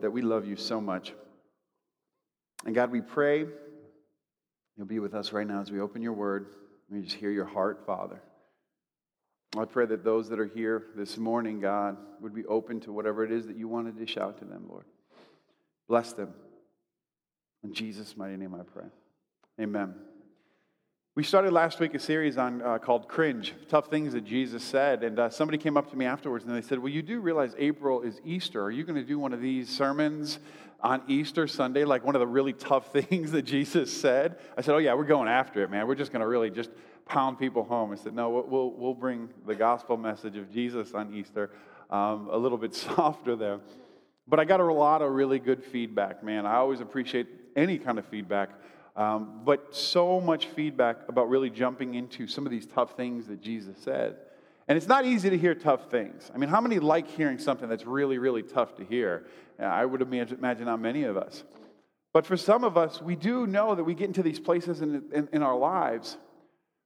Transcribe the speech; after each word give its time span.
that 0.00 0.10
we 0.10 0.22
love 0.22 0.46
you 0.46 0.56
so 0.56 0.80
much. 0.80 1.12
And 2.64 2.74
God, 2.74 2.90
we 2.90 3.00
pray 3.00 3.46
you'll 4.76 4.86
be 4.86 4.98
with 4.98 5.14
us 5.14 5.32
right 5.32 5.46
now 5.46 5.60
as 5.60 5.70
we 5.70 5.80
open 5.80 6.02
your 6.02 6.12
word. 6.12 6.46
We 6.90 7.02
just 7.02 7.16
hear 7.16 7.30
your 7.30 7.44
heart, 7.44 7.84
Father. 7.86 8.20
I 9.58 9.64
pray 9.64 9.86
that 9.86 10.04
those 10.04 10.28
that 10.28 10.38
are 10.38 10.46
here 10.46 10.86
this 10.96 11.18
morning, 11.18 11.60
God, 11.60 11.96
would 12.20 12.34
be 12.34 12.46
open 12.46 12.80
to 12.80 12.92
whatever 12.92 13.24
it 13.24 13.32
is 13.32 13.46
that 13.46 13.56
you 13.56 13.68
want 13.68 13.86
to 13.86 13.92
dish 13.92 14.16
out 14.16 14.38
to 14.38 14.44
them, 14.44 14.66
Lord. 14.68 14.84
Bless 15.88 16.12
them. 16.12 16.32
In 17.64 17.74
Jesus' 17.74 18.16
mighty 18.16 18.36
name 18.36 18.54
I 18.54 18.62
pray. 18.62 18.86
Amen. 19.60 19.94
We 21.16 21.24
started 21.24 21.52
last 21.52 21.80
week 21.80 21.94
a 21.94 21.98
series 21.98 22.38
on 22.38 22.62
uh, 22.62 22.78
called 22.78 23.08
Cringe, 23.08 23.52
tough 23.68 23.88
things 23.88 24.12
that 24.12 24.20
Jesus 24.20 24.62
said. 24.62 25.02
And 25.02 25.18
uh, 25.18 25.28
somebody 25.28 25.58
came 25.58 25.76
up 25.76 25.90
to 25.90 25.96
me 25.96 26.06
afterwards 26.06 26.44
and 26.44 26.54
they 26.54 26.62
said, 26.62 26.78
Well, 26.78 26.92
you 26.92 27.02
do 27.02 27.20
realize 27.20 27.52
April 27.58 28.02
is 28.02 28.20
Easter. 28.24 28.62
Are 28.62 28.70
you 28.70 28.84
going 28.84 28.94
to 28.94 29.02
do 29.02 29.18
one 29.18 29.32
of 29.32 29.40
these 29.40 29.68
sermons 29.68 30.38
on 30.80 31.02
Easter 31.08 31.48
Sunday, 31.48 31.84
like 31.84 32.04
one 32.04 32.14
of 32.14 32.20
the 32.20 32.28
really 32.28 32.52
tough 32.52 32.92
things 32.92 33.32
that 33.32 33.42
Jesus 33.42 33.92
said? 33.92 34.38
I 34.56 34.60
said, 34.60 34.72
Oh, 34.72 34.78
yeah, 34.78 34.94
we're 34.94 35.02
going 35.02 35.26
after 35.28 35.64
it, 35.64 35.70
man. 35.70 35.88
We're 35.88 35.96
just 35.96 36.12
going 36.12 36.20
to 36.20 36.28
really 36.28 36.48
just 36.48 36.70
pound 37.06 37.40
people 37.40 37.64
home. 37.64 37.90
I 37.90 37.96
said, 37.96 38.14
No, 38.14 38.46
we'll, 38.48 38.70
we'll 38.70 38.94
bring 38.94 39.30
the 39.48 39.56
gospel 39.56 39.96
message 39.96 40.36
of 40.36 40.48
Jesus 40.52 40.94
on 40.94 41.12
Easter 41.12 41.50
um, 41.90 42.28
a 42.30 42.38
little 42.38 42.56
bit 42.56 42.72
softer 42.76 43.34
there. 43.34 43.58
But 44.28 44.38
I 44.38 44.44
got 44.44 44.60
a 44.60 44.72
lot 44.72 45.02
of 45.02 45.10
really 45.10 45.40
good 45.40 45.64
feedback, 45.64 46.22
man. 46.22 46.46
I 46.46 46.54
always 46.54 46.78
appreciate 46.78 47.26
any 47.56 47.78
kind 47.78 47.98
of 47.98 48.06
feedback. 48.06 48.50
Um, 48.96 49.42
but 49.44 49.74
so 49.74 50.20
much 50.20 50.46
feedback 50.46 51.08
about 51.08 51.28
really 51.28 51.50
jumping 51.50 51.94
into 51.94 52.26
some 52.26 52.44
of 52.44 52.50
these 52.50 52.66
tough 52.66 52.96
things 52.96 53.26
that 53.28 53.40
Jesus 53.40 53.76
said. 53.78 54.16
And 54.68 54.76
it's 54.76 54.86
not 54.86 55.04
easy 55.04 55.30
to 55.30 55.38
hear 55.38 55.54
tough 55.54 55.90
things. 55.90 56.30
I 56.34 56.38
mean, 56.38 56.48
how 56.48 56.60
many 56.60 56.78
like 56.78 57.08
hearing 57.08 57.38
something 57.38 57.68
that's 57.68 57.86
really, 57.86 58.18
really 58.18 58.42
tough 58.42 58.76
to 58.76 58.84
hear? 58.84 59.26
I 59.58 59.84
would 59.84 60.02
imagine 60.02 60.38
not 60.40 60.80
many 60.80 61.04
of 61.04 61.16
us. 61.16 61.44
But 62.12 62.26
for 62.26 62.36
some 62.36 62.64
of 62.64 62.76
us, 62.76 63.00
we 63.00 63.16
do 63.16 63.46
know 63.46 63.74
that 63.74 63.84
we 63.84 63.94
get 63.94 64.06
into 64.06 64.22
these 64.22 64.40
places 64.40 64.80
in, 64.80 65.04
in, 65.12 65.28
in 65.32 65.42
our 65.42 65.56
lives 65.56 66.16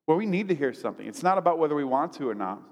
where 0.06 0.16
we 0.16 0.26
need 0.26 0.48
to 0.48 0.54
hear 0.54 0.74
something. 0.74 1.06
It's 1.06 1.22
not 1.22 1.38
about 1.38 1.58
whether 1.58 1.74
we 1.74 1.84
want 1.84 2.12
to 2.14 2.28
or 2.28 2.34
not. 2.34 2.62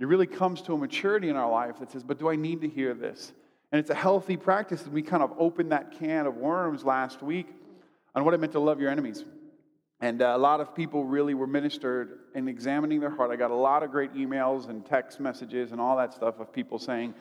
It 0.00 0.06
really 0.06 0.26
comes 0.26 0.62
to 0.62 0.74
a 0.74 0.78
maturity 0.78 1.28
in 1.28 1.36
our 1.36 1.50
life 1.50 1.78
that 1.78 1.92
says, 1.92 2.02
but 2.02 2.18
do 2.18 2.28
I 2.28 2.34
need 2.34 2.60
to 2.62 2.68
hear 2.68 2.92
this? 2.92 3.32
And 3.70 3.78
it's 3.78 3.90
a 3.90 3.94
healthy 3.94 4.36
practice. 4.36 4.82
And 4.82 4.92
we 4.92 5.02
kind 5.02 5.22
of 5.22 5.32
opened 5.38 5.70
that 5.70 5.98
can 5.98 6.26
of 6.26 6.36
worms 6.36 6.84
last 6.84 7.22
week 7.22 7.46
on 8.14 8.24
what 8.24 8.34
it 8.34 8.40
meant 8.40 8.52
to 8.52 8.60
love 8.60 8.80
your 8.80 8.90
enemies. 8.90 9.24
And 10.00 10.20
uh, 10.20 10.32
a 10.34 10.38
lot 10.38 10.60
of 10.60 10.74
people 10.74 11.04
really 11.04 11.34
were 11.34 11.46
ministered 11.46 12.18
in 12.34 12.48
examining 12.48 12.98
their 12.98 13.14
heart. 13.14 13.30
I 13.30 13.36
got 13.36 13.52
a 13.52 13.54
lot 13.54 13.82
of 13.82 13.92
great 13.92 14.14
emails 14.14 14.68
and 14.68 14.84
text 14.84 15.20
messages 15.20 15.70
and 15.70 15.80
all 15.80 15.96
that 15.96 16.12
stuff 16.12 16.40
of 16.40 16.52
people 16.52 16.78
saying, 16.78 17.14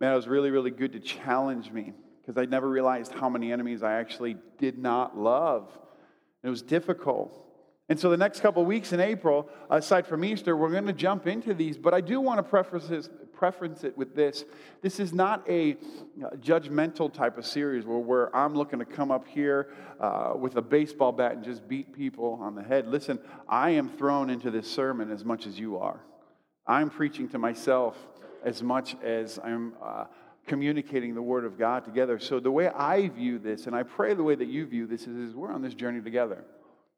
man, 0.00 0.12
it 0.12 0.16
was 0.16 0.28
really, 0.28 0.50
really 0.50 0.70
good 0.70 0.92
to 0.92 1.00
challenge 1.00 1.72
me 1.72 1.92
because 2.20 2.40
I 2.40 2.44
never 2.44 2.68
realized 2.68 3.12
how 3.12 3.28
many 3.28 3.52
enemies 3.52 3.82
I 3.82 3.94
actually 3.94 4.36
did 4.58 4.78
not 4.78 5.18
love. 5.18 5.68
It 6.44 6.48
was 6.48 6.62
difficult. 6.62 7.32
And 7.88 7.98
so 7.98 8.10
the 8.10 8.16
next 8.16 8.40
couple 8.40 8.64
weeks 8.64 8.92
in 8.92 9.00
April, 9.00 9.48
aside 9.70 10.06
from 10.06 10.24
Easter, 10.24 10.56
we're 10.56 10.70
going 10.70 10.86
to 10.86 10.92
jump 10.92 11.26
into 11.26 11.54
these. 11.54 11.76
But 11.78 11.94
I 11.94 12.00
do 12.00 12.20
want 12.20 12.38
to 12.38 12.42
preface, 12.42 13.08
preference 13.38 13.84
it 13.84 13.96
with 13.96 14.16
this. 14.16 14.44
This 14.82 14.98
is 14.98 15.12
not 15.12 15.48
a 15.48 15.76
judgmental 16.40 17.12
type 17.12 17.38
of 17.38 17.46
series 17.46 17.86
where, 17.86 17.98
where 17.98 18.36
I'm 18.36 18.54
looking 18.54 18.80
to 18.80 18.84
come 18.84 19.12
up 19.12 19.28
here 19.28 19.70
uh, 20.00 20.32
with 20.36 20.56
a 20.56 20.62
baseball 20.62 21.12
bat 21.12 21.32
and 21.32 21.44
just 21.44 21.68
beat 21.68 21.94
people 21.94 22.38
on 22.42 22.56
the 22.56 22.62
head. 22.62 22.88
Listen, 22.88 23.20
I 23.48 23.70
am 23.70 23.88
thrown 23.90 24.28
into 24.28 24.50
this 24.50 24.68
sermon 24.68 25.12
as 25.12 25.24
much 25.24 25.46
as 25.46 25.58
you 25.58 25.78
are. 25.78 26.00
I'm 26.66 26.90
preaching 26.90 27.28
to 27.28 27.38
myself 27.38 27.96
as 28.44 28.62
much 28.62 28.96
as 29.02 29.38
I'm 29.42 29.74
uh, 29.80 30.06
communicating 30.46 31.14
the 31.14 31.22
Word 31.22 31.44
of 31.44 31.56
God 31.56 31.84
together. 31.84 32.18
So 32.18 32.40
the 32.40 32.50
way 32.50 32.68
I 32.68 33.08
view 33.08 33.38
this, 33.38 33.66
and 33.66 33.76
I 33.76 33.84
pray 33.84 34.14
the 34.14 34.24
way 34.24 34.34
that 34.34 34.48
you 34.48 34.66
view 34.66 34.86
this, 34.88 35.02
is, 35.02 35.30
is 35.30 35.34
we're 35.34 35.52
on 35.52 35.62
this 35.62 35.74
journey 35.74 36.00
together. 36.00 36.44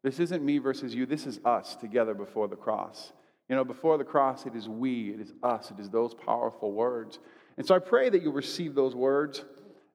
This 0.02 0.18
isn't 0.18 0.42
me 0.42 0.56
versus 0.56 0.94
you. 0.94 1.04
This 1.04 1.26
is 1.26 1.38
us 1.44 1.76
together 1.76 2.14
before 2.14 2.48
the 2.48 2.56
cross. 2.56 3.12
You 3.50 3.56
know, 3.56 3.64
before 3.64 3.98
the 3.98 4.04
cross, 4.04 4.46
it 4.46 4.54
is 4.54 4.68
we, 4.68 5.10
it 5.10 5.20
is 5.20 5.32
us, 5.42 5.72
it 5.72 5.80
is 5.80 5.90
those 5.90 6.14
powerful 6.14 6.70
words. 6.70 7.18
And 7.56 7.66
so 7.66 7.74
I 7.74 7.80
pray 7.80 8.08
that 8.08 8.22
you'll 8.22 8.32
receive 8.32 8.76
those 8.76 8.94
words, 8.94 9.44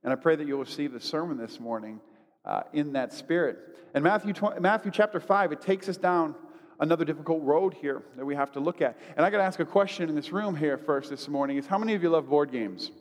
and 0.04 0.12
I 0.12 0.18
pray 0.18 0.36
that 0.36 0.46
you'll 0.46 0.60
receive 0.60 0.92
the 0.92 1.00
sermon 1.00 1.38
this 1.38 1.58
morning 1.58 2.02
uh, 2.44 2.64
in 2.74 2.92
that 2.94 3.14
spirit. 3.14 3.58
And 3.94 4.04
Matthew, 4.04 4.34
20, 4.34 4.60
Matthew 4.60 4.92
chapter 4.92 5.22
5, 5.22 5.54
it 5.54 5.62
takes 5.62 5.88
us 5.88 5.96
down 5.96 6.36
another 6.82 7.06
difficult 7.06 7.42
road 7.44 7.74
here 7.74 8.04
that 8.18 8.26
we 8.26 8.36
have 8.36 8.52
to 8.52 8.60
look 8.60 8.82
at. 8.82 9.00
And 9.16 9.26
I 9.26 9.30
got 9.30 9.38
to 9.38 9.46
ask 9.46 9.58
a 9.62 9.66
question 9.66 10.10
in 10.10 10.16
this 10.16 10.34
room 10.34 10.58
here 10.58 10.78
first 10.78 11.10
this 11.10 11.30
morning 11.30 11.56
is 11.56 11.66
how 11.66 11.78
many 11.78 11.94
of 11.94 12.04
you 12.04 12.10
love 12.10 12.28
board 12.28 12.52
games? 12.52 12.92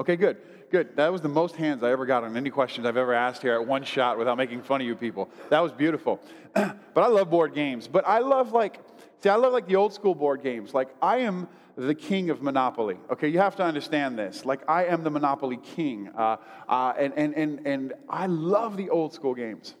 Okay, 0.00 0.16
good. 0.16 0.38
Good. 0.72 0.96
That 0.96 1.12
was 1.12 1.20
the 1.20 1.28
most 1.28 1.54
hands 1.54 1.84
I 1.84 1.92
ever 1.92 2.06
got 2.06 2.24
on 2.24 2.36
any 2.36 2.50
questions 2.50 2.86
I've 2.86 2.96
ever 2.96 3.12
asked 3.14 3.42
here 3.42 3.52
at 3.52 3.66
one 3.66 3.84
shot 3.84 4.18
without 4.18 4.36
making 4.36 4.62
fun 4.62 4.80
of 4.80 4.86
you 4.86 4.96
people. 4.96 5.30
That 5.50 5.60
was 5.60 5.70
beautiful. 5.70 6.18
but 6.54 6.76
I 6.96 7.06
love 7.06 7.30
board 7.30 7.54
games. 7.54 7.86
But 7.86 8.08
I 8.08 8.18
love 8.18 8.52
like, 8.52 8.80
see, 9.22 9.28
I 9.28 9.36
love 9.36 9.52
like 9.52 9.66
the 9.66 9.76
old 9.76 9.92
school 9.92 10.14
board 10.14 10.42
games. 10.42 10.74
Like, 10.74 10.88
I 11.00 11.18
am 11.18 11.48
the 11.76 11.94
king 11.94 12.30
of 12.30 12.42
Monopoly. 12.42 12.96
Okay, 13.10 13.28
you 13.28 13.38
have 13.38 13.56
to 13.56 13.62
understand 13.62 14.18
this. 14.18 14.44
Like, 14.44 14.68
I 14.68 14.86
am 14.86 15.04
the 15.04 15.10
Monopoly 15.10 15.58
king. 15.58 16.10
Uh, 16.16 16.36
uh, 16.68 16.92
and, 16.98 17.12
and, 17.16 17.34
and, 17.34 17.66
and 17.66 17.94
I 18.08 18.26
love 18.26 18.76
the 18.76 18.90
old 18.90 19.14
school 19.14 19.34
games. 19.34 19.74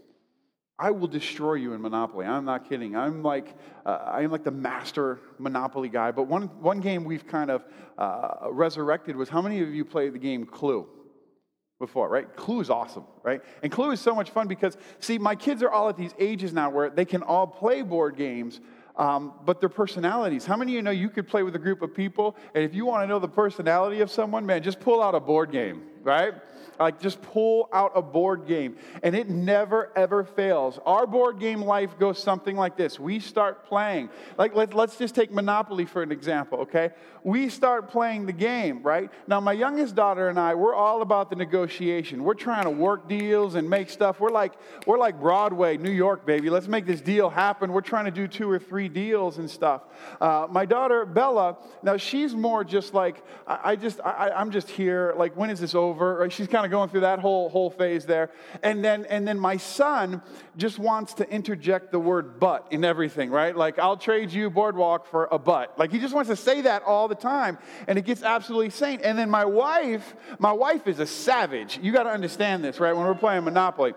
I 0.78 0.90
will 0.90 1.06
destroy 1.06 1.54
you 1.54 1.74
in 1.74 1.82
Monopoly. 1.82 2.26
I'm 2.26 2.44
not 2.44 2.68
kidding. 2.68 2.96
I'm 2.96 3.22
like, 3.22 3.54
uh, 3.84 3.98
I 4.04 4.22
am 4.22 4.30
like 4.30 4.42
the 4.42 4.50
master 4.50 5.20
Monopoly 5.38 5.88
guy. 5.88 6.10
But 6.12 6.24
one, 6.24 6.44
one 6.60 6.80
game 6.80 7.04
we've 7.04 7.26
kind 7.26 7.50
of 7.50 7.64
uh, 7.98 8.48
resurrected 8.50 9.14
was 9.14 9.28
how 9.28 9.42
many 9.42 9.60
of 9.60 9.72
you 9.74 9.84
played 9.84 10.14
the 10.14 10.18
game 10.18 10.46
Clue? 10.46 10.88
before, 11.82 12.08
right? 12.08 12.36
Clue 12.36 12.60
is 12.60 12.70
awesome, 12.70 13.04
right? 13.24 13.42
And 13.64 13.72
Clue 13.72 13.90
is 13.90 14.00
so 14.00 14.14
much 14.14 14.30
fun 14.30 14.46
because, 14.46 14.76
see, 15.00 15.18
my 15.18 15.34
kids 15.34 15.64
are 15.64 15.70
all 15.70 15.88
at 15.88 15.96
these 15.96 16.14
ages 16.16 16.52
now 16.52 16.70
where 16.70 16.88
they 16.88 17.04
can 17.04 17.24
all 17.24 17.44
play 17.44 17.82
board 17.82 18.16
games, 18.16 18.60
um, 18.96 19.32
but 19.44 19.60
their 19.60 19.68
personalities. 19.68 20.44
How 20.44 20.56
many 20.56 20.72
of 20.72 20.76
you 20.76 20.82
know 20.82 20.90
you 20.90 21.08
could 21.08 21.26
play 21.26 21.42
with 21.42 21.54
a 21.56 21.58
group 21.58 21.82
of 21.82 21.94
people, 21.94 22.36
and 22.54 22.64
if 22.64 22.74
you 22.74 22.84
want 22.84 23.02
to 23.02 23.06
know 23.06 23.18
the 23.18 23.28
personality 23.28 24.00
of 24.00 24.10
someone, 24.10 24.44
man, 24.44 24.62
just 24.62 24.80
pull 24.80 25.02
out 25.02 25.14
a 25.14 25.20
board 25.20 25.50
game, 25.50 25.82
right? 26.02 26.34
Like 26.78 27.00
just 27.00 27.20
pull 27.22 27.68
out 27.72 27.92
a 27.94 28.02
board 28.02 28.46
game, 28.46 28.76
and 29.02 29.14
it 29.14 29.28
never 29.28 29.92
ever 29.94 30.24
fails. 30.24 30.78
Our 30.84 31.06
board 31.06 31.38
game 31.38 31.62
life 31.62 31.98
goes 31.98 32.20
something 32.20 32.56
like 32.56 32.76
this: 32.76 32.98
we 32.98 33.20
start 33.20 33.66
playing. 33.66 34.10
Like 34.38 34.54
let, 34.54 34.74
let's 34.74 34.96
just 34.96 35.14
take 35.14 35.30
Monopoly 35.30 35.84
for 35.84 36.02
an 36.02 36.10
example, 36.10 36.60
okay? 36.60 36.90
We 37.24 37.48
start 37.50 37.88
playing 37.88 38.26
the 38.26 38.32
game, 38.32 38.82
right? 38.82 39.10
Now, 39.28 39.38
my 39.38 39.52
youngest 39.52 39.94
daughter 39.94 40.28
and 40.28 40.40
I, 40.40 40.54
we're 40.54 40.74
all 40.74 41.02
about 41.02 41.30
the 41.30 41.36
negotiation. 41.36 42.24
We're 42.24 42.34
trying 42.34 42.64
to 42.64 42.70
work 42.70 43.08
deals 43.08 43.54
and 43.54 43.70
make 43.70 43.88
stuff. 43.88 44.18
We're 44.18 44.30
like 44.30 44.54
we're 44.86 44.98
like 44.98 45.20
Broadway, 45.20 45.76
New 45.76 45.92
York, 45.92 46.26
baby. 46.26 46.50
Let's 46.50 46.68
make 46.68 46.86
this 46.86 47.00
deal 47.00 47.30
happen. 47.30 47.72
We're 47.72 47.80
trying 47.82 48.06
to 48.06 48.10
do 48.10 48.26
two 48.26 48.50
or 48.50 48.58
three 48.58 48.88
deals 48.88 49.38
and 49.38 49.48
stuff. 49.48 49.82
Uh, 50.20 50.48
my 50.50 50.66
daughter 50.66 51.04
Bella, 51.04 51.58
now 51.82 51.96
she's 51.96 52.34
more 52.34 52.64
just 52.64 52.92
like 52.92 53.22
I, 53.46 53.72
I 53.72 53.76
just 53.76 54.00
I, 54.00 54.30
I'm 54.34 54.50
just 54.50 54.68
here. 54.68 55.14
Like 55.16 55.36
when 55.36 55.50
is 55.50 55.60
this 55.60 55.74
over? 55.74 55.91
Right? 55.92 56.32
She's 56.32 56.48
kind 56.48 56.62
kind 56.62 56.72
of 56.72 56.78
going 56.78 56.88
through 56.90 57.00
that 57.00 57.18
whole, 57.18 57.48
whole 57.48 57.70
phase 57.70 58.06
there. 58.06 58.30
And 58.62 58.84
then, 58.84 59.04
and 59.06 59.26
then 59.26 59.36
my 59.36 59.56
son 59.56 60.22
just 60.56 60.78
wants 60.78 61.14
to 61.14 61.28
interject 61.28 61.90
the 61.90 61.98
word 61.98 62.38
but 62.38 62.68
in 62.70 62.84
everything, 62.84 63.30
right? 63.30 63.56
Like, 63.56 63.80
I'll 63.80 63.96
trade 63.96 64.30
you 64.30 64.48
boardwalk 64.48 65.06
for 65.10 65.28
a 65.32 65.40
butt. 65.40 65.76
Like, 65.76 65.90
he 65.90 65.98
just 65.98 66.14
wants 66.14 66.30
to 66.30 66.36
say 66.36 66.60
that 66.60 66.84
all 66.84 67.08
the 67.08 67.16
time. 67.16 67.58
And 67.88 67.98
it 67.98 68.04
gets 68.04 68.22
absolutely 68.22 68.66
insane. 68.66 69.00
And 69.02 69.18
then 69.18 69.28
my 69.28 69.44
wife, 69.44 70.14
my 70.38 70.52
wife 70.52 70.86
is 70.86 71.00
a 71.00 71.06
savage. 71.06 71.80
You 71.82 71.90
got 71.90 72.04
to 72.04 72.10
understand 72.10 72.62
this, 72.62 72.78
right? 72.78 72.94
When 72.94 73.06
we're 73.06 73.14
playing 73.14 73.42
Monopoly. 73.42 73.94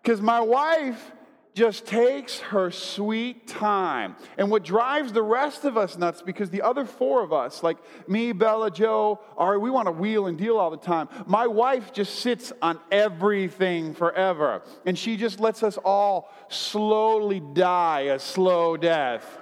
Because 0.00 0.20
my 0.20 0.40
wife 0.40 1.12
just 1.54 1.86
takes 1.86 2.38
her 2.38 2.70
sweet 2.70 3.46
time. 3.46 4.16
And 4.36 4.50
what 4.50 4.64
drives 4.64 5.12
the 5.12 5.22
rest 5.22 5.64
of 5.64 5.76
us 5.76 5.98
nuts, 5.98 6.22
because 6.22 6.50
the 6.50 6.62
other 6.62 6.84
four 6.84 7.22
of 7.22 7.32
us, 7.32 7.62
like 7.62 7.78
me, 8.08 8.32
Bella, 8.32 8.70
Joe, 8.70 9.20
Ari, 9.36 9.58
we 9.58 9.70
want 9.70 9.86
to 9.86 9.92
wheel 9.92 10.26
and 10.26 10.38
deal 10.38 10.56
all 10.56 10.70
the 10.70 10.76
time. 10.76 11.08
My 11.26 11.46
wife 11.46 11.92
just 11.92 12.16
sits 12.20 12.52
on 12.62 12.78
everything 12.90 13.94
forever. 13.94 14.62
And 14.86 14.98
she 14.98 15.16
just 15.16 15.40
lets 15.40 15.62
us 15.62 15.78
all 15.78 16.32
slowly 16.48 17.40
die 17.40 18.02
a 18.02 18.18
slow 18.18 18.76
death. 18.76 19.38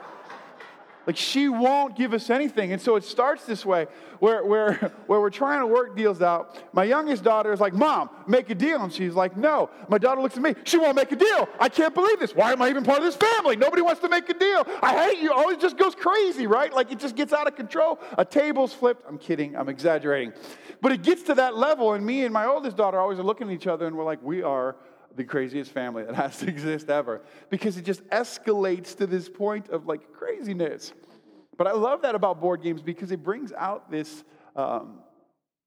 Like 1.06 1.16
she 1.16 1.48
won't 1.48 1.96
give 1.96 2.12
us 2.12 2.30
anything. 2.30 2.72
And 2.72 2.82
so 2.82 2.96
it 2.96 3.04
starts 3.04 3.44
this 3.44 3.64
way 3.64 3.86
where, 4.18 4.44
where, 4.44 4.74
where 5.06 5.20
we're 5.20 5.30
trying 5.30 5.60
to 5.60 5.66
work 5.66 5.96
deals 5.96 6.20
out. 6.20 6.56
My 6.72 6.84
youngest 6.84 7.22
daughter 7.22 7.52
is 7.52 7.60
like, 7.60 7.72
Mom, 7.72 8.10
make 8.26 8.50
a 8.50 8.54
deal. 8.54 8.82
And 8.82 8.92
she's 8.92 9.14
like, 9.14 9.36
No. 9.36 9.70
My 9.88 9.98
daughter 9.98 10.20
looks 10.20 10.36
at 10.36 10.42
me, 10.42 10.54
she 10.64 10.78
won't 10.78 10.96
make 10.96 11.12
a 11.12 11.16
deal. 11.16 11.48
I 11.60 11.68
can't 11.68 11.94
believe 11.94 12.18
this. 12.18 12.34
Why 12.34 12.52
am 12.52 12.60
I 12.60 12.68
even 12.68 12.82
part 12.82 12.98
of 12.98 13.04
this 13.04 13.16
family? 13.16 13.56
Nobody 13.56 13.82
wants 13.82 14.00
to 14.00 14.08
make 14.08 14.28
a 14.28 14.34
deal. 14.34 14.66
I 14.82 15.08
hate 15.08 15.22
you. 15.22 15.30
Oh, 15.32 15.50
it 15.50 15.60
just 15.60 15.76
goes 15.76 15.94
crazy, 15.94 16.46
right? 16.46 16.72
Like 16.72 16.90
it 16.90 16.98
just 16.98 17.14
gets 17.14 17.32
out 17.32 17.46
of 17.46 17.54
control. 17.54 18.00
A 18.18 18.24
table's 18.24 18.72
flipped. 18.72 19.04
I'm 19.08 19.18
kidding, 19.18 19.56
I'm 19.56 19.68
exaggerating. 19.68 20.32
But 20.80 20.92
it 20.92 21.02
gets 21.02 21.22
to 21.24 21.34
that 21.34 21.56
level, 21.56 21.94
and 21.94 22.04
me 22.04 22.24
and 22.24 22.32
my 22.32 22.46
oldest 22.46 22.76
daughter 22.76 22.98
always 22.98 23.18
are 23.18 23.22
looking 23.22 23.48
at 23.48 23.54
each 23.54 23.66
other 23.66 23.86
and 23.86 23.96
we're 23.96 24.04
like, 24.04 24.22
We 24.22 24.42
are 24.42 24.76
the 25.16 25.24
craziest 25.24 25.72
family 25.72 26.04
that 26.04 26.14
has 26.24 26.38
to 26.38 26.48
exist 26.48 26.90
ever 26.90 27.22
because 27.50 27.76
it 27.76 27.84
just 27.84 28.04
escalates 28.08 28.96
to 28.96 29.06
this 29.06 29.28
point 29.28 29.68
of 29.70 29.86
like 29.86 30.12
craziness. 30.12 30.92
But 31.56 31.66
I 31.66 31.72
love 31.72 32.02
that 32.02 32.14
about 32.14 32.40
board 32.40 32.62
games 32.62 32.82
because 32.82 33.10
it 33.10 33.22
brings 33.22 33.52
out 33.52 33.90
this, 33.90 34.24
um, 34.54 35.00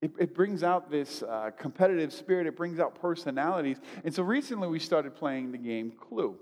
It, 0.02 0.12
it 0.18 0.34
brings 0.34 0.64
out 0.64 0.90
this 0.90 1.24
uh, 1.24 1.52
competitive 1.58 2.14
spirit, 2.14 2.48
it 2.48 2.56
brings 2.56 2.80
out 2.80 2.96
personalities. 3.02 3.78
And 4.06 4.14
so 4.14 4.24
recently 4.24 4.68
we 4.68 4.80
started 4.80 5.14
playing 5.16 5.52
the 5.52 5.58
game 5.58 5.92
Clue. 5.92 6.38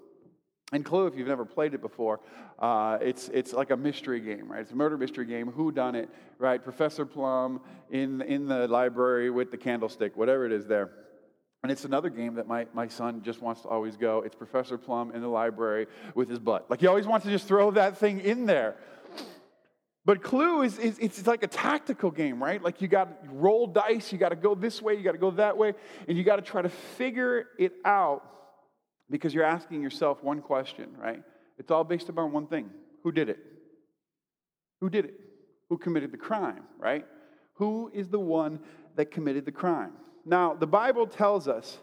And 0.73 0.83
Clue, 0.83 1.07
if 1.07 1.15
you've 1.15 1.29
never 1.29 1.45
played 1.45 1.73
it 1.73 1.81
before, 1.81 2.19
uh, 2.59 2.97
it's, 3.01 3.29
it's 3.29 3.53
like 3.53 3.71
a 3.71 3.77
mystery 3.77 4.19
game, 4.19 4.51
right? 4.51 4.61
It's 4.61 4.71
a 4.71 4.75
murder 4.75 4.97
mystery 4.97 5.25
game. 5.25 5.49
Who 5.49 5.71
done 5.71 5.95
it, 5.95 6.09
right? 6.39 6.61
Professor 6.61 7.05
Plum 7.05 7.61
in, 7.89 8.21
in 8.21 8.47
the 8.47 8.67
library 8.67 9.29
with 9.29 9.49
the 9.49 9.57
candlestick, 9.57 10.17
whatever 10.17 10.45
it 10.45 10.51
is 10.51 10.65
there. 10.65 10.89
And 11.67 11.71
it's 11.73 11.83
another 11.83 12.09
game 12.09 12.35
that 12.35 12.47
my, 12.47 12.65
my 12.73 12.87
son 12.87 13.21
just 13.23 13.41
wants 13.41 13.63
to 13.63 13.67
always 13.67 13.97
go. 13.97 14.21
It's 14.21 14.33
Professor 14.33 14.77
Plum 14.77 15.11
in 15.11 15.19
the 15.19 15.27
library 15.27 15.87
with 16.15 16.29
his 16.29 16.39
butt. 16.39 16.65
Like 16.69 16.79
he 16.79 16.87
always 16.87 17.05
wants 17.05 17.25
to 17.25 17.29
just 17.29 17.45
throw 17.45 17.71
that 17.71 17.97
thing 17.97 18.21
in 18.21 18.45
there. 18.45 18.77
But 20.05 20.23
Clue 20.23 20.61
is, 20.61 20.79
is 20.79 20.97
it's 20.99 21.27
like 21.27 21.43
a 21.43 21.47
tactical 21.47 22.09
game, 22.09 22.41
right? 22.41 22.63
Like 22.63 22.81
you 22.81 22.87
got 22.87 23.21
to 23.21 23.29
roll 23.33 23.67
dice, 23.67 24.13
you 24.13 24.17
got 24.17 24.29
to 24.29 24.37
go 24.37 24.55
this 24.55 24.81
way, 24.81 24.93
you 24.93 25.03
got 25.03 25.11
to 25.11 25.17
go 25.17 25.31
that 25.31 25.57
way, 25.57 25.73
and 26.07 26.17
you 26.17 26.23
got 26.23 26.37
to 26.37 26.41
try 26.41 26.61
to 26.61 26.69
figure 26.69 27.47
it 27.59 27.73
out 27.83 28.23
because 29.09 29.33
you're 29.33 29.43
asking 29.43 29.81
yourself 29.81 30.23
one 30.23 30.41
question, 30.41 30.95
right? 30.97 31.21
It's 31.57 31.69
all 31.69 31.83
based 31.83 32.07
upon 32.07 32.31
one 32.31 32.47
thing 32.47 32.69
who 33.03 33.11
did 33.11 33.27
it? 33.27 33.39
Who 34.79 34.89
did 34.89 35.03
it? 35.03 35.19
Who 35.67 35.77
committed 35.77 36.13
the 36.13 36.17
crime, 36.17 36.63
right? 36.79 37.05
Who 37.55 37.91
is 37.93 38.07
the 38.07 38.21
one 38.21 38.61
that 38.95 39.11
committed 39.11 39.43
the 39.43 39.51
crime? 39.51 39.91
Now, 40.27 40.53
the 40.53 40.67
Bible 40.67 41.07
tells 41.07 41.47
us, 41.47 41.77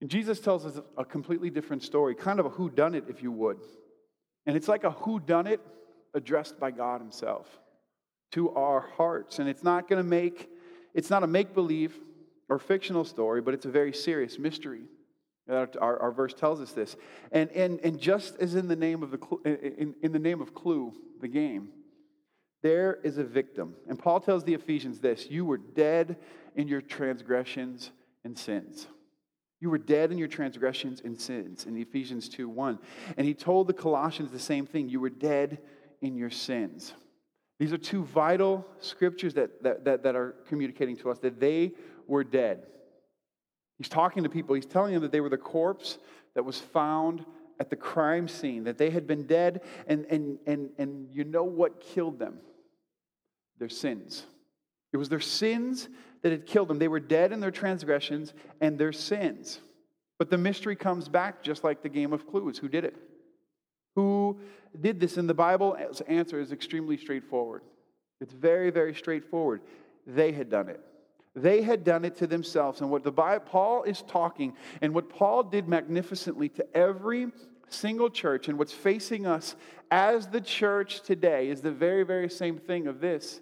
and 0.00 0.10
Jesus 0.10 0.40
tells 0.40 0.66
us 0.66 0.80
a 0.98 1.04
completely 1.04 1.50
different 1.50 1.84
story, 1.84 2.16
kind 2.16 2.40
of 2.40 2.46
a 2.46 2.48
who 2.48 2.68
done 2.68 2.94
it, 2.96 3.04
if 3.08 3.22
you 3.22 3.30
would. 3.30 3.58
And 4.46 4.56
it's 4.56 4.66
like 4.66 4.82
a 4.82 4.90
who 4.90 5.20
done 5.20 5.46
it 5.46 5.60
addressed 6.14 6.58
by 6.58 6.72
God 6.72 7.00
Himself 7.00 7.46
to 8.32 8.50
our 8.54 8.80
hearts. 8.80 9.38
And 9.38 9.48
it's 9.48 9.62
not 9.62 9.88
going 9.88 10.02
to 10.02 10.08
make, 10.08 10.50
it's 10.94 11.10
not 11.10 11.22
a 11.22 11.28
make 11.28 11.54
believe 11.54 11.94
or 12.48 12.58
fictional 12.58 13.04
story, 13.04 13.40
but 13.40 13.54
it's 13.54 13.66
a 13.66 13.70
very 13.70 13.92
serious 13.92 14.38
mystery. 14.38 14.82
Our, 15.48 15.68
our, 15.80 16.12
verse 16.12 16.34
tells 16.34 16.60
us 16.60 16.72
this. 16.72 16.96
And, 17.30 17.50
and, 17.50 17.80
and 17.84 17.98
just 17.98 18.36
as 18.36 18.54
in 18.54 18.68
the 18.68 18.76
name 18.76 19.02
of 19.02 19.10
the 19.10 19.18
in, 19.44 19.94
in 20.02 20.12
the 20.12 20.18
name 20.18 20.40
of 20.40 20.54
Clue, 20.54 20.92
the 21.20 21.28
game, 21.28 21.70
there 22.62 22.98
is 23.02 23.18
a 23.18 23.24
victim. 23.24 23.74
And 23.88 23.98
Paul 23.98 24.20
tells 24.20 24.44
the 24.44 24.54
Ephesians 24.54 25.00
this 25.00 25.28
you 25.28 25.44
were 25.44 25.58
dead 25.58 26.16
in 26.56 26.68
your 26.68 26.80
transgressions 26.80 27.90
and 28.24 28.38
sins. 28.38 28.86
You 29.60 29.70
were 29.70 29.78
dead 29.78 30.10
in 30.10 30.18
your 30.18 30.28
transgressions 30.28 31.00
and 31.04 31.20
sins 31.20 31.66
in 31.66 31.76
Ephesians 31.76 32.28
2 32.28 32.48
1. 32.48 32.78
And 33.16 33.26
he 33.26 33.34
told 33.34 33.66
the 33.66 33.72
Colossians 33.72 34.30
the 34.30 34.38
same 34.38 34.66
thing 34.66 34.88
you 34.88 35.00
were 35.00 35.10
dead 35.10 35.58
in 36.00 36.16
your 36.16 36.30
sins. 36.30 36.94
These 37.58 37.72
are 37.72 37.78
two 37.78 38.04
vital 38.04 38.66
scriptures 38.80 39.34
that, 39.34 39.62
that, 39.62 39.84
that, 39.84 40.02
that 40.02 40.16
are 40.16 40.34
communicating 40.48 40.96
to 40.96 41.10
us 41.10 41.18
that 41.20 41.38
they 41.38 41.72
were 42.08 42.24
dead. 42.24 42.66
He's 43.78 43.88
talking 43.88 44.24
to 44.24 44.28
people, 44.28 44.54
he's 44.54 44.66
telling 44.66 44.94
them 44.94 45.02
that 45.02 45.12
they 45.12 45.20
were 45.20 45.28
the 45.28 45.36
corpse 45.36 45.98
that 46.34 46.44
was 46.44 46.58
found 46.58 47.24
at 47.60 47.70
the 47.70 47.76
crime 47.76 48.26
scene, 48.26 48.64
that 48.64 48.78
they 48.78 48.90
had 48.90 49.06
been 49.06 49.26
dead, 49.26 49.62
and, 49.86 50.04
and, 50.06 50.38
and, 50.46 50.70
and 50.78 51.08
you 51.12 51.22
know 51.22 51.44
what 51.44 51.80
killed 51.80 52.18
them? 52.18 52.38
Their 53.62 53.68
sins. 53.68 54.26
It 54.92 54.96
was 54.96 55.08
their 55.08 55.20
sins 55.20 55.88
that 56.22 56.32
had 56.32 56.46
killed 56.46 56.66
them. 56.66 56.80
They 56.80 56.88
were 56.88 56.98
dead 56.98 57.30
in 57.30 57.38
their 57.38 57.52
transgressions 57.52 58.34
and 58.60 58.76
their 58.76 58.92
sins. 58.92 59.60
But 60.18 60.30
the 60.30 60.36
mystery 60.36 60.74
comes 60.74 61.08
back 61.08 61.44
just 61.44 61.62
like 61.62 61.80
the 61.80 61.88
game 61.88 62.12
of 62.12 62.26
clues. 62.26 62.58
Who 62.58 62.68
did 62.68 62.84
it? 62.84 62.96
Who 63.94 64.40
did 64.80 64.98
this? 64.98 65.16
And 65.16 65.28
the 65.28 65.34
Bible's 65.34 66.00
answer 66.08 66.40
is 66.40 66.50
extremely 66.50 66.96
straightforward. 66.96 67.62
It's 68.20 68.32
very, 68.32 68.70
very 68.70 68.96
straightforward. 68.96 69.60
They 70.08 70.32
had 70.32 70.50
done 70.50 70.68
it. 70.68 70.80
They 71.36 71.62
had 71.62 71.84
done 71.84 72.04
it 72.04 72.16
to 72.16 72.26
themselves. 72.26 72.80
And 72.80 72.90
what 72.90 73.04
the 73.04 73.12
Bible, 73.12 73.44
Paul 73.48 73.84
is 73.84 74.02
talking, 74.02 74.54
and 74.80 74.92
what 74.92 75.08
Paul 75.08 75.44
did 75.44 75.68
magnificently 75.68 76.48
to 76.48 76.66
every 76.76 77.28
single 77.68 78.10
church, 78.10 78.48
and 78.48 78.58
what's 78.58 78.72
facing 78.72 79.24
us 79.24 79.54
as 79.92 80.26
the 80.26 80.40
church 80.40 81.02
today 81.02 81.48
is 81.48 81.60
the 81.60 81.70
very, 81.70 82.02
very 82.02 82.28
same 82.28 82.58
thing 82.58 82.88
of 82.88 83.00
this 83.00 83.40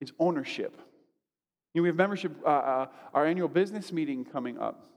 is 0.00 0.12
ownership. 0.18 0.80
You 1.74 1.80
know, 1.80 1.82
we 1.82 1.88
have 1.88 1.96
membership, 1.96 2.32
uh, 2.44 2.48
uh, 2.48 2.86
our 3.14 3.26
annual 3.26 3.48
business 3.48 3.92
meeting 3.92 4.24
coming 4.24 4.58
up. 4.58 4.88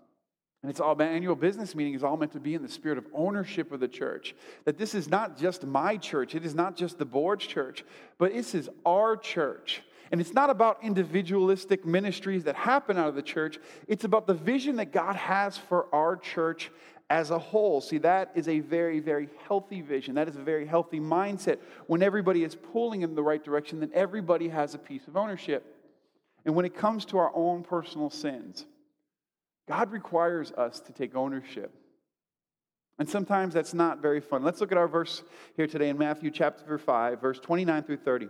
And 0.64 0.70
it's 0.70 0.80
all 0.80 1.00
annual 1.02 1.36
business 1.36 1.74
meeting 1.74 1.96
is 1.96 2.04
all 2.04 2.18
meant 2.18 2.34
to 2.34 2.40
be 2.40 2.54
in 2.54 2.62
the 2.62 2.70
spirit 2.70 3.00
of 3.00 3.06
ownership 3.14 3.72
of 3.72 3.80
the 3.80 3.88
church. 3.88 4.36
That 4.66 4.78
this 4.78 4.94
is 4.94 5.10
not 5.10 5.38
just 5.38 5.66
my 5.66 5.98
church, 5.98 6.36
it 6.36 6.46
is 6.46 6.54
not 6.54 6.76
just 6.76 7.00
the 7.00 7.06
board's 7.06 7.48
church, 7.48 7.84
but 8.20 8.32
this 8.32 8.54
is 8.54 8.70
our 8.86 9.18
church. 9.18 9.82
And 10.12 10.20
it's 10.20 10.34
not 10.34 10.50
about 10.50 10.84
individualistic 10.84 11.86
ministries 11.86 12.44
that 12.44 12.56
happen 12.56 12.98
out 12.98 13.08
of 13.08 13.16
the 13.16 13.22
church, 13.22 13.58
it's 13.88 14.04
about 14.04 14.28
the 14.28 14.34
vision 14.34 14.76
that 14.76 14.92
God 14.92 15.16
has 15.16 15.58
for 15.58 15.88
our 15.96 16.18
church 16.18 16.70
as 17.12 17.30
a 17.30 17.38
whole. 17.38 17.82
See, 17.82 17.98
that 17.98 18.32
is 18.36 18.48
a 18.48 18.62
very, 18.62 19.02
very 19.02 19.28
healthy 19.46 19.82
vision. 19.82 20.16
That 20.16 20.30
is 20.30 20.38
a 20.38 20.42
very 20.42 20.66
healthy 20.66 21.02
mindset. 21.02 21.60
When 21.88 22.02
everybody 22.02 22.46
is 22.46 22.56
pulling 22.56 23.02
in 23.02 23.16
the 23.16 23.22
right 23.22 23.44
direction, 23.44 23.82
then 23.82 23.92
everybody 23.94 24.48
has 24.48 24.76
a 24.76 24.78
piece 24.78 25.06
of 25.10 25.18
ownership. 25.18 25.76
And 26.46 26.56
when 26.56 26.64
it 26.64 26.74
comes 26.74 27.04
to 27.08 27.18
our 27.18 27.30
own 27.36 27.64
personal 27.64 28.10
sins, 28.10 28.66
God 29.68 29.92
requires 29.92 30.54
us 30.54 30.80
to 30.80 30.94
take 30.94 31.14
ownership. 31.14 31.74
And 32.98 33.10
sometimes 33.10 33.54
that's 33.54 33.74
not 33.74 34.02
very 34.02 34.22
fun. 34.22 34.42
Let's 34.42 34.62
look 34.62 34.72
at 34.72 34.78
our 34.78 34.88
verse 34.88 35.22
here 35.58 35.68
today 35.68 35.90
in 35.90 35.98
Matthew 35.98 36.32
chapter 36.32 36.78
5, 36.78 37.20
verse 37.20 37.42
29 37.42 37.84
through 37.84 37.98
30. 37.98 38.30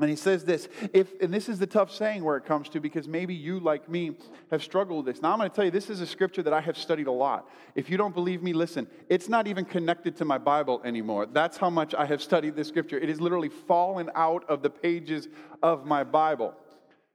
And 0.00 0.08
he 0.08 0.16
says 0.16 0.44
this, 0.44 0.68
if, 0.92 1.12
and 1.20 1.32
this 1.32 1.48
is 1.48 1.58
the 1.58 1.66
tough 1.66 1.92
saying 1.92 2.24
where 2.24 2.36
it 2.36 2.44
comes 2.44 2.68
to 2.70 2.80
because 2.80 3.06
maybe 3.06 3.34
you, 3.34 3.60
like 3.60 3.88
me, 3.88 4.16
have 4.50 4.62
struggled 4.62 5.04
with 5.04 5.14
this. 5.14 5.22
Now, 5.22 5.32
I'm 5.32 5.38
going 5.38 5.50
to 5.50 5.54
tell 5.54 5.64
you, 5.64 5.70
this 5.70 5.90
is 5.90 6.00
a 6.00 6.06
scripture 6.06 6.42
that 6.42 6.52
I 6.52 6.60
have 6.60 6.78
studied 6.78 7.06
a 7.06 7.12
lot. 7.12 7.48
If 7.74 7.90
you 7.90 7.96
don't 7.96 8.14
believe 8.14 8.42
me, 8.42 8.52
listen. 8.52 8.86
It's 9.08 9.28
not 9.28 9.46
even 9.46 9.64
connected 9.64 10.16
to 10.16 10.24
my 10.24 10.38
Bible 10.38 10.80
anymore. 10.84 11.26
That's 11.26 11.56
how 11.56 11.70
much 11.70 11.94
I 11.94 12.06
have 12.06 12.22
studied 12.22 12.56
this 12.56 12.68
scripture. 12.68 12.98
It 12.98 13.08
has 13.08 13.20
literally 13.20 13.50
fallen 13.50 14.10
out 14.14 14.48
of 14.48 14.62
the 14.62 14.70
pages 14.70 15.28
of 15.62 15.84
my 15.84 16.02
Bible. 16.02 16.54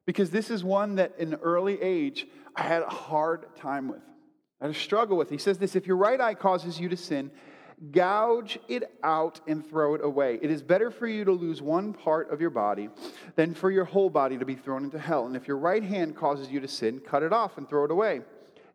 Because 0.05 0.29
this 0.29 0.51
is 0.51 0.63
one 0.63 0.95
that 0.95 1.15
in 1.17 1.33
early 1.35 1.81
age 1.81 2.27
I 2.55 2.63
had 2.63 2.83
a 2.83 2.89
hard 2.89 3.55
time 3.55 3.87
with. 3.87 4.01
I 4.61 4.67
had 4.67 4.75
a 4.75 4.79
struggle 4.79 5.17
with. 5.17 5.29
He 5.29 5.37
says 5.37 5.57
this 5.57 5.75
if 5.75 5.87
your 5.87 5.97
right 5.97 6.21
eye 6.21 6.35
causes 6.35 6.79
you 6.79 6.89
to 6.89 6.97
sin, 6.97 7.31
gouge 7.91 8.57
it 8.67 8.83
out 9.03 9.41
and 9.47 9.65
throw 9.65 9.95
it 9.95 10.03
away. 10.03 10.39
It 10.41 10.49
is 10.49 10.61
better 10.61 10.89
for 10.89 11.07
you 11.07 11.25
to 11.25 11.31
lose 11.31 11.61
one 11.61 11.93
part 11.93 12.31
of 12.31 12.39
your 12.39 12.49
body 12.49 12.89
than 13.35 13.53
for 13.53 13.69
your 13.69 13.85
whole 13.85 14.09
body 14.09 14.37
to 14.37 14.45
be 14.45 14.55
thrown 14.55 14.83
into 14.85 14.99
hell. 14.99 15.25
And 15.25 15.35
if 15.35 15.47
your 15.47 15.57
right 15.57 15.83
hand 15.83 16.15
causes 16.15 16.49
you 16.49 16.59
to 16.61 16.67
sin, 16.67 16.99
cut 16.99 17.23
it 17.23 17.33
off 17.33 17.57
and 17.57 17.67
throw 17.67 17.83
it 17.83 17.91
away. 17.91 18.21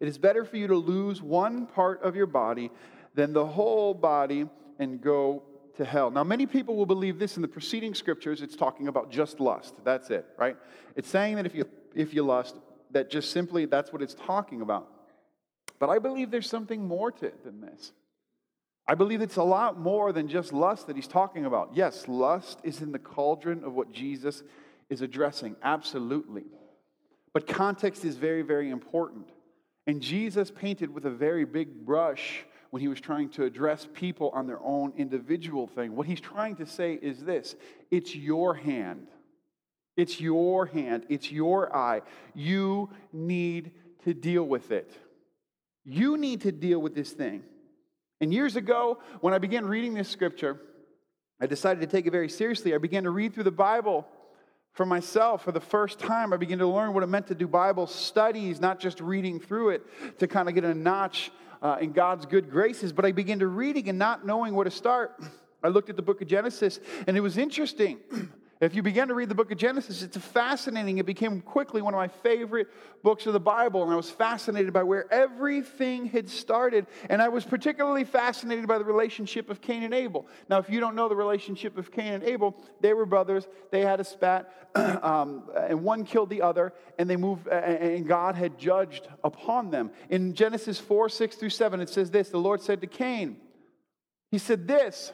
It 0.00 0.09
is 0.09 0.19
better 0.19 0.45
for 0.45 0.57
you 0.57 0.66
to 0.66 0.76
lose 0.76 1.23
one 1.23 1.66
part 1.66 2.02
of 2.02 2.16
your 2.16 2.26
body 2.26 2.71
than 3.14 3.33
the 3.33 3.47
whole 3.47 3.95
body 3.95 4.49
and 4.78 5.00
go 5.00 5.42
to 5.76 5.85
hell. 5.85 6.11
Now, 6.11 6.25
many 6.25 6.47
people 6.47 6.76
will 6.76 6.87
believe 6.87 7.19
this 7.19 7.37
in 7.37 7.42
the 7.42 7.49
preceding 7.49 7.95
scriptures. 7.95 8.42
It's 8.42 8.57
talking 8.57 8.88
about 8.88 9.11
just 9.11 9.40
lust. 9.40 9.75
That's 9.85 10.11
it, 10.11 10.26
right? 10.38 10.57
It's 10.97 11.09
saying 11.09 11.37
that 11.37 11.47
if 11.47 11.54
you 11.54 11.64
if 11.95 12.14
you 12.14 12.23
lust, 12.23 12.57
that 12.92 13.11
just 13.11 13.30
simply 13.30 13.64
that's 13.64 13.92
what 13.92 14.02
it's 14.02 14.14
talking 14.14 14.61
about. 14.61 14.88
But 15.78 15.88
I 15.88 15.99
believe 15.99 16.30
there's 16.30 16.49
something 16.49 16.87
more 16.87 17.11
to 17.11 17.26
it 17.26 17.45
than 17.45 17.61
this. 17.61 17.92
I 18.90 18.97
believe 18.97 19.23
it's 19.23 19.37
a 19.37 19.44
lot 19.44 19.78
more 19.78 20.12
than 20.12 20.26
just 20.26 20.52
lust 20.52 20.88
that 20.88 20.97
he's 20.97 21.06
talking 21.06 21.44
about. 21.44 21.70
Yes, 21.75 22.09
lust 22.09 22.59
is 22.64 22.82
in 22.82 22.90
the 22.90 22.99
cauldron 22.99 23.62
of 23.62 23.73
what 23.73 23.92
Jesus 23.92 24.42
is 24.88 25.00
addressing, 25.00 25.54
absolutely. 25.62 26.47
But 27.32 27.47
context 27.47 28.04
is 28.04 28.16
very, 28.16 28.42
very 28.42 28.68
important. 28.68 29.28
And 29.87 30.00
Jesus 30.00 30.50
painted 30.50 30.92
with 30.92 31.04
a 31.04 31.11
very 31.11 31.44
big 31.44 31.87
brush 31.87 32.44
when 32.70 32.82
he 32.82 32.88
was 32.88 33.00
trying 33.00 33.28
to 33.28 33.44
address 33.44 33.87
people 33.94 34.30
on 34.30 34.49
their 34.49 34.61
own 34.61 34.92
individual 34.97 35.68
thing. 35.68 35.94
What 35.94 36.09
he's 36.09 36.20
trying 36.20 36.56
to 36.56 36.66
say 36.66 36.94
is 36.94 37.23
this 37.23 37.54
it's 37.92 38.16
your 38.16 38.54
hand. 38.54 39.06
It's 39.97 40.20
your 40.20 40.66
hand. 40.66 41.06
It's 41.09 41.30
your 41.30 41.73
eye. 41.73 42.02
You 42.35 42.90
need 43.12 43.70
to 44.02 44.14
deal 44.14 44.42
with 44.42 44.73
it. 44.73 44.90
You 45.85 46.16
need 46.16 46.40
to 46.40 46.50
deal 46.50 46.82
with 46.82 46.97
this 46.97 47.12
thing. 47.12 47.44
And 48.20 48.32
years 48.32 48.56
ago, 48.56 48.98
when 49.20 49.32
I 49.32 49.38
began 49.38 49.64
reading 49.64 49.94
this 49.94 50.08
scripture, 50.08 50.60
I 51.40 51.46
decided 51.46 51.80
to 51.80 51.86
take 51.86 52.06
it 52.06 52.10
very 52.10 52.28
seriously. 52.28 52.74
I 52.74 52.78
began 52.78 53.04
to 53.04 53.10
read 53.10 53.34
through 53.34 53.44
the 53.44 53.50
Bible 53.50 54.06
for 54.72 54.84
myself 54.84 55.42
for 55.42 55.52
the 55.52 55.60
first 55.60 55.98
time. 55.98 56.32
I 56.32 56.36
began 56.36 56.58
to 56.58 56.66
learn 56.66 56.92
what 56.92 57.02
it 57.02 57.06
meant 57.06 57.28
to 57.28 57.34
do 57.34 57.48
Bible 57.48 57.86
studies, 57.86 58.60
not 58.60 58.78
just 58.78 59.00
reading 59.00 59.40
through 59.40 59.70
it 59.70 60.18
to 60.18 60.28
kind 60.28 60.48
of 60.48 60.54
get 60.54 60.64
a 60.64 60.74
notch 60.74 61.30
uh, 61.62 61.78
in 61.80 61.92
God's 61.92 62.26
good 62.26 62.50
graces, 62.50 62.92
but 62.92 63.04
I 63.04 63.12
began 63.12 63.38
to 63.40 63.46
reading 63.46 63.88
and 63.88 63.98
not 63.98 64.26
knowing 64.26 64.54
where 64.54 64.64
to 64.64 64.70
start. 64.70 65.22
I 65.62 65.68
looked 65.68 65.90
at 65.90 65.96
the 65.96 66.02
book 66.02 66.22
of 66.22 66.28
Genesis, 66.28 66.80
and 67.06 67.16
it 67.16 67.20
was 67.20 67.36
interesting. 67.36 67.98
If 68.61 68.75
you 68.75 68.83
begin 68.83 69.09
to 69.09 69.14
read 69.14 69.31
the 69.31 69.35
book 69.35 69.50
of 69.50 69.57
Genesis, 69.57 70.02
it's 70.02 70.19
fascinating. 70.19 70.99
It 70.99 71.07
became 71.07 71.40
quickly 71.40 71.81
one 71.81 71.95
of 71.95 71.99
my 71.99 72.09
favorite 72.09 72.69
books 73.02 73.25
of 73.25 73.33
the 73.33 73.40
Bible, 73.40 73.83
and 73.83 73.90
I 73.90 73.97
was 73.97 74.11
fascinated 74.11 74.75
by 74.75 74.83
where 74.83 75.11
everything 75.11 76.05
had 76.05 76.29
started. 76.29 76.87
And 77.09 77.23
I 77.23 77.31
was 77.31 77.47
particularly 77.47 78.05
fascinated 78.05 78.69
by 78.69 78.76
the 78.76 78.85
relationship 78.85 79.49
of 79.49 79.62
Cain 79.62 79.83
and 79.83 79.95
Abel. 79.95 80.26
Now, 80.50 80.59
if 80.59 80.69
you 80.69 80.79
don't 80.79 80.95
know 80.95 81.09
the 81.09 81.17
relationship 81.17 81.79
of 81.79 81.90
Cain 81.90 82.12
and 82.12 82.23
Abel, 82.23 82.55
they 82.83 82.93
were 82.93 83.07
brothers. 83.07 83.49
They 83.71 83.81
had 83.81 83.99
a 83.99 84.05
spat, 84.05 84.52
um, 84.75 85.49
and 85.57 85.83
one 85.83 86.05
killed 86.05 86.29
the 86.29 86.43
other, 86.43 86.75
and 86.99 87.09
they 87.09 87.17
moved, 87.17 87.49
and 87.49 88.07
God 88.07 88.35
had 88.35 88.59
judged 88.59 89.09
upon 89.25 89.71
them. 89.71 89.90
In 90.11 90.35
Genesis 90.35 90.79
4 90.79 91.09
6 91.09 91.37
through 91.37 91.49
7, 91.49 91.81
it 91.81 91.88
says 91.88 92.11
this 92.11 92.29
The 92.29 92.37
Lord 92.37 92.61
said 92.61 92.83
to 92.83 92.87
Cain, 92.87 93.38
He 94.31 94.37
said, 94.37 94.69
This. 94.69 95.12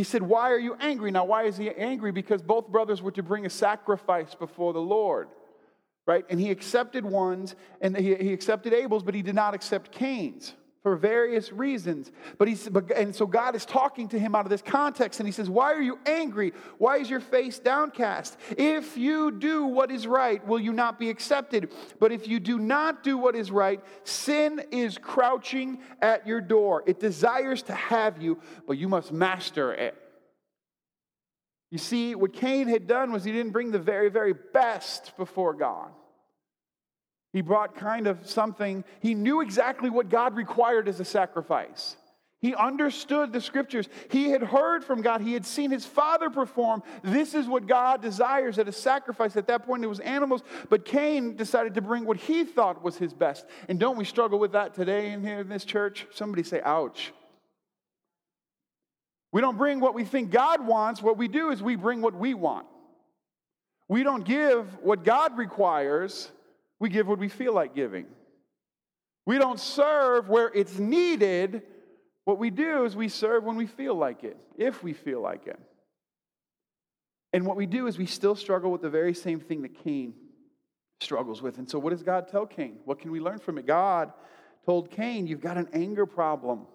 He 0.00 0.04
said, 0.04 0.22
Why 0.22 0.50
are 0.50 0.58
you 0.58 0.76
angry? 0.80 1.10
Now, 1.10 1.26
why 1.26 1.42
is 1.42 1.58
he 1.58 1.68
angry? 1.68 2.10
Because 2.10 2.40
both 2.40 2.68
brothers 2.68 3.02
were 3.02 3.10
to 3.10 3.22
bring 3.22 3.44
a 3.44 3.50
sacrifice 3.50 4.34
before 4.34 4.72
the 4.72 4.80
Lord, 4.80 5.28
right? 6.06 6.24
And 6.30 6.40
he 6.40 6.50
accepted 6.50 7.04
one's, 7.04 7.54
and 7.82 7.94
he, 7.94 8.14
he 8.14 8.32
accepted 8.32 8.72
Abel's, 8.72 9.02
but 9.02 9.14
he 9.14 9.20
did 9.20 9.34
not 9.34 9.52
accept 9.52 9.92
Cain's 9.92 10.54
for 10.82 10.96
various 10.96 11.52
reasons. 11.52 12.10
But 12.38 12.48
he's, 12.48 12.68
and 12.96 13.14
so 13.14 13.26
God 13.26 13.54
is 13.54 13.66
talking 13.66 14.08
to 14.08 14.18
him 14.18 14.34
out 14.34 14.46
of 14.46 14.50
this 14.50 14.62
context, 14.62 15.20
and 15.20 15.26
he 15.26 15.32
says, 15.32 15.50
Why 15.50 15.72
are 15.72 15.82
you 15.82 15.98
angry? 16.06 16.52
Why 16.78 16.98
is 16.98 17.10
your 17.10 17.20
face 17.20 17.58
downcast? 17.58 18.38
If 18.56 18.96
you 18.96 19.30
do 19.30 19.64
what 19.64 19.90
is 19.90 20.06
right, 20.06 20.44
will 20.46 20.60
you 20.60 20.72
not 20.72 20.98
be 20.98 21.10
accepted? 21.10 21.70
But 21.98 22.12
if 22.12 22.26
you 22.26 22.40
do 22.40 22.58
not 22.58 23.02
do 23.02 23.18
what 23.18 23.36
is 23.36 23.50
right, 23.50 23.82
sin 24.04 24.62
is 24.70 24.96
crouching 24.96 25.80
at 26.00 26.26
your 26.26 26.40
door. 26.40 26.82
It 26.86 26.98
desires 26.98 27.62
to 27.64 27.74
have 27.74 28.22
you, 28.22 28.40
but 28.66 28.78
you 28.78 28.88
must 28.88 29.12
master 29.12 29.72
it. 29.74 29.96
You 31.70 31.78
see, 31.78 32.14
what 32.14 32.32
Cain 32.32 32.66
had 32.66 32.86
done 32.86 33.12
was 33.12 33.22
he 33.22 33.32
didn't 33.32 33.52
bring 33.52 33.70
the 33.70 33.78
very, 33.78 34.08
very 34.08 34.32
best 34.32 35.16
before 35.16 35.54
God. 35.54 35.90
He 37.32 37.42
brought 37.42 37.76
kind 37.76 38.06
of 38.06 38.28
something, 38.28 38.84
he 39.00 39.14
knew 39.14 39.40
exactly 39.40 39.88
what 39.88 40.08
God 40.08 40.36
required 40.36 40.88
as 40.88 40.98
a 40.98 41.04
sacrifice. 41.04 41.96
He 42.40 42.54
understood 42.54 43.34
the 43.34 43.40
scriptures. 43.40 43.86
He 44.10 44.30
had 44.30 44.42
heard 44.42 44.82
from 44.82 45.02
God. 45.02 45.20
He 45.20 45.34
had 45.34 45.44
seen 45.44 45.70
his 45.70 45.84
father 45.84 46.30
perform. 46.30 46.82
This 47.02 47.34
is 47.34 47.46
what 47.46 47.66
God 47.66 48.00
desires 48.00 48.58
at 48.58 48.66
a 48.66 48.72
sacrifice. 48.72 49.36
At 49.36 49.46
that 49.48 49.66
point, 49.66 49.84
it 49.84 49.88
was 49.88 50.00
animals. 50.00 50.42
But 50.70 50.86
Cain 50.86 51.36
decided 51.36 51.74
to 51.74 51.82
bring 51.82 52.06
what 52.06 52.16
he 52.16 52.44
thought 52.44 52.82
was 52.82 52.96
his 52.96 53.12
best. 53.12 53.44
And 53.68 53.78
don't 53.78 53.98
we 53.98 54.06
struggle 54.06 54.38
with 54.38 54.52
that 54.52 54.72
today 54.72 55.12
in 55.12 55.22
here 55.22 55.40
in 55.40 55.50
this 55.50 55.66
church? 55.66 56.06
Somebody 56.14 56.42
say, 56.42 56.62
ouch. 56.64 57.12
We 59.32 59.42
don't 59.42 59.58
bring 59.58 59.78
what 59.78 59.94
we 59.94 60.04
think 60.04 60.30
God 60.30 60.66
wants. 60.66 61.02
What 61.02 61.18
we 61.18 61.28
do 61.28 61.50
is 61.50 61.62
we 61.62 61.76
bring 61.76 62.00
what 62.00 62.14
we 62.14 62.32
want. 62.32 62.66
We 63.86 64.02
don't 64.02 64.24
give 64.24 64.66
what 64.82 65.04
God 65.04 65.36
requires 65.36 66.30
we 66.80 66.88
give 66.88 67.06
what 67.06 67.18
we 67.18 67.28
feel 67.28 67.54
like 67.54 67.74
giving. 67.74 68.06
We 69.26 69.38
don't 69.38 69.60
serve 69.60 70.28
where 70.28 70.50
it's 70.54 70.78
needed. 70.78 71.62
What 72.24 72.38
we 72.38 72.50
do 72.50 72.84
is 72.84 72.96
we 72.96 73.08
serve 73.08 73.44
when 73.44 73.56
we 73.56 73.66
feel 73.66 73.94
like 73.94 74.24
it, 74.24 74.38
if 74.56 74.82
we 74.82 74.94
feel 74.94 75.20
like 75.20 75.46
it. 75.46 75.60
And 77.32 77.46
what 77.46 77.56
we 77.56 77.66
do 77.66 77.86
is 77.86 77.98
we 77.98 78.06
still 78.06 78.34
struggle 78.34 78.72
with 78.72 78.82
the 78.82 78.90
very 78.90 79.14
same 79.14 79.38
thing 79.38 79.62
that 79.62 79.84
Cain 79.84 80.14
struggles 81.00 81.42
with. 81.42 81.58
And 81.58 81.68
so, 81.68 81.78
what 81.78 81.90
does 81.90 82.02
God 82.02 82.28
tell 82.28 82.46
Cain? 82.46 82.78
What 82.84 82.98
can 82.98 83.12
we 83.12 83.20
learn 83.20 83.38
from 83.38 83.58
it? 83.58 83.66
God 83.66 84.12
told 84.66 84.90
Cain, 84.90 85.26
You've 85.26 85.40
got 85.40 85.56
an 85.56 85.68
anger 85.72 86.06
problem. 86.06 86.66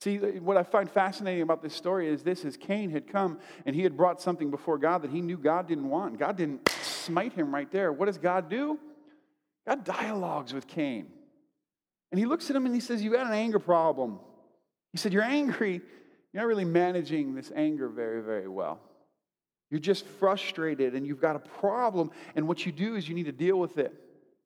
See, 0.00 0.18
what 0.18 0.58
I 0.58 0.64
find 0.64 0.90
fascinating 0.90 1.42
about 1.42 1.62
this 1.62 1.72
story 1.72 2.08
is 2.08 2.22
this 2.22 2.44
is 2.44 2.58
Cain 2.58 2.90
had 2.90 3.06
come 3.06 3.38
and 3.64 3.74
he 3.74 3.82
had 3.82 3.96
brought 3.96 4.20
something 4.20 4.50
before 4.50 4.76
God 4.76 5.00
that 5.02 5.10
he 5.10 5.22
knew 5.22 5.38
God 5.38 5.66
didn't 5.66 5.88
want. 5.88 6.18
God 6.18 6.36
didn't 6.36 6.68
smite 6.82 7.32
him 7.32 7.54
right 7.54 7.70
there. 7.70 7.90
What 7.90 8.06
does 8.06 8.18
God 8.18 8.50
do? 8.50 8.78
God 9.66 9.84
dialogues 9.84 10.52
with 10.52 10.66
Cain. 10.66 11.06
And 12.10 12.18
he 12.18 12.26
looks 12.26 12.50
at 12.50 12.56
him 12.56 12.66
and 12.66 12.74
he 12.74 12.80
says, 12.80 13.02
You 13.02 13.12
got 13.12 13.26
an 13.26 13.32
anger 13.32 13.58
problem. 13.58 14.20
He 14.92 14.98
said, 14.98 15.12
You're 15.12 15.22
angry. 15.22 15.80
You're 16.32 16.42
not 16.42 16.48
really 16.48 16.64
managing 16.64 17.34
this 17.34 17.50
anger 17.54 17.88
very, 17.88 18.22
very 18.22 18.48
well. 18.48 18.80
You're 19.70 19.80
just 19.80 20.06
frustrated 20.06 20.94
and 20.94 21.06
you've 21.06 21.20
got 21.20 21.36
a 21.36 21.40
problem. 21.40 22.10
And 22.36 22.46
what 22.46 22.66
you 22.66 22.72
do 22.72 22.96
is 22.96 23.08
you 23.08 23.14
need 23.14 23.26
to 23.26 23.32
deal 23.32 23.56
with 23.56 23.78
it 23.78 23.92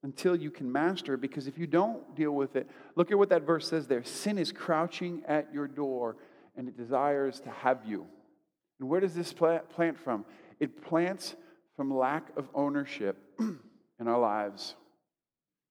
until 0.02 0.36
you 0.36 0.50
can 0.50 0.70
master 0.70 1.14
it. 1.14 1.20
Because 1.20 1.46
if 1.46 1.58
you 1.58 1.66
don't 1.66 2.14
deal 2.14 2.32
with 2.32 2.56
it, 2.56 2.68
look 2.94 3.10
at 3.10 3.18
what 3.18 3.28
that 3.30 3.42
verse 3.42 3.68
says 3.68 3.86
there 3.86 4.04
sin 4.04 4.38
is 4.38 4.52
crouching 4.52 5.22
at 5.26 5.52
your 5.52 5.66
door 5.66 6.16
and 6.56 6.68
it 6.68 6.76
desires 6.76 7.40
to 7.40 7.50
have 7.50 7.80
you. 7.84 8.06
And 8.80 8.88
where 8.88 9.00
does 9.00 9.14
this 9.14 9.32
plant 9.32 9.98
from? 9.98 10.24
It 10.60 10.82
plants 10.82 11.34
from 11.76 11.94
lack 11.94 12.28
of 12.36 12.48
ownership 12.54 13.16
in 13.38 13.58
our 14.06 14.18
lives 14.18 14.74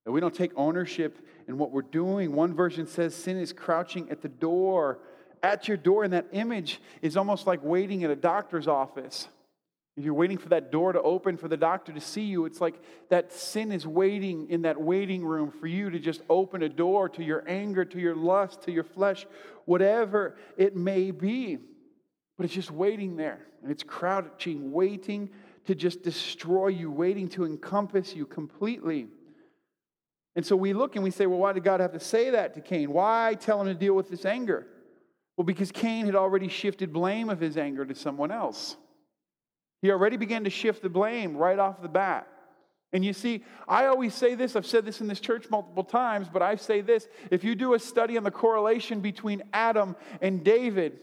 that 0.08 0.14
we 0.14 0.22
don't 0.22 0.34
take 0.34 0.54
ownership 0.56 1.20
in 1.50 1.58
what 1.58 1.72
we're 1.72 1.82
doing. 1.82 2.32
One 2.32 2.54
version 2.54 2.88
says 2.88 3.14
sin 3.14 3.36
is 3.36 3.52
crouching 3.52 4.10
at 4.10 4.22
the 4.22 4.30
door, 4.30 5.00
at 5.44 5.68
your 5.68 5.76
door, 5.76 6.06
and 6.06 6.14
that 6.14 6.28
image 6.32 6.80
is 7.02 7.18
almost 7.18 7.46
like 7.46 7.60
waiting 7.62 8.06
at 8.06 8.10
a 8.10 8.16
doctor's 8.16 8.70
office. 8.70 9.28
If 9.98 10.06
you're 10.06 10.14
waiting 10.14 10.38
for 10.38 10.48
that 10.48 10.72
door 10.72 10.94
to 10.94 11.02
open 11.02 11.36
for 11.36 11.50
the 11.50 11.58
doctor 11.58 11.92
to 11.92 12.00
see 12.00 12.22
you, 12.22 12.46
it's 12.46 12.62
like 12.62 12.76
that 13.10 13.34
sin 13.34 13.74
is 13.74 13.86
waiting 13.86 14.50
in 14.50 14.62
that 14.62 14.80
waiting 14.80 15.26
room 15.26 15.52
for 15.52 15.68
you 15.68 15.90
to 15.90 16.00
just 16.00 16.22
open 16.30 16.64
a 16.64 16.70
door 16.70 17.10
to 17.10 17.22
your 17.22 17.44
anger, 17.46 17.84
to 17.84 18.00
your 18.00 18.16
lust, 18.16 18.62
to 18.62 18.72
your 18.72 18.86
flesh, 18.86 19.28
whatever 19.66 20.38
it 20.56 20.74
may 20.74 21.12
be. 21.12 21.58
But 22.38 22.46
it's 22.46 22.54
just 22.54 22.72
waiting 22.72 23.18
there, 23.18 23.46
and 23.62 23.70
it's 23.70 23.84
crouching, 23.84 24.72
waiting 24.72 25.32
to 25.66 25.76
just 25.76 26.02
destroy 26.02 26.70
you, 26.70 26.90
waiting 26.90 27.28
to 27.32 27.44
encompass 27.44 28.16
you 28.16 28.26
completely. 28.26 29.10
And 30.38 30.46
so 30.46 30.56
we 30.56 30.72
look 30.72 30.96
and 30.96 31.04
we 31.04 31.10
say, 31.10 31.26
well, 31.26 31.40
why 31.40 31.52
did 31.52 31.64
God 31.64 31.80
have 31.80 31.94
to 31.94 32.00
say 32.00 32.30
that 32.30 32.54
to 32.54 32.62
Cain? 32.62 32.94
Why 32.94 33.36
tell 33.40 33.60
him 33.60 33.68
to 33.68 33.74
deal 33.74 33.96
with 33.96 34.08
this 34.08 34.24
anger? 34.24 34.68
Well, 35.36 35.46
because 35.46 35.72
Cain 35.72 36.06
had 36.06 36.14
already 36.14 36.48
shifted 36.48 36.94
blame 36.94 37.30
of 37.30 37.40
his 37.40 37.58
anger 37.58 37.84
to 37.84 37.96
someone 37.96 38.32
else. 38.32 38.78
He 39.82 39.90
already 39.90 40.16
began 40.16 40.44
to 40.44 40.52
shift 40.52 40.84
the 40.84 40.90
blame 40.90 41.36
right 41.36 41.58
off 41.58 41.82
the 41.82 41.88
bat. 41.88 42.28
And 42.94 43.04
you 43.04 43.14
see, 43.14 43.44
I 43.68 43.88
always 43.88 44.14
say 44.14 44.36
this, 44.36 44.56
I've 44.56 44.68
said 44.68 44.86
this 44.86 45.02
in 45.02 45.08
this 45.08 45.20
church 45.20 45.50
multiple 45.50 45.84
times, 45.84 46.28
but 46.32 46.44
I 46.44 46.56
say 46.56 46.82
this 46.82 47.08
if 47.32 47.44
you 47.44 47.56
do 47.56 47.74
a 47.74 47.80
study 47.80 48.16
on 48.16 48.24
the 48.24 48.30
correlation 48.30 49.02
between 49.02 49.42
Adam 49.54 49.96
and 50.22 50.44
David, 50.44 51.00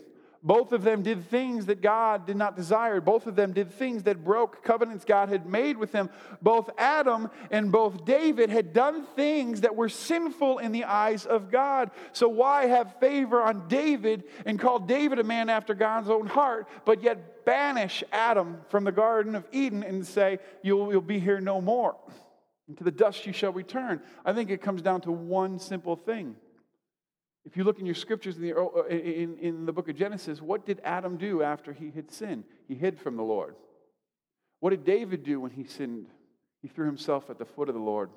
both 0.47 0.73
of 0.73 0.85
them 0.85 1.03
did 1.03 1.31
things 1.31 1.67
that 1.67 1.81
God 1.81 2.27
did 2.27 2.37
not 2.37 2.55
desire. 2.55 3.01
Both 3.01 3.27
of 3.27 3.35
them 3.35 3.55
did 3.55 3.73
things 3.73 4.03
that 4.03 4.23
broke 4.23 4.63
covenants 4.63 5.07
God 5.07 5.31
had 5.31 5.47
made 5.47 5.79
with 5.79 5.91
them. 5.91 6.11
Both 6.43 6.69
Adam 6.77 7.31
and 7.51 7.73
both 7.73 8.05
David 8.05 8.51
had 8.51 8.75
done 8.75 9.07
things 9.17 9.63
that 9.63 9.75
were 9.75 9.89
sinful 9.89 10.59
in 10.59 10.71
the 10.71 10.85
eyes 10.85 11.25
of 11.25 11.51
God. 11.51 11.93
So, 12.13 12.29
why 12.29 12.67
have 12.67 13.01
favor 13.01 13.41
on 13.41 13.69
David 13.69 14.25
and 14.45 14.61
call 14.61 14.81
David 14.81 15.19
a 15.19 15.25
man 15.25 15.49
after 15.49 15.73
God's 15.73 16.11
own 16.11 16.27
heart, 16.27 16.69
but 16.85 17.03
yet 17.03 17.47
banish 17.47 18.05
Adam 18.13 18.59
from 18.69 18.85
the 18.85 18.93
Garden 18.93 19.35
of 19.35 19.49
Eden 19.51 19.83
and 19.83 20.07
say, 20.07 20.41
You'll, 20.63 20.93
you'll 20.93 21.01
be 21.01 21.21
here 21.21 21.41
no 21.41 21.63
more? 21.63 21.97
And 22.69 22.77
to 22.77 22.85
the 22.85 22.91
dust 22.91 23.25
you 23.25 23.33
shall 23.33 23.53
return. 23.53 24.03
I 24.27 24.35
think 24.35 24.51
it 24.51 24.61
comes 24.61 24.83
down 24.83 25.01
to 25.03 25.11
one 25.11 25.59
simple 25.59 25.97
thing 25.97 26.37
if 27.45 27.57
you 27.57 27.65
look 27.65 27.79
in 27.79 27.87
your 27.87 27.95
scriptures 27.95 28.37
in 28.37 28.43
the, 28.43 28.57
uh, 28.57 28.87
in, 28.89 29.37
in 29.39 29.67
the 29.67 29.73
book 29.73 29.89
of 29.89 29.97
Genesis, 29.97 30.41
what 30.41 30.65
did 30.65 30.81
Adam 30.83 31.17
do 31.17 31.43
after 31.43 31.73
he 31.73 31.91
had 31.91 32.11
sinned? 32.11 32.45
He 32.67 32.75
hid 32.75 32.99
from 32.99 33.17
the 33.17 33.23
Lord. 33.23 33.55
What 34.61 34.71
did 34.71 34.85
David 34.85 35.25
do 35.25 35.41
when 35.41 35.51
he 35.51 35.65
sinned? 35.65 36.07
He 36.63 36.69
threw 36.69 36.87
himself 36.87 37.29
at 37.29 37.39
the 37.39 37.45
foot 37.45 37.69
of 37.69 37.75
the 37.75 37.81
Lord. 37.81 38.09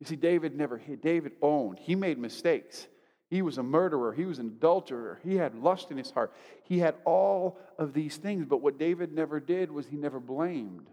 You 0.00 0.06
see, 0.06 0.16
David 0.16 0.54
never 0.54 0.76
hid. 0.76 1.00
David 1.00 1.32
owned. 1.40 1.78
He 1.78 1.94
made 1.94 2.18
mistakes. 2.18 2.86
He 3.30 3.40
was 3.40 3.56
a 3.56 3.62
murderer. 3.62 4.12
He 4.12 4.26
was 4.26 4.38
an 4.38 4.48
adulterer. 4.48 5.18
He 5.24 5.36
had 5.36 5.54
lust 5.54 5.90
in 5.90 5.96
his 5.96 6.10
heart. 6.10 6.32
He 6.64 6.78
had 6.78 6.96
all 7.06 7.58
of 7.78 7.94
these 7.94 8.18
things. 8.18 8.44
But 8.44 8.60
what 8.60 8.78
David 8.78 9.12
never 9.12 9.40
did 9.40 9.70
was 9.70 9.86
he 9.86 9.96
never 9.96 10.20
blamed. 10.20 10.86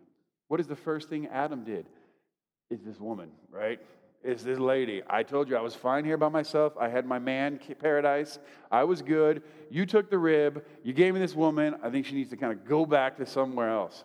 What 0.48 0.62
is 0.62 0.68
the 0.68 0.76
first 0.76 1.10
thing 1.10 1.28
Adam 1.28 1.66
did? 1.66 1.86
Is 2.70 2.82
this 2.82 3.00
woman, 3.00 3.32
right? 3.52 3.82
Is 4.24 4.44
this 4.44 4.60
lady. 4.60 5.02
I 5.10 5.24
told 5.24 5.50
you 5.50 5.56
I 5.56 5.62
was 5.62 5.76
fine 5.76 6.06
here 6.06 6.18
by 6.18 6.30
myself. 6.30 6.74
I 6.80 6.90
had 6.90 7.06
my 7.06 7.20
man 7.20 7.60
paradise. 7.80 8.40
I 8.72 8.84
was 8.84 9.02
good. 9.02 9.44
You 9.70 9.86
took 9.86 10.10
the 10.10 10.18
rib. 10.18 10.64
You 10.84 10.94
gave 10.94 11.14
me 11.14 11.20
this 11.20 11.36
woman. 11.36 11.76
I 11.84 11.90
think 11.90 12.06
she 12.06 12.16
needs 12.16 12.30
to 12.30 12.38
kind 12.38 12.52
of 12.52 12.66
go 12.66 12.86
back 12.86 13.18
to 13.18 13.26
somewhere 13.26 13.70
else. 13.70 14.04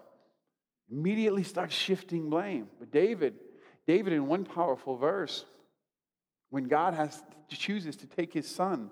Immediately 0.90 1.42
starts 1.42 1.74
shifting 1.74 2.30
blame. 2.30 2.68
But 2.78 2.90
David, 2.90 3.34
David, 3.86 4.12
in 4.12 4.26
one 4.26 4.44
powerful 4.44 4.96
verse, 4.96 5.44
when 6.50 6.64
God 6.64 6.94
has 6.94 7.22
chooses 7.48 7.96
to 7.96 8.06
take 8.06 8.32
his 8.32 8.48
son 8.48 8.90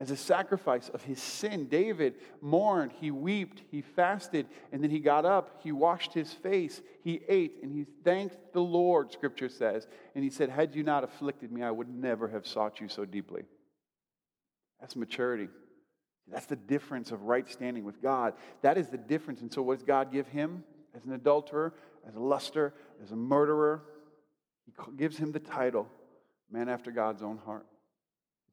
as 0.00 0.10
a 0.10 0.16
sacrifice 0.16 0.88
of 0.88 1.02
his 1.02 1.20
sin. 1.20 1.66
David 1.66 2.14
mourned, 2.40 2.92
he 3.00 3.10
wept, 3.10 3.62
he 3.70 3.82
fasted, 3.82 4.46
and 4.72 4.82
then 4.82 4.90
he 4.90 4.98
got 4.98 5.26
up, 5.26 5.60
he 5.62 5.72
washed 5.72 6.14
his 6.14 6.32
face, 6.32 6.80
he 7.04 7.20
ate, 7.28 7.58
and 7.62 7.70
he 7.70 7.84
thanked 8.02 8.36
the 8.52 8.62
Lord, 8.62 9.12
scripture 9.12 9.50
says. 9.50 9.86
And 10.14 10.24
he 10.24 10.30
said, 10.30 10.48
Had 10.48 10.74
you 10.74 10.82
not 10.82 11.04
afflicted 11.04 11.52
me, 11.52 11.62
I 11.62 11.70
would 11.70 11.88
never 11.88 12.28
have 12.28 12.46
sought 12.46 12.80
you 12.80 12.88
so 12.88 13.04
deeply. 13.04 13.42
That's 14.80 14.96
maturity. 14.96 15.48
That's 16.26 16.46
the 16.46 16.56
difference 16.56 17.10
of 17.10 17.22
right 17.22 17.48
standing 17.50 17.84
with 17.84 18.00
God. 18.00 18.34
That 18.62 18.78
is 18.78 18.88
the 18.88 18.98
difference. 18.98 19.42
And 19.42 19.52
so, 19.52 19.62
what 19.62 19.78
does 19.78 19.84
God 19.84 20.12
give 20.12 20.28
him 20.28 20.64
as 20.94 21.04
an 21.04 21.12
adulterer, 21.12 21.74
as 22.08 22.14
a 22.14 22.20
luster, 22.20 22.72
as 23.02 23.10
a 23.10 23.16
murderer? 23.16 23.82
He 24.64 24.72
gives 24.96 25.18
him 25.18 25.32
the 25.32 25.40
title, 25.40 25.88
man 26.50 26.68
after 26.68 26.90
God's 26.90 27.22
own 27.22 27.38
heart. 27.44 27.66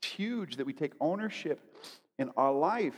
It's 0.01 0.11
huge 0.11 0.57
that 0.57 0.65
we 0.65 0.73
take 0.73 0.93
ownership 0.99 1.75
in 2.17 2.29
our 2.37 2.51
life. 2.51 2.97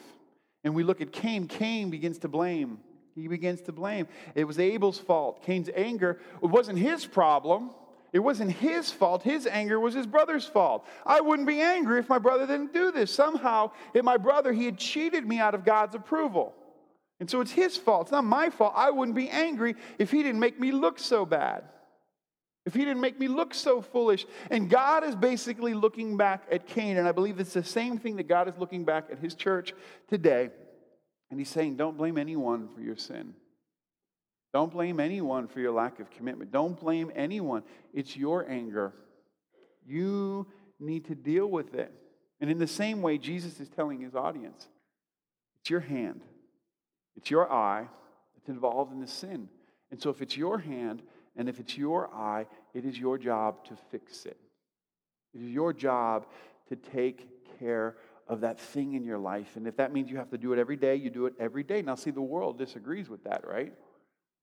And 0.63 0.75
we 0.75 0.83
look 0.83 1.01
at 1.01 1.11
Cain. 1.11 1.47
Cain 1.47 1.89
begins 1.89 2.19
to 2.19 2.27
blame. 2.27 2.79
He 3.15 3.27
begins 3.27 3.61
to 3.61 3.71
blame. 3.71 4.07
It 4.35 4.45
was 4.45 4.59
Abel's 4.59 4.99
fault. 4.99 5.43
Cain's 5.43 5.69
anger, 5.75 6.19
it 6.41 6.47
wasn't 6.47 6.79
his 6.79 7.05
problem. 7.05 7.71
It 8.11 8.19
wasn't 8.19 8.51
his 8.51 8.89
fault. 8.89 9.21
His 9.21 9.45
anger 9.45 9.79
was 9.79 9.93
his 9.93 10.07
brother's 10.07 10.45
fault. 10.45 10.87
I 11.05 11.21
wouldn't 11.21 11.47
be 11.47 11.61
angry 11.61 11.99
if 11.99 12.09
my 12.09 12.17
brother 12.17 12.47
didn't 12.47 12.73
do 12.73 12.91
this. 12.91 13.13
Somehow, 13.13 13.71
if 13.93 14.03
my 14.03 14.17
brother, 14.17 14.51
he 14.51 14.65
had 14.65 14.77
cheated 14.77 15.27
me 15.27 15.37
out 15.37 15.53
of 15.53 15.63
God's 15.63 15.93
approval. 15.95 16.55
And 17.19 17.29
so 17.29 17.41
it's 17.41 17.51
his 17.51 17.77
fault. 17.77 18.03
It's 18.03 18.11
not 18.11 18.23
my 18.23 18.49
fault. 18.49 18.73
I 18.75 18.89
wouldn't 18.89 19.15
be 19.15 19.29
angry 19.29 19.75
if 19.99 20.09
he 20.09 20.23
didn't 20.23 20.39
make 20.39 20.59
me 20.59 20.71
look 20.71 20.97
so 20.97 21.25
bad. 21.25 21.65
If 22.69 22.75
he 22.75 22.85
didn't 22.85 23.01
make 23.01 23.19
me 23.19 23.27
look 23.27 23.55
so 23.55 23.81
foolish. 23.81 24.27
And 24.51 24.69
God 24.69 25.03
is 25.03 25.15
basically 25.15 25.73
looking 25.73 26.17
back 26.17 26.43
at 26.51 26.67
Cain. 26.67 26.97
And 26.97 27.07
I 27.07 27.11
believe 27.11 27.39
it's 27.39 27.53
the 27.53 27.63
same 27.63 27.97
thing 27.97 28.17
that 28.17 28.27
God 28.27 28.47
is 28.47 28.53
looking 28.59 28.85
back 28.85 29.05
at 29.11 29.17
his 29.17 29.33
church 29.33 29.73
today. 30.07 30.51
And 31.31 31.39
he's 31.39 31.49
saying, 31.49 31.77
don't 31.77 31.97
blame 31.97 32.15
anyone 32.15 32.69
for 32.75 32.81
your 32.81 32.95
sin. 32.95 33.33
Don't 34.53 34.71
blame 34.71 34.99
anyone 34.99 35.47
for 35.47 35.59
your 35.61 35.71
lack 35.71 35.99
of 35.99 36.11
commitment. 36.11 36.51
Don't 36.51 36.79
blame 36.79 37.11
anyone. 37.15 37.63
It's 37.91 38.15
your 38.15 38.47
anger. 38.47 38.93
You 39.83 40.45
need 40.79 41.05
to 41.05 41.15
deal 41.15 41.47
with 41.47 41.73
it. 41.73 41.91
And 42.39 42.51
in 42.51 42.59
the 42.59 42.67
same 42.67 43.01
way, 43.01 43.17
Jesus 43.17 43.59
is 43.59 43.67
telling 43.67 43.99
his 43.99 44.13
audience 44.13 44.67
it's 45.61 45.71
your 45.71 45.79
hand, 45.79 46.21
it's 47.15 47.31
your 47.31 47.51
eye 47.51 47.87
that's 48.35 48.47
involved 48.47 48.93
in 48.93 49.01
the 49.01 49.07
sin. 49.07 49.49
And 49.89 49.99
so 49.99 50.11
if 50.11 50.21
it's 50.21 50.37
your 50.37 50.59
hand 50.59 51.01
and 51.35 51.47
if 51.47 51.59
it's 51.59 51.77
your 51.77 52.13
eye, 52.13 52.47
it 52.73 52.85
is 52.85 52.97
your 52.97 53.17
job 53.17 53.65
to 53.65 53.77
fix 53.91 54.25
it. 54.25 54.37
It 55.33 55.41
is 55.41 55.49
your 55.49 55.73
job 55.73 56.25
to 56.69 56.75
take 56.75 57.27
care 57.59 57.95
of 58.27 58.41
that 58.41 58.59
thing 58.59 58.93
in 58.93 59.03
your 59.03 59.17
life. 59.17 59.55
And 59.55 59.67
if 59.67 59.77
that 59.77 59.91
means 59.91 60.09
you 60.09 60.17
have 60.17 60.29
to 60.29 60.37
do 60.37 60.53
it 60.53 60.59
every 60.59 60.75
day, 60.75 60.95
you 60.95 61.09
do 61.09 61.25
it 61.25 61.33
every 61.39 61.63
day. 61.63 61.81
Now, 61.81 61.95
see, 61.95 62.11
the 62.11 62.21
world 62.21 62.57
disagrees 62.57 63.09
with 63.09 63.23
that, 63.23 63.45
right? 63.47 63.73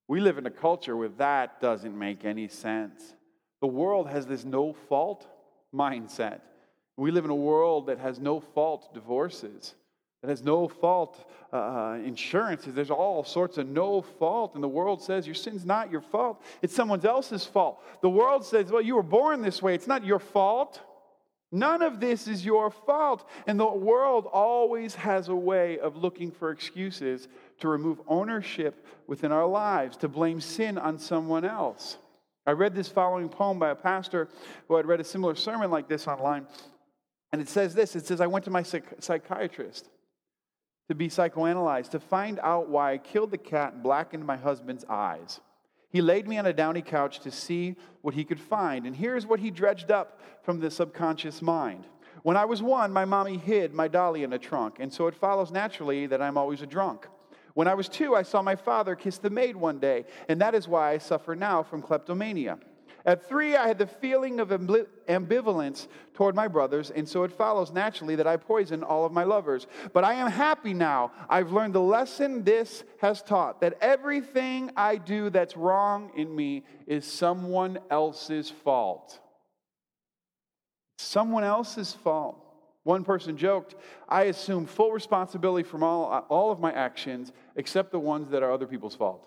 We 0.07 0.19
live 0.19 0.37
in 0.37 0.45
a 0.45 0.51
culture 0.51 0.95
where 0.95 1.09
that 1.09 1.61
doesn't 1.61 1.97
make 1.97 2.25
any 2.25 2.47
sense. 2.47 3.13
The 3.61 3.67
world 3.67 4.07
has 4.09 4.25
this 4.25 4.45
no 4.45 4.73
fault 4.73 5.25
mindset. 5.73 6.41
We 6.95 7.11
live 7.11 7.25
in 7.25 7.31
a 7.31 7.35
world 7.35 7.87
that 7.87 7.99
has 7.99 8.19
no 8.19 8.39
fault 8.39 8.93
divorces, 8.93 9.75
that 10.21 10.29
has 10.29 10.43
no 10.43 10.67
fault 10.67 11.29
uh, 11.53 11.57
uh, 11.57 11.99
insurances. 12.03 12.73
There's 12.73 12.91
all 12.91 13.23
sorts 13.23 13.57
of 13.57 13.67
no 13.67 14.01
fault. 14.01 14.55
And 14.55 14.63
the 14.63 14.67
world 14.67 15.01
says 15.01 15.25
your 15.25 15.35
sin's 15.35 15.65
not 15.65 15.91
your 15.91 16.01
fault, 16.01 16.41
it's 16.61 16.75
someone 16.75 17.05
else's 17.05 17.45
fault. 17.45 17.83
The 18.01 18.09
world 18.09 18.45
says, 18.45 18.71
well, 18.71 18.81
you 18.81 18.95
were 18.95 19.03
born 19.03 19.41
this 19.41 19.61
way, 19.61 19.75
it's 19.75 19.87
not 19.87 20.03
your 20.03 20.19
fault. 20.19 20.81
None 21.49 21.81
of 21.81 22.01
this 22.01 22.27
is 22.27 22.43
your 22.43 22.69
fault. 22.69 23.29
And 23.45 23.57
the 23.57 23.65
world 23.65 24.27
always 24.31 24.95
has 24.95 25.29
a 25.29 25.35
way 25.35 25.79
of 25.79 25.95
looking 25.95 26.29
for 26.29 26.51
excuses 26.51 27.29
to 27.59 27.69
remove 27.69 28.01
ownership 28.07 28.85
within 29.07 29.31
our 29.31 29.47
lives, 29.47 29.95
to 29.97 30.09
blame 30.09 30.41
sin 30.41 30.77
on 30.77 30.99
someone 30.99 31.45
else. 31.45 31.97
I 32.45 32.51
read 32.51 32.75
this 32.75 32.89
following 32.89 33.29
poem 33.29 33.59
by 33.59 33.69
a 33.69 33.75
pastor 33.75 34.27
who 34.67 34.75
had 34.75 34.85
read 34.85 34.99
a 34.99 35.05
similar 35.05 35.35
sermon 35.35 35.71
like 35.71 35.87
this 35.87 36.05
online. 36.05 36.47
And 37.31 37.41
it 37.41 37.47
says 37.47 37.73
this 37.73 37.95
it 37.95 38.05
says, 38.05 38.19
I 38.19 38.27
went 38.27 38.43
to 38.45 38.51
my 38.51 38.63
psych- 38.63 38.95
psychiatrist 38.99 39.89
to 40.87 40.95
be 40.95 41.09
psychoanalyzed 41.09 41.89
to 41.91 41.99
find 41.99 42.39
out 42.41 42.69
why 42.69 42.93
I 42.93 42.97
killed 42.97 43.31
the 43.31 43.37
cat 43.37 43.73
and 43.73 43.83
blackened 43.83 44.25
my 44.25 44.37
husband's 44.37 44.85
eyes. 44.89 45.39
He 45.89 46.01
laid 46.01 46.27
me 46.27 46.37
on 46.37 46.45
a 46.45 46.53
downy 46.53 46.81
couch 46.81 47.19
to 47.21 47.31
see 47.31 47.75
what 48.01 48.13
he 48.13 48.23
could 48.23 48.39
find. 48.39 48.85
And 48.85 48.95
here's 48.95 49.25
what 49.25 49.39
he 49.39 49.51
dredged 49.51 49.91
up 49.91 50.19
from 50.43 50.59
the 50.59 50.69
subconscious 50.69 51.41
mind. 51.41 51.85
When 52.23 52.37
I 52.37 52.45
was 52.45 52.61
one, 52.61 52.91
my 52.91 53.05
mommy 53.05 53.37
hid 53.37 53.73
my 53.73 53.87
dolly 53.87 54.23
in 54.23 54.33
a 54.33 54.39
trunk, 54.39 54.77
and 54.79 54.91
so 54.91 55.07
it 55.07 55.15
follows 55.15 55.51
naturally 55.51 56.07
that 56.07 56.21
I'm 56.21 56.37
always 56.37 56.61
a 56.61 56.67
drunk. 56.67 57.07
When 57.53 57.67
I 57.67 57.73
was 57.73 57.89
two, 57.89 58.15
I 58.15 58.23
saw 58.23 58.41
my 58.41 58.55
father 58.55 58.95
kiss 58.95 59.17
the 59.17 59.29
maid 59.29 59.55
one 59.55 59.79
day, 59.79 60.05
and 60.27 60.41
that 60.41 60.53
is 60.53 60.67
why 60.67 60.91
I 60.91 60.97
suffer 60.97 61.35
now 61.35 61.63
from 61.63 61.81
kleptomania. 61.81 62.59
At 63.07 63.25
three, 63.25 63.55
I 63.55 63.69
had 63.69 63.77
the 63.77 63.87
feeling 63.87 64.41
of 64.41 64.49
ambivalence 64.49 65.87
toward 66.13 66.35
my 66.35 66.49
brothers, 66.49 66.91
and 66.91 67.07
so 67.07 67.23
it 67.23 67.31
follows 67.31 67.71
naturally 67.71 68.17
that 68.17 68.27
I 68.27 68.35
poison 68.35 68.83
all 68.83 69.05
of 69.05 69.13
my 69.13 69.23
lovers. 69.23 69.65
But 69.93 70.03
I 70.03 70.15
am 70.15 70.29
happy 70.29 70.73
now. 70.73 71.13
I've 71.29 71.53
learned 71.53 71.73
the 71.73 71.79
lesson 71.79 72.43
this 72.43 72.83
has 72.99 73.21
taught 73.21 73.61
that 73.61 73.77
everything 73.79 74.71
I 74.75 74.97
do 74.97 75.29
that's 75.29 75.55
wrong 75.55 76.11
in 76.17 76.35
me 76.35 76.65
is 76.85 77.05
someone 77.05 77.79
else's 77.89 78.49
fault. 78.49 79.17
Someone 80.97 81.45
else's 81.45 81.93
fault. 81.93 82.43
One 82.83 83.05
person 83.05 83.37
joked, 83.37 83.75
I 84.09 84.23
assume 84.23 84.65
full 84.65 84.91
responsibility 84.91 85.63
for 85.67 85.81
all, 85.81 86.25
all 86.27 86.51
of 86.51 86.59
my 86.59 86.73
actions 86.73 87.31
except 87.55 87.91
the 87.91 87.99
ones 87.99 88.29
that 88.31 88.43
are 88.43 88.51
other 88.51 88.67
people's 88.67 88.95
fault. 88.95 89.25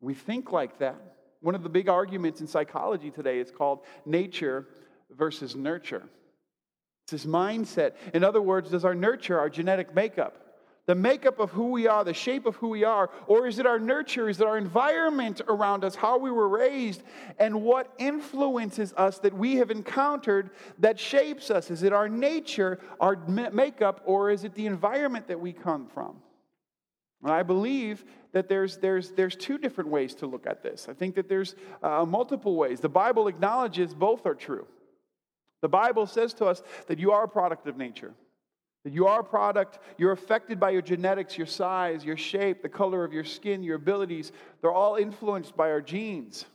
We 0.00 0.14
think 0.14 0.50
like 0.50 0.78
that. 0.78 1.09
One 1.40 1.54
of 1.54 1.62
the 1.62 1.68
big 1.68 1.88
arguments 1.88 2.40
in 2.40 2.46
psychology 2.46 3.10
today 3.10 3.38
is 3.38 3.50
called 3.50 3.80
nature 4.04 4.66
versus 5.10 5.56
nurture. 5.56 6.04
It's 7.04 7.12
this 7.12 7.26
mindset. 7.26 7.94
In 8.14 8.24
other 8.24 8.42
words, 8.42 8.70
does 8.70 8.84
our 8.84 8.94
nurture 8.94 9.38
our 9.38 9.50
genetic 9.50 9.94
makeup? 9.94 10.50
the 10.90 10.94
makeup 10.96 11.38
of 11.38 11.52
who 11.52 11.66
we 11.66 11.86
are, 11.86 12.02
the 12.02 12.12
shape 12.12 12.46
of 12.46 12.56
who 12.56 12.68
we 12.68 12.82
are? 12.82 13.10
Or 13.28 13.46
is 13.46 13.60
it 13.60 13.66
our 13.66 13.78
nurture? 13.78 14.28
Is 14.28 14.40
it 14.40 14.46
our 14.48 14.58
environment 14.58 15.40
around 15.46 15.84
us, 15.84 15.94
how 15.94 16.18
we 16.18 16.32
were 16.32 16.48
raised, 16.48 17.04
and 17.38 17.62
what 17.62 17.94
influences 17.98 18.92
us 18.96 19.20
that 19.20 19.32
we 19.32 19.54
have 19.56 19.70
encountered 19.70 20.50
that 20.80 20.98
shapes 20.98 21.48
us? 21.48 21.70
Is 21.70 21.84
it 21.84 21.92
our 21.92 22.08
nature, 22.08 22.80
our 22.98 23.14
makeup, 23.14 24.02
or 24.04 24.30
is 24.30 24.42
it 24.42 24.54
the 24.56 24.66
environment 24.66 25.28
that 25.28 25.38
we 25.38 25.52
come 25.52 25.86
from? 25.86 26.16
I 27.22 27.42
believe 27.42 28.04
that 28.32 28.48
there's, 28.48 28.78
there's, 28.78 29.10
there's 29.10 29.36
two 29.36 29.58
different 29.58 29.90
ways 29.90 30.14
to 30.16 30.26
look 30.26 30.46
at 30.46 30.62
this. 30.62 30.86
I 30.88 30.94
think 30.94 31.14
that 31.16 31.28
there's 31.28 31.54
uh, 31.82 32.04
multiple 32.06 32.56
ways. 32.56 32.80
The 32.80 32.88
Bible 32.88 33.28
acknowledges 33.28 33.92
both 33.92 34.24
are 34.24 34.34
true. 34.34 34.66
The 35.60 35.68
Bible 35.68 36.06
says 36.06 36.32
to 36.34 36.46
us 36.46 36.62
that 36.86 36.98
you 36.98 37.12
are 37.12 37.24
a 37.24 37.28
product 37.28 37.66
of 37.66 37.76
nature. 37.76 38.14
That 38.84 38.94
you 38.94 39.06
are 39.06 39.20
a 39.20 39.24
product, 39.24 39.78
you're 39.98 40.12
affected 40.12 40.58
by 40.58 40.70
your 40.70 40.80
genetics, 40.80 41.36
your 41.36 41.46
size, 41.46 42.02
your 42.02 42.16
shape, 42.16 42.62
the 42.62 42.68
color 42.70 43.04
of 43.04 43.12
your 43.12 43.24
skin, 43.24 43.62
your 43.62 43.76
abilities. 43.76 44.32
They're 44.62 44.72
all 44.72 44.96
influenced 44.96 45.54
by 45.54 45.70
our 45.70 45.82
genes. 45.82 46.46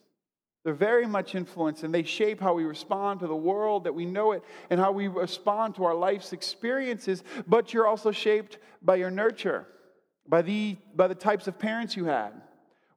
They're 0.64 0.74
very 0.74 1.06
much 1.06 1.36
influenced, 1.36 1.84
and 1.84 1.94
they 1.94 2.02
shape 2.02 2.42
how 2.42 2.56
we 2.56 2.64
respond 2.64 3.20
to 3.20 3.28
the 3.28 3.36
world 3.36 3.84
that 3.84 3.94
we 3.94 4.06
know 4.06 4.32
it 4.32 4.44
and 4.72 4.80
how 4.80 4.92
we 4.92 5.08
respond 5.08 5.76
to 5.76 5.84
our 5.84 5.94
life's 5.94 6.34
experiences. 6.34 7.24
But 7.46 7.72
you're 7.72 7.86
also 7.86 8.10
shaped 8.10 8.58
by 8.82 8.96
your 8.96 9.12
nurture, 9.12 9.68
by 10.28 10.42
the, 10.42 10.78
by 10.96 11.08
the 11.08 11.16
types 11.16 11.48
of 11.48 11.60
parents 11.60 11.96
you 11.96 12.06
had, 12.06 12.32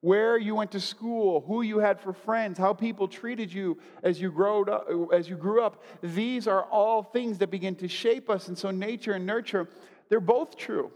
where 0.01 0.39
you 0.39 0.55
went 0.55 0.71
to 0.73 0.81
school, 0.81 1.41
who 1.47 1.63
you 1.63 1.79
had 1.79 2.01
for 2.01 2.13
friends, 2.13 2.59
how 2.59 2.73
people 2.73 3.09
treated 3.09 3.53
you 3.53 3.79
as 4.03 4.21
you, 4.21 4.31
growed 4.31 4.69
up, 4.69 4.89
as 5.13 5.29
you 5.29 5.37
grew 5.37 5.63
up. 5.63 5.83
These 6.03 6.47
are 6.47 6.63
all 6.65 7.03
things 7.03 7.39
that 7.39 7.51
begin 7.51 7.75
to 7.77 7.89
shape 7.89 8.31
us. 8.31 8.49
And 8.49 8.57
so, 8.57 8.71
nature 8.71 9.13
and 9.13 9.27
nurture, 9.27 9.69
they're 10.09 10.21
both 10.21 10.57
true. 10.57 10.93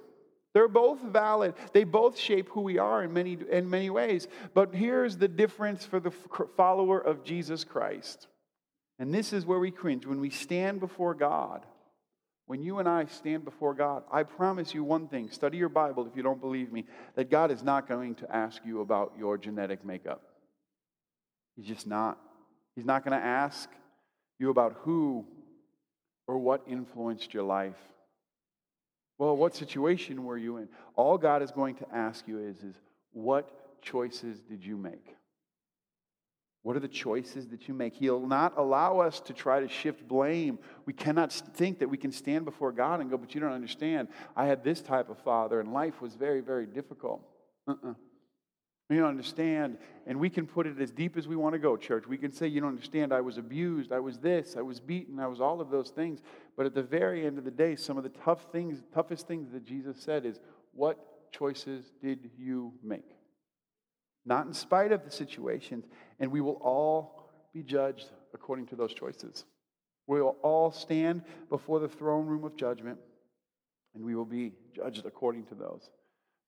They're 0.55 0.68
both 0.68 1.01
valid. 1.01 1.55
They 1.73 1.85
both 1.85 2.18
shape 2.18 2.51
who 2.51 2.61
we 2.61 2.79
are 2.79 3.03
in 3.03 3.12
many, 3.12 3.38
in 3.51 3.68
many 3.68 3.90
ways. 3.90 4.29
But 4.55 4.75
here's 4.75 5.16
the 5.16 5.29
difference 5.29 5.85
for 5.85 5.99
the 5.99 6.12
follower 6.57 7.01
of 7.01 7.25
Jesus 7.25 7.64
Christ. 7.64 8.29
And 8.99 9.12
this 9.12 9.33
is 9.33 9.47
where 9.47 9.59
we 9.59 9.71
cringe 9.71 10.07
when 10.07 10.21
we 10.21 10.31
stand 10.31 10.79
before 10.79 11.14
God 11.14 11.66
when 12.46 12.62
you 12.62 12.78
and 12.78 12.88
I 12.88 13.07
stand 13.07 13.44
before 13.44 13.74
God, 13.74 14.02
I 14.11 14.24
promise 14.24 14.74
you 14.74 14.85
one 14.85 15.09
thing 15.09 15.31
study 15.31 15.59
your 15.59 15.68
Bible 15.68 16.07
if 16.07 16.16
you 16.16 16.22
don't 16.22 16.40
believe 16.40 16.72
me, 16.72 16.85
that 17.14 17.31
God 17.31 17.50
is 17.50 17.62
not 17.62 17.88
going 17.88 18.14
to 18.16 18.35
ask 18.35 18.62
you 18.64 18.81
about 18.81 19.12
your 19.18 19.38
genetic 19.38 19.85
makeup. 19.85 20.22
He's 21.57 21.66
just 21.66 21.87
not. 21.87 22.18
He's 22.74 22.85
not 22.85 23.05
going 23.05 23.18
to 23.18 23.24
ask 23.24 23.68
you 24.38 24.50
about 24.50 24.76
who 24.81 25.24
or 26.26 26.38
what 26.38 26.62
influenced 26.66 27.33
your 27.35 27.42
life. 27.42 27.76
Well, 29.18 29.37
what 29.37 29.55
situation 29.55 30.24
were 30.24 30.38
you 30.38 30.57
in? 30.57 30.68
All 30.96 31.18
God 31.18 31.42
is 31.42 31.50
going 31.50 31.76
to 31.76 31.87
ask 31.94 32.26
you 32.26 32.38
is, 32.38 32.57
is 32.59 32.74
what 33.12 33.81
choices 33.83 34.40
did 34.40 34.64
you 34.64 34.76
make? 34.76 35.14
What 36.62 36.77
are 36.77 36.81
the 36.81 36.88
choices 36.88 37.48
that 37.48 37.66
you 37.66 37.75
make? 37.75 37.94
He'll 37.94 38.25
not 38.25 38.57
allow 38.57 39.01
us 39.01 39.18
to 39.20 39.33
try 39.33 39.59
to 39.59 39.68
shift 39.68 40.07
blame. 40.07 40.61
We 40.87 40.92
cannot 40.92 41.33
think 41.33 41.81
that 41.81 41.88
we 41.88 41.96
can 41.96 42.12
stand 42.12 42.44
before 42.44 42.70
God 42.70 43.01
and 43.01 43.11
go, 43.11 43.18
but 43.18 43.35
you 43.35 43.40
don't 43.40 43.53
understand. 43.53 44.09
I 44.37 44.46
had 44.46 44.62
this 44.62 44.81
type 44.81 45.09
of 45.11 45.18
father, 45.18 45.59
and 45.61 45.72
life 45.72 46.01
was 46.01 46.14
very, 46.14 46.40
very 46.40 46.66
difficult. 46.66 47.22
Uh-uh. 47.66 47.94
You 48.90 49.01
don't 49.01 49.09
understand. 49.09 49.79
And 50.07 50.20
we 50.20 50.29
can 50.29 50.46
put 50.46 50.66
it 50.66 50.81
as 50.81 50.90
deep 50.90 51.16
as 51.16 51.27
we 51.27 51.35
want 51.35 51.55
to 51.55 51.59
go, 51.59 51.77
church. 51.77 52.07
We 52.07 52.18
can 52.18 52.31
say, 52.31 52.46
You 52.46 52.61
don't 52.61 52.70
understand. 52.70 53.12
I 53.12 53.22
was 53.22 53.38
abused. 53.38 53.90
I 53.90 54.01
was 54.01 54.18
this. 54.18 54.55
I 54.57 54.62
was 54.62 54.81
beaten. 54.81 55.18
I 55.18 55.27
was 55.27 55.40
all 55.40 55.61
of 55.61 55.70
those 55.70 55.90
things. 55.90 56.20
But 56.57 56.66
at 56.66 56.75
the 56.75 56.83
very 56.83 57.27
end 57.27 57.38
of 57.38 57.44
the 57.44 57.51
day, 57.51 57.75
some 57.75 57.96
of 57.96 58.03
the 58.03 58.11
tough 58.11 58.46
things, 58.53 58.83
toughest 58.92 59.27
things 59.27 59.51
that 59.53 59.64
Jesus 59.64 59.96
said 59.98 60.27
is, 60.27 60.40
What 60.75 61.33
choices 61.33 61.92
did 62.03 62.31
you 62.37 62.72
make? 62.83 63.16
Not 64.24 64.46
in 64.46 64.54
spite 64.54 64.92
of 64.92 65.04
the 65.04 65.11
situations. 65.11 65.85
And 66.20 66.30
we 66.30 66.40
will 66.40 66.58
all 66.61 67.30
be 67.52 67.62
judged 67.62 68.11
according 68.35 68.66
to 68.66 68.76
those 68.76 68.94
choices. 68.94 69.44
We 70.06 70.20
will 70.20 70.37
all 70.42 70.72
stand 70.72 71.22
before 71.48 71.80
the 71.80 71.88
throne 71.88 72.26
room 72.26 72.44
of 72.44 72.56
judgment, 72.56 72.98
and 73.94 74.04
we 74.04 74.14
will 74.14 74.24
be 74.24 74.52
judged 74.74 75.06
according 75.06 75.44
to 75.46 75.54
those. 75.54 75.90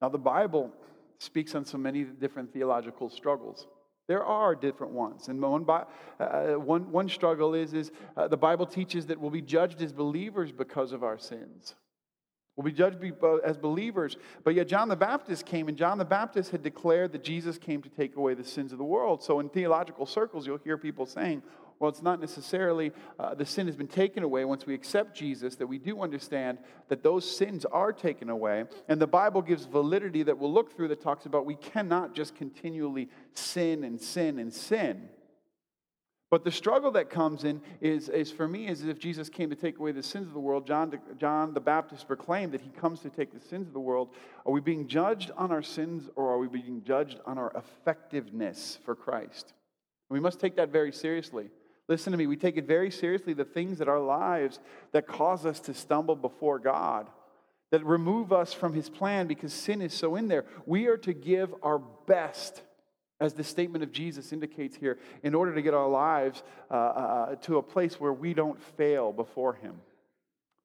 Now, 0.02 0.08
the 0.08 0.18
Bible 0.18 0.72
speaks 1.18 1.54
on 1.54 1.64
so 1.64 1.78
many 1.78 2.04
different 2.04 2.52
theological 2.52 3.08
struggles. 3.08 3.66
There 4.06 4.24
are 4.24 4.54
different 4.54 4.92
ones. 4.92 5.28
And 5.28 5.40
one, 5.40 5.64
uh, 5.68 6.54
one, 6.54 6.90
one 6.90 7.08
struggle 7.08 7.54
is, 7.54 7.72
is 7.72 7.90
uh, 8.16 8.28
the 8.28 8.36
Bible 8.36 8.66
teaches 8.66 9.06
that 9.06 9.18
we'll 9.18 9.30
be 9.30 9.40
judged 9.40 9.80
as 9.80 9.92
believers 9.92 10.52
because 10.52 10.92
of 10.92 11.02
our 11.02 11.18
sins. 11.18 11.74
We'll 12.56 12.64
be 12.64 12.72
judged 12.72 12.98
uh, 13.22 13.36
as 13.36 13.56
believers. 13.56 14.16
But 14.44 14.54
yet, 14.54 14.68
John 14.68 14.88
the 14.88 14.96
Baptist 14.96 15.44
came, 15.44 15.68
and 15.68 15.76
John 15.76 15.98
the 15.98 16.04
Baptist 16.04 16.52
had 16.52 16.62
declared 16.62 17.12
that 17.12 17.24
Jesus 17.24 17.58
came 17.58 17.82
to 17.82 17.88
take 17.88 18.14
away 18.16 18.34
the 18.34 18.44
sins 18.44 18.70
of 18.70 18.78
the 18.78 18.84
world. 18.84 19.22
So, 19.22 19.40
in 19.40 19.48
theological 19.48 20.06
circles, 20.06 20.46
you'll 20.46 20.58
hear 20.58 20.78
people 20.78 21.04
saying, 21.04 21.42
well, 21.80 21.90
it's 21.90 22.02
not 22.02 22.20
necessarily 22.20 22.92
uh, 23.18 23.34
the 23.34 23.44
sin 23.44 23.66
has 23.66 23.76
been 23.76 23.88
taken 23.88 24.22
away 24.22 24.44
once 24.44 24.64
we 24.64 24.74
accept 24.74 25.16
Jesus, 25.16 25.56
that 25.56 25.66
we 25.66 25.78
do 25.78 26.02
understand 26.02 26.58
that 26.88 27.02
those 27.02 27.28
sins 27.28 27.64
are 27.64 27.92
taken 27.92 28.30
away. 28.30 28.64
And 28.88 29.00
the 29.00 29.06
Bible 29.06 29.42
gives 29.42 29.64
validity 29.64 30.22
that 30.22 30.38
we'll 30.38 30.52
look 30.52 30.76
through 30.76 30.88
that 30.88 31.02
talks 31.02 31.26
about 31.26 31.44
we 31.44 31.56
cannot 31.56 32.14
just 32.14 32.36
continually 32.36 33.08
sin 33.32 33.82
and 33.82 34.00
sin 34.00 34.38
and 34.38 34.52
sin. 34.52 35.08
But 36.34 36.42
the 36.42 36.50
struggle 36.50 36.90
that 36.90 37.10
comes 37.10 37.44
in 37.44 37.62
is, 37.80 38.08
is 38.08 38.32
for 38.32 38.48
me, 38.48 38.66
is 38.66 38.84
if 38.84 38.98
Jesus 38.98 39.28
came 39.28 39.50
to 39.50 39.54
take 39.54 39.78
away 39.78 39.92
the 39.92 40.02
sins 40.02 40.26
of 40.26 40.32
the 40.32 40.40
world. 40.40 40.66
John, 40.66 40.92
John 41.16 41.54
the 41.54 41.60
Baptist 41.60 42.08
proclaimed 42.08 42.50
that 42.54 42.60
he 42.60 42.70
comes 42.70 42.98
to 43.02 43.08
take 43.08 43.32
the 43.32 43.38
sins 43.38 43.68
of 43.68 43.72
the 43.72 43.78
world. 43.78 44.08
Are 44.44 44.50
we 44.50 44.60
being 44.60 44.88
judged 44.88 45.30
on 45.36 45.52
our 45.52 45.62
sins 45.62 46.10
or 46.16 46.32
are 46.32 46.38
we 46.38 46.48
being 46.48 46.82
judged 46.84 47.20
on 47.24 47.38
our 47.38 47.52
effectiveness 47.54 48.80
for 48.84 48.96
Christ? 48.96 49.52
We 50.08 50.18
must 50.18 50.40
take 50.40 50.56
that 50.56 50.70
very 50.70 50.90
seriously. 50.90 51.50
Listen 51.86 52.10
to 52.10 52.18
me, 52.18 52.26
we 52.26 52.36
take 52.36 52.56
it 52.56 52.66
very 52.66 52.90
seriously 52.90 53.32
the 53.32 53.44
things 53.44 53.78
that 53.78 53.86
our 53.86 54.00
lives 54.00 54.58
that 54.90 55.06
cause 55.06 55.46
us 55.46 55.60
to 55.60 55.72
stumble 55.72 56.16
before 56.16 56.58
God, 56.58 57.08
that 57.70 57.86
remove 57.86 58.32
us 58.32 58.52
from 58.52 58.74
His 58.74 58.90
plan 58.90 59.28
because 59.28 59.52
sin 59.52 59.80
is 59.80 59.94
so 59.94 60.16
in 60.16 60.26
there. 60.26 60.46
We 60.66 60.88
are 60.88 60.96
to 60.96 61.12
give 61.12 61.54
our 61.62 61.78
best, 61.78 62.60
as 63.20 63.34
the 63.34 63.44
statement 63.44 63.84
of 63.84 63.92
Jesus 63.92 64.32
indicates 64.32 64.76
here, 64.76 64.98
in 65.22 65.34
order 65.34 65.54
to 65.54 65.62
get 65.62 65.74
our 65.74 65.88
lives 65.88 66.42
uh, 66.70 66.74
uh, 66.74 67.34
to 67.36 67.58
a 67.58 67.62
place 67.62 68.00
where 68.00 68.12
we 68.12 68.34
don't 68.34 68.60
fail 68.76 69.12
before 69.12 69.54
Him. 69.54 69.76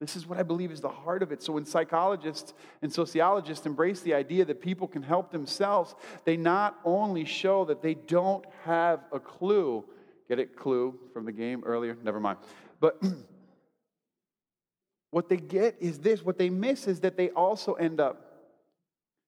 This 0.01 0.15
is 0.15 0.25
what 0.25 0.39
I 0.39 0.43
believe 0.43 0.71
is 0.71 0.81
the 0.81 0.89
heart 0.89 1.21
of 1.21 1.31
it. 1.31 1.43
So, 1.43 1.53
when 1.53 1.65
psychologists 1.65 2.53
and 2.81 2.91
sociologists 2.91 3.65
embrace 3.65 4.01
the 4.01 4.13
idea 4.13 4.45
that 4.45 4.61
people 4.61 4.87
can 4.87 5.03
help 5.03 5.31
themselves, 5.31 5.93
they 6.23 6.37
not 6.37 6.79
only 6.85 7.25
show 7.25 7.65
that 7.65 7.81
they 7.81 7.95
don't 7.95 8.45
have 8.63 9.01
a 9.11 9.19
clue, 9.19 9.83
Get 10.29 10.37
it? 10.37 10.55
Clue 10.55 10.97
from 11.11 11.25
the 11.25 11.31
game 11.31 11.63
earlier? 11.65 11.97
Never 12.03 12.19
mind. 12.19 12.37
But 12.79 13.01
what 15.11 15.27
they 15.27 15.37
get 15.37 15.75
is 15.79 15.99
this 15.99 16.23
what 16.23 16.37
they 16.37 16.51
miss 16.51 16.87
is 16.87 16.99
that 16.99 17.17
they 17.17 17.31
also 17.31 17.73
end 17.73 17.99
up 17.99 18.25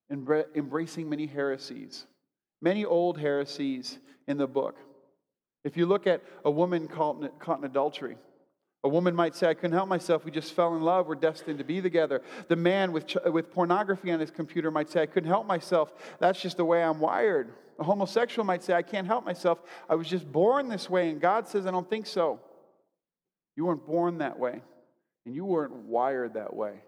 embracing 0.09 1.09
many 1.09 1.25
heresies, 1.25 2.05
many 2.61 2.85
old 2.85 3.17
heresies 3.19 3.97
in 4.27 4.37
the 4.37 4.47
book. 4.47 4.77
If 5.63 5.77
you 5.77 5.85
look 5.85 6.07
at 6.07 6.21
a 6.43 6.51
woman 6.51 6.87
caught 6.87 7.19
in 7.19 7.63
adultery, 7.63 8.17
a 8.83 8.89
woman 8.89 9.15
might 9.15 9.35
say, 9.35 9.47
I 9.47 9.53
couldn't 9.53 9.73
help 9.73 9.87
myself. 9.87 10.25
We 10.25 10.31
just 10.31 10.53
fell 10.53 10.75
in 10.75 10.81
love. 10.81 11.07
We're 11.07 11.15
destined 11.15 11.59
to 11.59 11.63
be 11.63 11.81
together. 11.81 12.23
The 12.47 12.55
man 12.55 12.91
with, 12.91 13.15
with 13.25 13.51
pornography 13.51 14.11
on 14.11 14.19
his 14.19 14.31
computer 14.31 14.71
might 14.71 14.89
say, 14.89 15.03
I 15.03 15.05
couldn't 15.05 15.29
help 15.29 15.45
myself. 15.45 15.93
That's 16.19 16.41
just 16.41 16.57
the 16.57 16.65
way 16.65 16.83
I'm 16.83 16.99
wired. 16.99 17.53
A 17.79 17.83
homosexual 17.83 18.43
might 18.43 18.63
say, 18.63 18.73
I 18.73 18.81
can't 18.81 19.05
help 19.05 19.23
myself. 19.23 19.61
I 19.87 19.93
was 19.93 20.07
just 20.07 20.31
born 20.31 20.67
this 20.67 20.89
way. 20.89 21.09
And 21.09 21.21
God 21.21 21.47
says, 21.47 21.67
I 21.67 21.71
don't 21.71 21.87
think 21.87 22.07
so. 22.07 22.39
You 23.55 23.65
weren't 23.65 23.85
born 23.85 24.19
that 24.19 24.39
way, 24.39 24.61
and 25.25 25.35
you 25.35 25.45
weren't 25.45 25.73
wired 25.73 26.33
that 26.35 26.55
way. 26.55 26.81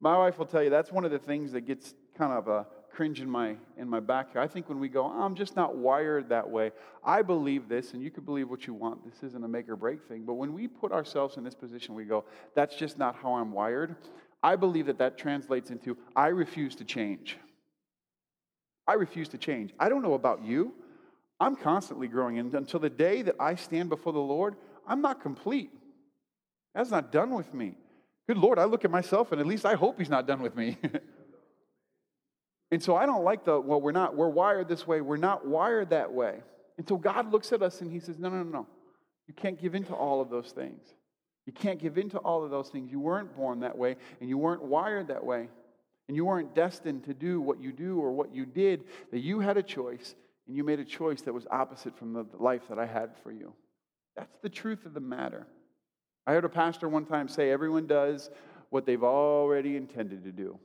My 0.00 0.16
wife 0.18 0.38
will 0.38 0.46
tell 0.46 0.62
you 0.62 0.70
that's 0.70 0.92
one 0.92 1.04
of 1.04 1.10
the 1.10 1.18
things 1.18 1.52
that 1.52 1.62
gets 1.62 1.94
kind 2.16 2.32
of 2.32 2.46
a 2.46 2.66
cringe 2.90 3.20
in 3.20 3.30
my 3.30 3.56
in 3.76 3.88
my 3.88 4.00
back 4.00 4.32
here. 4.32 4.40
I 4.40 4.46
think 4.46 4.68
when 4.68 4.78
we 4.78 4.88
go, 4.88 5.04
oh, 5.04 5.22
I'm 5.22 5.34
just 5.34 5.56
not 5.56 5.76
wired 5.76 6.28
that 6.28 6.48
way. 6.48 6.72
I 7.04 7.22
believe 7.22 7.68
this, 7.68 7.92
and 7.92 8.02
you 8.02 8.10
can 8.10 8.24
believe 8.24 8.48
what 8.48 8.66
you 8.66 8.74
want. 8.74 9.04
This 9.04 9.22
isn't 9.22 9.44
a 9.44 9.48
make 9.48 9.68
or 9.68 9.76
break 9.76 10.02
thing. 10.08 10.24
But 10.24 10.34
when 10.34 10.52
we 10.52 10.68
put 10.68 10.92
ourselves 10.92 11.36
in 11.36 11.44
this 11.44 11.54
position, 11.54 11.94
we 11.94 12.04
go, 12.04 12.24
that's 12.54 12.76
just 12.76 12.98
not 12.98 13.16
how 13.16 13.34
I'm 13.34 13.52
wired. 13.52 13.96
I 14.42 14.56
believe 14.56 14.86
that 14.86 14.98
that 14.98 15.18
translates 15.18 15.70
into 15.70 15.96
I 16.16 16.28
refuse 16.28 16.74
to 16.76 16.84
change. 16.84 17.36
I 18.86 18.94
refuse 18.94 19.28
to 19.28 19.38
change. 19.38 19.72
I 19.78 19.88
don't 19.88 20.02
know 20.02 20.14
about 20.14 20.44
you. 20.44 20.72
I'm 21.38 21.56
constantly 21.56 22.08
growing, 22.08 22.38
and 22.38 22.54
until 22.54 22.80
the 22.80 22.90
day 22.90 23.22
that 23.22 23.36
I 23.40 23.54
stand 23.54 23.88
before 23.88 24.12
the 24.12 24.18
Lord, 24.18 24.56
I'm 24.86 25.00
not 25.00 25.22
complete. 25.22 25.70
That's 26.74 26.90
not 26.90 27.10
done 27.12 27.34
with 27.34 27.54
me. 27.54 27.76
Good 28.26 28.36
Lord, 28.36 28.58
I 28.58 28.64
look 28.64 28.84
at 28.84 28.90
myself, 28.90 29.32
and 29.32 29.40
at 29.40 29.46
least 29.46 29.64
I 29.64 29.74
hope 29.74 29.98
He's 29.98 30.10
not 30.10 30.26
done 30.26 30.42
with 30.42 30.54
me. 30.54 30.76
And 32.70 32.82
so 32.82 32.94
I 32.94 33.06
don't 33.06 33.24
like 33.24 33.44
the, 33.44 33.60
well, 33.60 33.80
we're 33.80 33.92
not, 33.92 34.16
we're 34.16 34.28
wired 34.28 34.68
this 34.68 34.86
way. 34.86 35.00
We're 35.00 35.16
not 35.16 35.46
wired 35.46 35.90
that 35.90 36.12
way. 36.12 36.40
And 36.78 36.88
so 36.88 36.96
God 36.96 37.32
looks 37.32 37.52
at 37.52 37.62
us 37.62 37.80
and 37.80 37.90
he 37.90 37.98
says, 37.98 38.18
no, 38.18 38.28
no, 38.28 38.42
no, 38.42 38.50
no. 38.50 38.66
You 39.26 39.34
can't 39.34 39.60
give 39.60 39.74
in 39.74 39.84
to 39.84 39.94
all 39.94 40.20
of 40.20 40.30
those 40.30 40.52
things. 40.52 40.82
You 41.46 41.52
can't 41.52 41.80
give 41.80 41.98
in 41.98 42.10
to 42.10 42.18
all 42.18 42.44
of 42.44 42.50
those 42.50 42.68
things. 42.68 42.90
You 42.90 43.00
weren't 43.00 43.34
born 43.36 43.60
that 43.60 43.76
way 43.76 43.96
and 44.20 44.28
you 44.28 44.38
weren't 44.38 44.62
wired 44.62 45.08
that 45.08 45.24
way. 45.24 45.48
And 46.08 46.16
you 46.16 46.24
weren't 46.24 46.54
destined 46.54 47.04
to 47.04 47.14
do 47.14 47.40
what 47.40 47.60
you 47.60 47.70
do 47.70 48.00
or 48.00 48.10
what 48.10 48.34
you 48.34 48.44
did, 48.44 48.84
that 49.12 49.20
you 49.20 49.38
had 49.38 49.56
a 49.56 49.62
choice 49.62 50.16
and 50.46 50.56
you 50.56 50.64
made 50.64 50.80
a 50.80 50.84
choice 50.84 51.22
that 51.22 51.32
was 51.32 51.46
opposite 51.50 51.96
from 51.96 52.12
the 52.12 52.26
life 52.38 52.62
that 52.68 52.80
I 52.80 52.86
had 52.86 53.10
for 53.22 53.30
you. 53.30 53.52
That's 54.16 54.36
the 54.42 54.48
truth 54.48 54.86
of 54.86 54.94
the 54.94 55.00
matter. 55.00 55.46
I 56.26 56.32
heard 56.32 56.44
a 56.44 56.48
pastor 56.48 56.88
one 56.88 57.06
time 57.06 57.28
say, 57.28 57.50
everyone 57.50 57.86
does 57.86 58.30
what 58.70 58.86
they've 58.86 59.02
already 59.02 59.76
intended 59.76 60.24
to 60.24 60.32
do. 60.32 60.58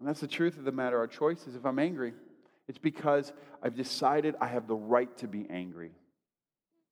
And 0.00 0.08
that's 0.08 0.20
the 0.20 0.26
truth 0.26 0.56
of 0.56 0.64
the 0.64 0.72
matter. 0.72 0.98
Our 0.98 1.06
choice 1.06 1.46
is 1.46 1.54
if 1.54 1.64
I'm 1.64 1.78
angry, 1.78 2.14
it's 2.66 2.78
because 2.78 3.32
I've 3.62 3.76
decided 3.76 4.34
I 4.40 4.48
have 4.48 4.66
the 4.66 4.74
right 4.74 5.14
to 5.18 5.28
be 5.28 5.46
angry. 5.50 5.92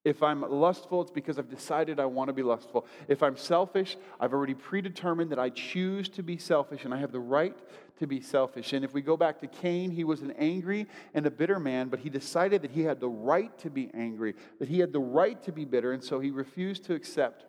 If 0.04 0.22
I'm 0.22 0.42
lustful, 0.42 1.02
it's 1.02 1.10
because 1.10 1.38
I've 1.38 1.50
decided 1.50 1.98
I 1.98 2.06
want 2.06 2.28
to 2.28 2.32
be 2.32 2.42
lustful. 2.42 2.86
If 3.08 3.22
I'm 3.22 3.36
selfish, 3.36 3.96
I've 4.20 4.32
already 4.32 4.54
predetermined 4.54 5.30
that 5.32 5.38
I 5.38 5.50
choose 5.50 6.08
to 6.10 6.22
be 6.22 6.38
selfish 6.38 6.84
and 6.84 6.94
I 6.94 6.98
have 6.98 7.12
the 7.12 7.20
right 7.20 7.56
to 7.98 8.06
be 8.06 8.20
selfish. 8.20 8.72
And 8.72 8.84
if 8.84 8.94
we 8.94 9.02
go 9.02 9.16
back 9.16 9.40
to 9.40 9.46
Cain, 9.46 9.90
he 9.90 10.04
was 10.04 10.22
an 10.22 10.30
angry 10.32 10.86
and 11.14 11.26
a 11.26 11.30
bitter 11.30 11.58
man, 11.58 11.88
but 11.88 12.00
he 12.00 12.10
decided 12.10 12.62
that 12.62 12.70
he 12.70 12.82
had 12.82 13.00
the 13.00 13.08
right 13.08 13.56
to 13.58 13.70
be 13.70 13.90
angry, 13.92 14.34
that 14.60 14.68
he 14.68 14.78
had 14.78 14.92
the 14.92 15.00
right 15.00 15.42
to 15.42 15.52
be 15.52 15.64
bitter, 15.64 15.92
and 15.92 16.02
so 16.02 16.20
he 16.20 16.30
refused 16.30 16.84
to 16.84 16.94
accept 16.94 17.44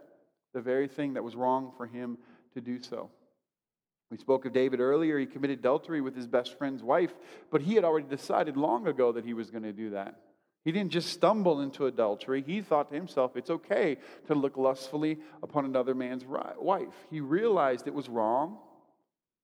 the 0.54 0.62
very 0.62 0.88
thing 0.88 1.14
that 1.14 1.24
was 1.24 1.36
wrong 1.36 1.72
for 1.78 1.86
him 1.86 2.18
to 2.54 2.62
do 2.62 2.82
so. 2.82 3.10
We 4.12 4.18
spoke 4.18 4.46
of 4.46 4.54
David 4.54 4.80
earlier. 4.80 5.20
He 5.20 5.26
committed 5.26 5.60
adultery 5.60 6.02
with 6.02 6.16
his 6.16 6.28
best 6.28 6.58
friend's 6.58 6.82
wife, 6.82 7.14
but 7.52 7.62
he 7.62 7.76
had 7.76 7.84
already 7.84 8.08
decided 8.08 8.58
long 8.58 8.88
ago 8.88 9.12
that 9.12 9.26
he 9.26 9.34
was 9.34 9.52
going 9.52 9.64
to 9.64 9.74
do 9.74 9.92
that. 9.92 10.20
He 10.66 10.72
didn't 10.72 10.92
just 10.92 11.12
stumble 11.12 11.62
into 11.62 11.86
adultery. 11.86 12.44
He 12.46 12.62
thought 12.62 12.90
to 12.90 12.96
himself, 12.96 13.38
it's 13.38 13.50
okay 13.50 13.98
to 14.28 14.36
look 14.36 14.58
lustfully 14.58 15.20
upon 15.42 15.66
another 15.66 15.96
man's 15.96 16.26
wife. 16.26 16.94
He 17.10 17.22
realized 17.22 17.88
it 17.88 17.94
was 17.94 18.10
wrong. 18.10 18.58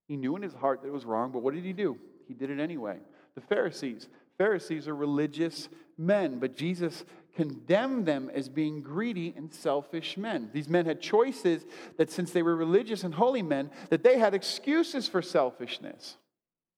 He 0.08 0.18
knew 0.18 0.36
in 0.36 0.42
his 0.42 0.54
heart 0.54 0.82
that 0.82 0.90
it 0.90 0.94
was 0.94 1.06
wrong, 1.06 1.32
but 1.32 1.42
what 1.42 1.54
did 1.54 1.64
he 1.64 1.74
do? 1.74 1.98
He 2.28 2.34
did 2.34 2.50
it 2.50 2.60
anyway. 2.60 2.98
The 3.36 3.42
Pharisees. 3.42 4.10
Pharisees 4.38 4.88
are 4.88 4.96
religious 4.96 5.70
men, 5.98 6.40
but 6.40 6.56
Jesus 6.56 7.06
condemned 7.36 8.06
them 8.06 8.32
as 8.34 8.48
being 8.48 8.82
greedy 8.82 9.34
and 9.36 9.54
selfish 9.54 10.18
men. 10.18 10.50
These 10.54 10.70
men 10.70 10.86
had 10.86 11.02
choices 11.02 11.66
that 11.98 12.12
since 12.12 12.32
they 12.32 12.42
were 12.42 12.56
religious 12.56 13.04
and 13.04 13.14
holy 13.14 13.42
men, 13.42 13.70
that 13.90 14.04
they 14.04 14.18
had 14.18 14.34
excuses 14.34 15.08
for 15.08 15.22
selfishness. 15.22 16.18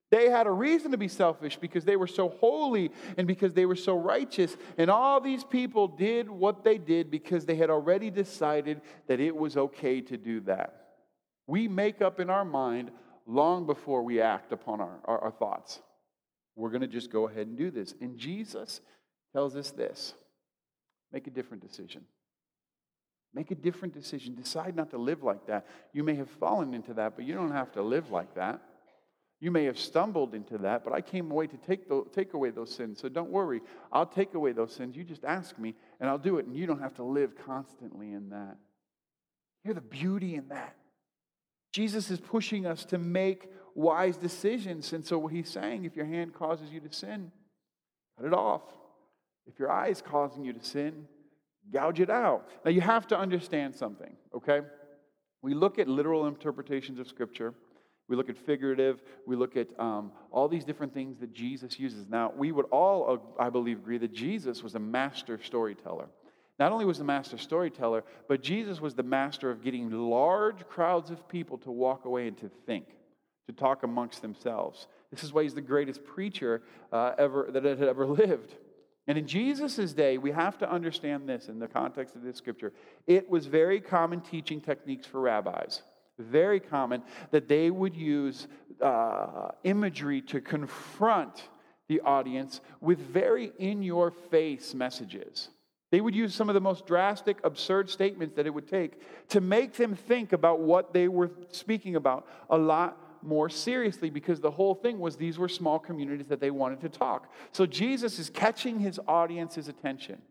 They 0.10 0.30
had 0.30 0.48
a 0.48 0.52
reason 0.52 0.92
to 0.92 0.98
be 0.98 1.10
selfish 1.10 1.58
because 1.58 1.84
they 1.84 1.98
were 1.98 2.08
so 2.08 2.30
holy 2.30 2.92
and 3.18 3.28
because 3.28 3.54
they 3.54 3.66
were 3.66 3.76
so 3.76 3.98
righteous. 3.98 4.56
And 4.78 4.90
all 4.90 5.20
these 5.20 5.44
people 5.44 5.88
did 5.88 6.30
what 6.30 6.64
they 6.64 6.78
did 6.78 7.12
because 7.12 7.46
they 7.46 7.56
had 7.56 7.70
already 7.70 8.10
decided 8.10 8.82
that 9.08 9.20
it 9.20 9.36
was 9.36 9.58
okay 9.58 10.00
to 10.02 10.18
do 10.18 10.40
that. 10.42 10.88
We 11.46 11.68
make 11.68 12.02
up 12.02 12.20
in 12.20 12.30
our 12.30 12.46
mind 12.46 12.92
long 13.26 13.66
before 13.66 14.02
we 14.02 14.22
act 14.22 14.54
upon 14.54 14.80
our, 14.80 15.00
our, 15.04 15.20
our 15.26 15.32
thoughts. 15.32 15.82
We're 16.56 16.70
going 16.70 16.82
to 16.82 16.88
just 16.88 17.12
go 17.12 17.28
ahead 17.28 17.48
and 17.48 17.58
do 17.58 17.70
this. 17.70 17.94
And 18.00 18.18
Jesus 18.18 18.82
tells 19.34 19.56
us 19.56 19.72
this 19.72 20.14
Make 21.12 21.28
a 21.28 21.32
different 21.32 21.66
decision. 21.66 22.04
Make 23.34 23.52
a 23.52 23.56
different 23.56 23.94
decision. 23.94 24.36
Decide 24.36 24.76
not 24.76 24.90
to 24.92 24.98
live 24.98 25.24
like 25.24 25.46
that. 25.48 25.68
You 25.94 26.04
may 26.04 26.16
have 26.16 26.30
fallen 26.30 26.74
into 26.74 26.94
that, 26.96 27.16
but 27.16 27.26
you 27.26 27.34
don't 27.34 27.52
have 27.52 27.72
to 27.74 27.82
live 27.82 28.10
like 28.10 28.36
that. 28.36 28.62
You 29.40 29.52
may 29.52 29.66
have 29.66 29.78
stumbled 29.78 30.34
into 30.34 30.58
that, 30.60 30.84
but 30.84 30.94
I 30.94 31.02
came 31.02 31.30
away 31.30 31.46
to 31.46 31.58
take, 31.58 31.88
the, 31.88 32.04
take 32.12 32.34
away 32.34 32.50
those 32.50 32.74
sins. 32.74 33.00
So 33.00 33.08
don't 33.08 33.30
worry. 33.30 33.62
I'll 33.92 34.08
take 34.08 34.34
away 34.34 34.54
those 34.54 34.74
sins. 34.74 34.96
You 34.96 35.04
just 35.04 35.24
ask 35.24 35.60
me, 35.60 35.76
and 36.00 36.10
I'll 36.10 36.18
do 36.18 36.40
it. 36.40 36.48
And 36.48 36.56
you 36.56 36.66
don't 36.66 36.82
have 36.82 36.96
to 36.96 37.04
live 37.04 37.34
constantly 37.46 38.14
in 38.14 38.30
that. 38.30 38.58
Hear 39.64 39.76
the 39.76 39.82
beauty 39.82 40.34
in 40.36 40.48
that. 40.48 40.76
Jesus 41.72 42.10
is 42.10 42.20
pushing 42.20 42.66
us 42.66 42.86
to 42.86 42.98
make 42.98 43.52
wise 43.76 44.18
decisions. 44.18 44.92
And 44.94 45.06
so 45.06 45.20
what 45.20 45.32
he's 45.32 45.50
saying 45.50 45.86
if 45.86 45.96
your 45.96 46.06
hand 46.06 46.34
causes 46.34 46.72
you 46.72 46.80
to 46.80 46.92
sin, 46.92 47.32
cut 48.18 48.26
it 48.26 48.34
off. 48.34 48.64
If 49.48 49.60
your 49.60 49.72
eye 49.72 49.88
is 49.88 50.02
causing 50.02 50.44
you 50.44 50.54
to 50.54 50.64
sin, 50.64 51.08
gouge 51.72 52.00
it 52.00 52.10
out. 52.10 52.48
Now 52.66 52.72
you 52.72 52.82
have 52.82 53.08
to 53.08 53.18
understand 53.18 53.76
something, 53.76 54.16
okay? 54.36 54.62
We 55.42 55.54
look 55.54 55.80
at 55.80 55.88
literal 55.88 56.28
interpretations 56.28 57.00
of 57.00 57.08
Scripture. 57.08 57.54
We 58.10 58.16
look 58.16 58.30
at 58.30 58.38
figurative. 58.38 59.02
We 59.26 59.36
look 59.36 59.58
at 59.58 59.68
um, 59.80 60.12
all 60.32 60.48
these 60.48 60.64
different 60.64 60.94
things 60.94 61.20
that 61.20 61.34
Jesus 61.34 61.80
uses. 61.80 62.08
Now, 62.08 62.32
we 62.36 62.52
would 62.52 62.66
all, 62.68 63.14
uh, 63.38 63.44
I 63.44 63.50
believe, 63.50 63.80
agree 63.80 63.98
that 63.98 64.14
Jesus 64.14 64.64
was 64.64 64.76
a 64.76 64.80
master 64.80 65.40
storyteller. 65.44 66.08
Not 66.60 66.72
only 66.72 66.86
was 66.86 66.98
the 66.98 67.04
master 67.04 67.38
storyteller, 67.38 68.04
but 68.28 68.42
Jesus 68.42 68.82
was 68.82 68.96
the 68.96 69.04
master 69.04 69.52
of 69.52 69.62
getting 69.62 69.92
large 69.92 70.68
crowds 70.68 71.12
of 71.12 71.28
people 71.28 71.58
to 71.60 71.72
walk 71.72 72.06
away 72.06 72.28
and 72.28 72.38
to 72.38 72.50
think, 72.66 72.86
to 73.48 73.54
talk 73.54 73.84
amongst 73.84 74.22
themselves. 74.22 74.88
This 75.12 75.24
is 75.24 75.32
why 75.32 75.44
he's 75.44 75.54
the 75.54 75.62
greatest 75.62 76.04
preacher 76.04 76.64
uh, 76.92 77.14
ever 77.18 77.50
that 77.52 77.64
had 77.64 77.84
ever 77.84 78.06
lived. 78.08 78.56
And 79.08 79.18
in 79.18 79.26
Jesus' 79.26 79.94
day, 79.94 80.18
we 80.18 80.32
have 80.32 80.58
to 80.58 80.70
understand 80.70 81.30
this 81.30 81.48
in 81.48 81.60
the 81.60 81.68
context 81.68 82.16
of 82.16 82.24
this 82.24 82.38
scripture. 82.38 82.74
It 83.06 83.30
was 83.30 83.46
very 83.46 83.80
common 83.80 84.22
teaching 84.22 84.60
techniques 84.60 85.06
for 85.06 85.22
rabbis 85.22 85.82
very 86.20 86.60
common 86.60 87.04
that 87.32 87.48
they 87.48 87.70
would 87.70 87.96
use 87.96 88.48
uh, 88.82 89.50
imagery 89.64 90.22
to 90.22 90.42
confront 90.42 91.50
the 91.88 92.02
audience 92.02 92.62
with 92.82 93.00
very 93.00 93.52
in 93.60 93.82
your 93.82 94.12
face 94.12 94.74
messages. 94.74 95.50
They 95.90 96.02
would 96.02 96.16
use 96.16 96.36
some 96.36 96.50
of 96.50 96.54
the 96.54 96.62
most 96.62 96.86
drastic, 96.86 97.38
absurd 97.46 97.90
statements 97.90 98.36
that 98.36 98.46
it 98.46 98.54
would 98.54 98.68
take 98.68 99.00
to 99.30 99.40
make 99.40 99.74
them 99.74 99.96
think 99.96 100.34
about 100.34 100.60
what 100.60 100.94
they 100.94 101.08
were 101.08 101.32
speaking 101.52 101.96
about 101.96 102.28
a 102.50 102.58
lot 102.58 103.02
more 103.22 103.50
seriously 103.50 104.10
because 104.10 104.40
the 104.40 104.52
whole 104.52 104.76
thing 104.76 105.00
was 105.00 105.16
these 105.16 105.38
were 105.38 105.50
small 105.50 105.80
communities 105.80 106.28
that 106.28 106.40
they 106.40 106.52
wanted 106.52 106.82
to 106.82 106.90
talk. 106.90 107.32
So 107.52 107.66
Jesus 107.66 108.20
is 108.20 108.30
catching 108.30 108.80
his 108.80 109.00
audience's 109.08 109.68
attention. 109.68 110.22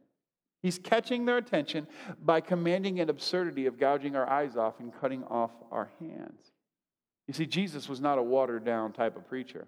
He's 0.62 0.78
catching 0.78 1.24
their 1.26 1.36
attention 1.36 1.86
by 2.22 2.40
commanding 2.40 2.98
an 3.00 3.08
absurdity 3.08 3.66
of 3.66 3.78
gouging 3.78 4.16
our 4.16 4.28
eyes 4.28 4.56
off 4.56 4.80
and 4.80 4.92
cutting 5.00 5.22
off 5.24 5.50
our 5.70 5.90
hands. 6.00 6.52
You 7.28 7.34
see, 7.34 7.46
Jesus 7.46 7.88
was 7.88 8.00
not 8.00 8.18
a 8.18 8.22
watered 8.22 8.64
down 8.64 8.92
type 8.92 9.16
of 9.16 9.28
preacher. 9.28 9.66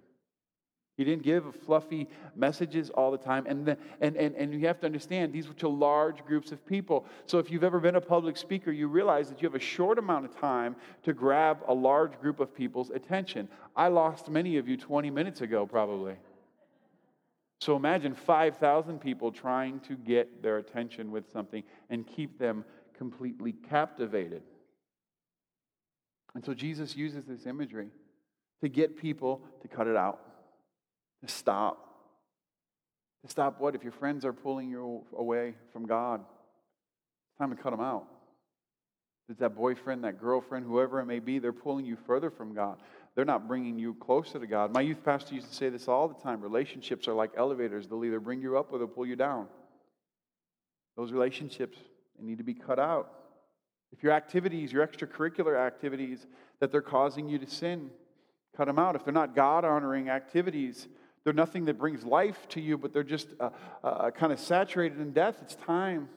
He 0.98 1.04
didn't 1.04 1.22
give 1.22 1.54
fluffy 1.64 2.08
messages 2.34 2.90
all 2.90 3.12
the 3.12 3.18
time. 3.18 3.46
And, 3.46 3.64
the, 3.64 3.78
and, 4.00 4.16
and, 4.16 4.34
and 4.34 4.52
you 4.52 4.66
have 4.66 4.80
to 4.80 4.86
understand, 4.86 5.32
these 5.32 5.46
were 5.46 5.54
to 5.54 5.68
large 5.68 6.24
groups 6.26 6.50
of 6.50 6.66
people. 6.66 7.06
So 7.24 7.38
if 7.38 7.52
you've 7.52 7.62
ever 7.62 7.78
been 7.78 7.94
a 7.94 8.00
public 8.00 8.36
speaker, 8.36 8.72
you 8.72 8.88
realize 8.88 9.28
that 9.28 9.40
you 9.40 9.46
have 9.46 9.54
a 9.54 9.60
short 9.60 10.00
amount 10.00 10.24
of 10.24 10.36
time 10.36 10.74
to 11.04 11.12
grab 11.12 11.60
a 11.68 11.72
large 11.72 12.20
group 12.20 12.40
of 12.40 12.52
people's 12.52 12.90
attention. 12.90 13.48
I 13.76 13.86
lost 13.86 14.28
many 14.28 14.56
of 14.56 14.66
you 14.66 14.76
20 14.76 15.08
minutes 15.10 15.40
ago, 15.40 15.66
probably. 15.66 16.16
So 17.60 17.76
imagine 17.76 18.12
5,000 18.12 19.00
people 19.00 19.30
trying 19.30 19.78
to 19.80 19.94
get 19.94 20.42
their 20.42 20.58
attention 20.58 21.12
with 21.12 21.30
something 21.32 21.62
and 21.90 22.04
keep 22.08 22.40
them 22.40 22.64
completely 22.96 23.52
captivated. 23.52 24.42
And 26.34 26.44
so 26.44 26.54
Jesus 26.54 26.96
uses 26.96 27.24
this 27.24 27.46
imagery 27.46 27.90
to 28.62 28.68
get 28.68 28.96
people 28.96 29.42
to 29.62 29.68
cut 29.68 29.86
it 29.86 29.96
out, 29.96 30.20
to 31.24 31.32
stop. 31.32 31.84
To 33.24 33.30
stop 33.30 33.60
what? 33.60 33.74
If 33.74 33.82
your 33.82 33.92
friends 33.92 34.24
are 34.24 34.32
pulling 34.32 34.70
you 34.70 35.04
away 35.16 35.54
from 35.72 35.86
God, 35.86 36.20
it's 36.20 37.38
time 37.38 37.50
to 37.50 37.60
cut 37.60 37.70
them 37.70 37.80
out. 37.80 38.06
It's 39.28 39.40
that 39.40 39.54
boyfriend, 39.54 40.04
that 40.04 40.20
girlfriend, 40.20 40.64
whoever 40.64 41.00
it 41.00 41.06
may 41.06 41.18
be, 41.18 41.38
they're 41.38 41.52
pulling 41.52 41.84
you 41.84 41.96
further 42.06 42.30
from 42.30 42.54
God. 42.54 42.78
They're 43.14 43.26
not 43.26 43.46
bringing 43.46 43.78
you 43.78 43.94
closer 43.94 44.38
to 44.38 44.46
God. 44.46 44.72
My 44.72 44.80
youth 44.80 45.04
pastor 45.04 45.34
used 45.34 45.48
to 45.48 45.54
say 45.54 45.68
this 45.68 45.88
all 45.88 46.08
the 46.08 46.14
time 46.14 46.40
relationships 46.40 47.08
are 47.08 47.14
like 47.14 47.32
elevators, 47.36 47.88
they'll 47.88 48.04
either 48.04 48.20
bring 48.20 48.40
you 48.40 48.56
up 48.56 48.72
or 48.72 48.78
they'll 48.78 48.86
pull 48.86 49.06
you 49.06 49.16
down. 49.16 49.48
Those 50.96 51.12
relationships 51.12 51.78
need 52.18 52.38
to 52.38 52.44
be 52.44 52.54
cut 52.54 52.78
out. 52.78 53.12
If 53.92 54.02
your 54.02 54.12
activities, 54.12 54.72
your 54.72 54.86
extracurricular 54.86 55.58
activities, 55.58 56.26
that 56.60 56.72
they're 56.72 56.82
causing 56.82 57.28
you 57.28 57.38
to 57.38 57.46
sin, 57.46 57.90
cut 58.56 58.66
them 58.66 58.78
out. 58.78 58.96
If 58.96 59.04
they're 59.04 59.12
not 59.12 59.34
God 59.34 59.64
honoring 59.64 60.08
activities, 60.08 60.88
they're 61.28 61.34
nothing 61.34 61.66
that 61.66 61.76
brings 61.76 62.06
life 62.06 62.48
to 62.48 62.58
you, 62.58 62.78
but 62.78 62.94
they're 62.94 63.02
just 63.02 63.28
uh, 63.38 63.50
uh, 63.84 64.10
kind 64.12 64.32
of 64.32 64.40
saturated 64.40 64.98
in 64.98 65.12
death, 65.12 65.36
it's 65.42 65.56
time 65.56 66.08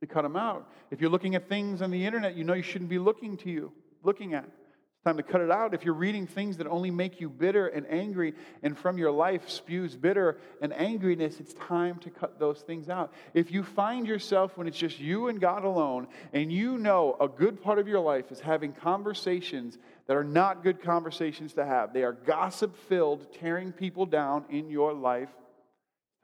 to 0.00 0.06
cut 0.06 0.22
them 0.22 0.36
out. 0.36 0.70
If 0.92 1.00
you're 1.00 1.10
looking 1.10 1.34
at 1.34 1.48
things 1.48 1.82
on 1.82 1.90
the 1.90 2.06
internet 2.06 2.36
you 2.36 2.44
know 2.44 2.54
you 2.54 2.62
shouldn't 2.62 2.88
be 2.88 3.00
looking 3.00 3.36
to 3.38 3.50
you, 3.50 3.72
looking 4.04 4.34
at, 4.34 4.44
It's 4.44 5.04
time 5.04 5.16
to 5.16 5.24
cut 5.24 5.40
it 5.40 5.50
out. 5.50 5.74
If 5.74 5.84
you're 5.84 5.92
reading 5.92 6.24
things 6.24 6.56
that 6.58 6.68
only 6.68 6.92
make 6.92 7.20
you 7.20 7.28
bitter 7.28 7.66
and 7.66 7.84
angry 7.90 8.34
and 8.62 8.78
from 8.78 8.96
your 8.96 9.10
life 9.10 9.50
spews 9.50 9.96
bitter 9.96 10.38
and 10.62 10.72
angriness, 10.72 11.40
it's 11.40 11.54
time 11.54 11.98
to 11.98 12.10
cut 12.10 12.38
those 12.38 12.60
things 12.60 12.88
out. 12.88 13.12
If 13.34 13.50
you 13.50 13.64
find 13.64 14.06
yourself 14.06 14.56
when 14.56 14.68
it's 14.68 14.78
just 14.78 15.00
you 15.00 15.26
and 15.26 15.40
God 15.40 15.64
alone, 15.64 16.06
and 16.32 16.52
you 16.52 16.78
know 16.78 17.16
a 17.20 17.26
good 17.26 17.60
part 17.60 17.80
of 17.80 17.88
your 17.88 17.98
life 17.98 18.30
is 18.30 18.38
having 18.38 18.72
conversations 18.72 19.78
that 20.08 20.16
are 20.16 20.24
not 20.24 20.64
good 20.64 20.82
conversations 20.82 21.52
to 21.52 21.64
have, 21.64 21.92
they 21.92 22.02
are 22.02 22.12
gossip 22.12 22.76
filled, 22.88 23.32
tearing 23.34 23.72
people 23.72 24.06
down 24.06 24.44
in 24.50 24.70
your 24.70 24.92
life. 24.92 25.28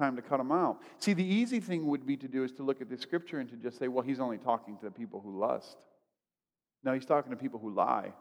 Time 0.01 0.17
to 0.17 0.23
cut 0.23 0.39
them 0.39 0.51
out. 0.51 0.81
See, 0.99 1.13
the 1.13 1.25
easy 1.25 1.61
thing 1.61 1.87
would 1.87 2.05
be 2.05 2.17
to 2.17 2.27
do 2.27 2.43
is 2.43 2.51
to 2.53 2.65
look 2.65 2.81
at 2.81 2.91
the 2.91 2.99
scripture 2.99 3.39
and 3.39 3.49
to 3.51 3.57
just 3.57 3.79
say, 3.79 3.87
well, 3.87 4.03
he's 4.03 4.19
only 4.19 4.39
talking 4.39 4.77
to 4.79 4.87
the 4.87 4.91
people 4.91 5.21
who 5.21 5.39
lust. 5.39 5.77
No, 6.83 6.93
he's 6.93 7.07
talking 7.07 7.31
to 7.31 7.37
people 7.37 7.61
who 7.61 7.73
lie. 7.73 8.13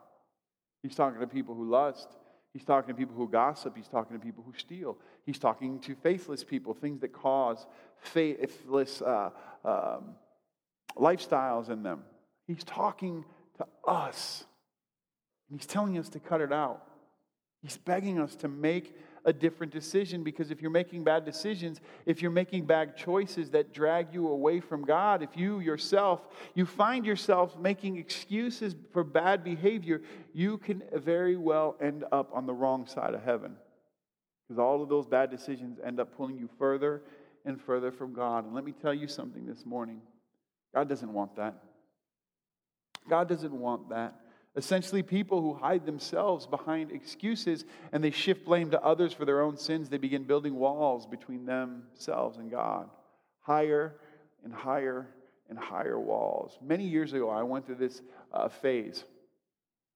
He's 0.84 0.94
talking 0.94 1.20
to 1.20 1.26
people 1.26 1.56
who 1.56 1.68
lust. 1.68 2.10
He's 2.54 2.64
talking 2.64 2.94
to 2.94 2.98
people 2.98 3.16
who 3.16 3.28
gossip. 3.28 3.76
He's 3.76 3.88
talking 3.88 4.20
to 4.20 4.24
people 4.24 4.44
who 4.46 4.54
steal. 4.56 4.98
He's 5.26 5.40
talking 5.40 5.80
to 5.80 5.96
faithless 5.96 6.44
people, 6.44 6.76
things 6.76 7.02
that 7.02 7.12
cause 7.12 7.66
faithless 7.98 9.02
uh, 9.02 9.32
um, 9.66 10.16
lifestyles 10.96 11.70
in 11.70 11.82
them. 11.82 12.04
He's 12.46 12.64
talking 12.64 13.26
to 13.58 13.66
us. 13.88 14.46
And 15.50 15.60
he's 15.60 15.68
telling 15.68 15.98
us 15.98 16.10
to 16.10 16.20
cut 16.20 16.42
it 16.42 16.52
out. 16.52 16.88
He's 17.62 17.78
begging 17.78 18.20
us 18.20 18.36
to 18.38 18.48
make 18.48 18.96
a 19.26 19.32
different 19.32 19.72
decision 19.72 20.24
because 20.24 20.52
if 20.52 20.62
you're 20.62 20.72
making 20.72 21.04
bad 21.04 21.24
decisions, 21.24 21.80
if 22.06 22.22
you're 22.22 22.32
making 22.32 22.66
bad 22.66 22.98
choices 22.98 23.50
that 23.52 23.74
drag 23.74 24.14
you 24.14 24.28
away 24.28 24.60
from 24.60 24.84
God, 24.84 25.24
if 25.24 25.38
you 25.38 25.60
yourself, 25.60 26.28
you 26.56 26.66
find 26.66 27.06
yourself 27.06 27.58
making 27.58 27.98
excuses 27.98 28.76
for 28.92 29.04
bad 29.04 29.44
behavior, 29.44 30.02
you 30.34 30.58
can 30.58 30.84
very 30.94 31.38
well 31.38 31.78
end 31.82 32.04
up 32.12 32.32
on 32.34 32.46
the 32.46 32.54
wrong 32.54 32.86
side 32.86 33.14
of 33.14 33.24
heaven. 33.24 33.56
Because 34.48 34.60
all 34.60 34.84
of 34.84 34.90
those 34.90 35.08
bad 35.08 35.32
decisions 35.32 35.80
end 35.86 36.02
up 36.02 36.16
pulling 36.18 36.38
you 36.38 36.50
further 36.60 37.02
and 37.46 37.62
further 37.62 37.92
from 37.92 38.14
God. 38.14 38.46
And 38.46 38.54
let 38.54 38.66
me 38.66 38.74
tell 38.74 38.94
you 38.94 39.08
something 39.08 39.46
this 39.46 39.66
morning 39.66 40.02
God 40.76 40.90
doesn't 40.90 41.14
want 41.14 41.36
that. 41.36 41.56
God 43.10 43.30
doesn't 43.30 43.54
want 43.54 43.90
that. 43.90 44.16
Essentially, 44.56 45.02
people 45.02 45.42
who 45.42 45.54
hide 45.56 45.86
themselves 45.86 46.46
behind 46.46 46.92
excuses 46.92 47.66
and 47.92 48.04
they 48.04 48.12
shift 48.12 48.46
blame 48.46 48.70
to 48.72 48.84
others 48.84 49.12
for 49.12 49.26
their 49.26 49.42
own 49.42 49.58
sins, 49.58 49.90
they 49.90 49.98
begin 49.98 50.24
building 50.24 50.56
walls 50.56 51.08
between 51.08 51.46
themselves 51.46 52.38
and 52.38 52.52
God. 52.52 52.90
Higher 53.40 53.96
and 54.44 54.54
higher 54.54 55.08
and 55.50 55.58
higher 55.58 56.00
walls. 56.00 56.58
Many 56.62 56.86
years 56.86 57.14
ago, 57.14 57.30
I 57.30 57.42
went 57.42 57.66
through 57.66 57.76
this 57.76 58.02
uh, 58.32 58.48
phase 58.48 59.04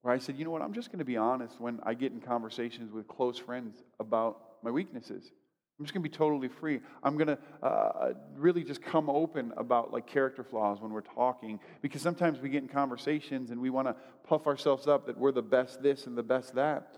where 0.01 0.13
I 0.13 0.17
said, 0.17 0.37
you 0.37 0.45
know 0.45 0.51
what, 0.51 0.61
I'm 0.61 0.73
just 0.73 0.89
going 0.89 0.99
to 0.99 1.05
be 1.05 1.17
honest 1.17 1.59
when 1.59 1.79
I 1.83 1.93
get 1.93 2.11
in 2.11 2.19
conversations 2.19 2.91
with 2.91 3.07
close 3.07 3.37
friends 3.37 3.83
about 3.99 4.41
my 4.63 4.71
weaknesses. 4.71 5.31
I'm 5.77 5.85
just 5.85 5.93
going 5.93 6.03
to 6.03 6.09
be 6.09 6.15
totally 6.15 6.47
free. 6.47 6.79
I'm 7.03 7.17
going 7.17 7.27
to 7.27 7.37
uh, 7.61 8.13
really 8.35 8.63
just 8.63 8.81
come 8.81 9.11
open 9.11 9.53
about 9.57 9.93
like 9.93 10.07
character 10.07 10.43
flaws 10.43 10.81
when 10.81 10.91
we're 10.91 11.01
talking 11.01 11.59
because 11.81 12.01
sometimes 12.01 12.39
we 12.39 12.49
get 12.49 12.63
in 12.63 12.69
conversations 12.69 13.51
and 13.51 13.61
we 13.61 13.69
want 13.69 13.87
to 13.87 13.95
puff 14.27 14.47
ourselves 14.47 14.87
up 14.87 15.05
that 15.05 15.17
we're 15.17 15.31
the 15.31 15.43
best 15.43 15.83
this 15.83 16.07
and 16.07 16.17
the 16.17 16.23
best 16.23 16.55
that. 16.55 16.97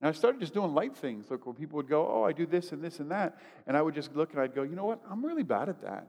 And 0.00 0.08
I 0.08 0.12
started 0.12 0.40
just 0.40 0.54
doing 0.54 0.72
light 0.74 0.96
things. 0.96 1.28
Look, 1.28 1.44
where 1.44 1.54
people 1.54 1.76
would 1.76 1.88
go, 1.88 2.06
"Oh, 2.06 2.22
I 2.22 2.32
do 2.32 2.46
this 2.46 2.70
and 2.72 2.82
this 2.82 3.00
and 3.00 3.10
that," 3.10 3.38
and 3.66 3.76
I 3.76 3.82
would 3.82 3.94
just 3.94 4.14
look 4.14 4.32
and 4.32 4.40
I'd 4.40 4.54
go, 4.54 4.62
"You 4.62 4.76
know 4.76 4.86
what? 4.86 5.00
I'm 5.10 5.24
really 5.24 5.42
bad 5.42 5.68
at 5.68 5.82
that." 5.82 6.06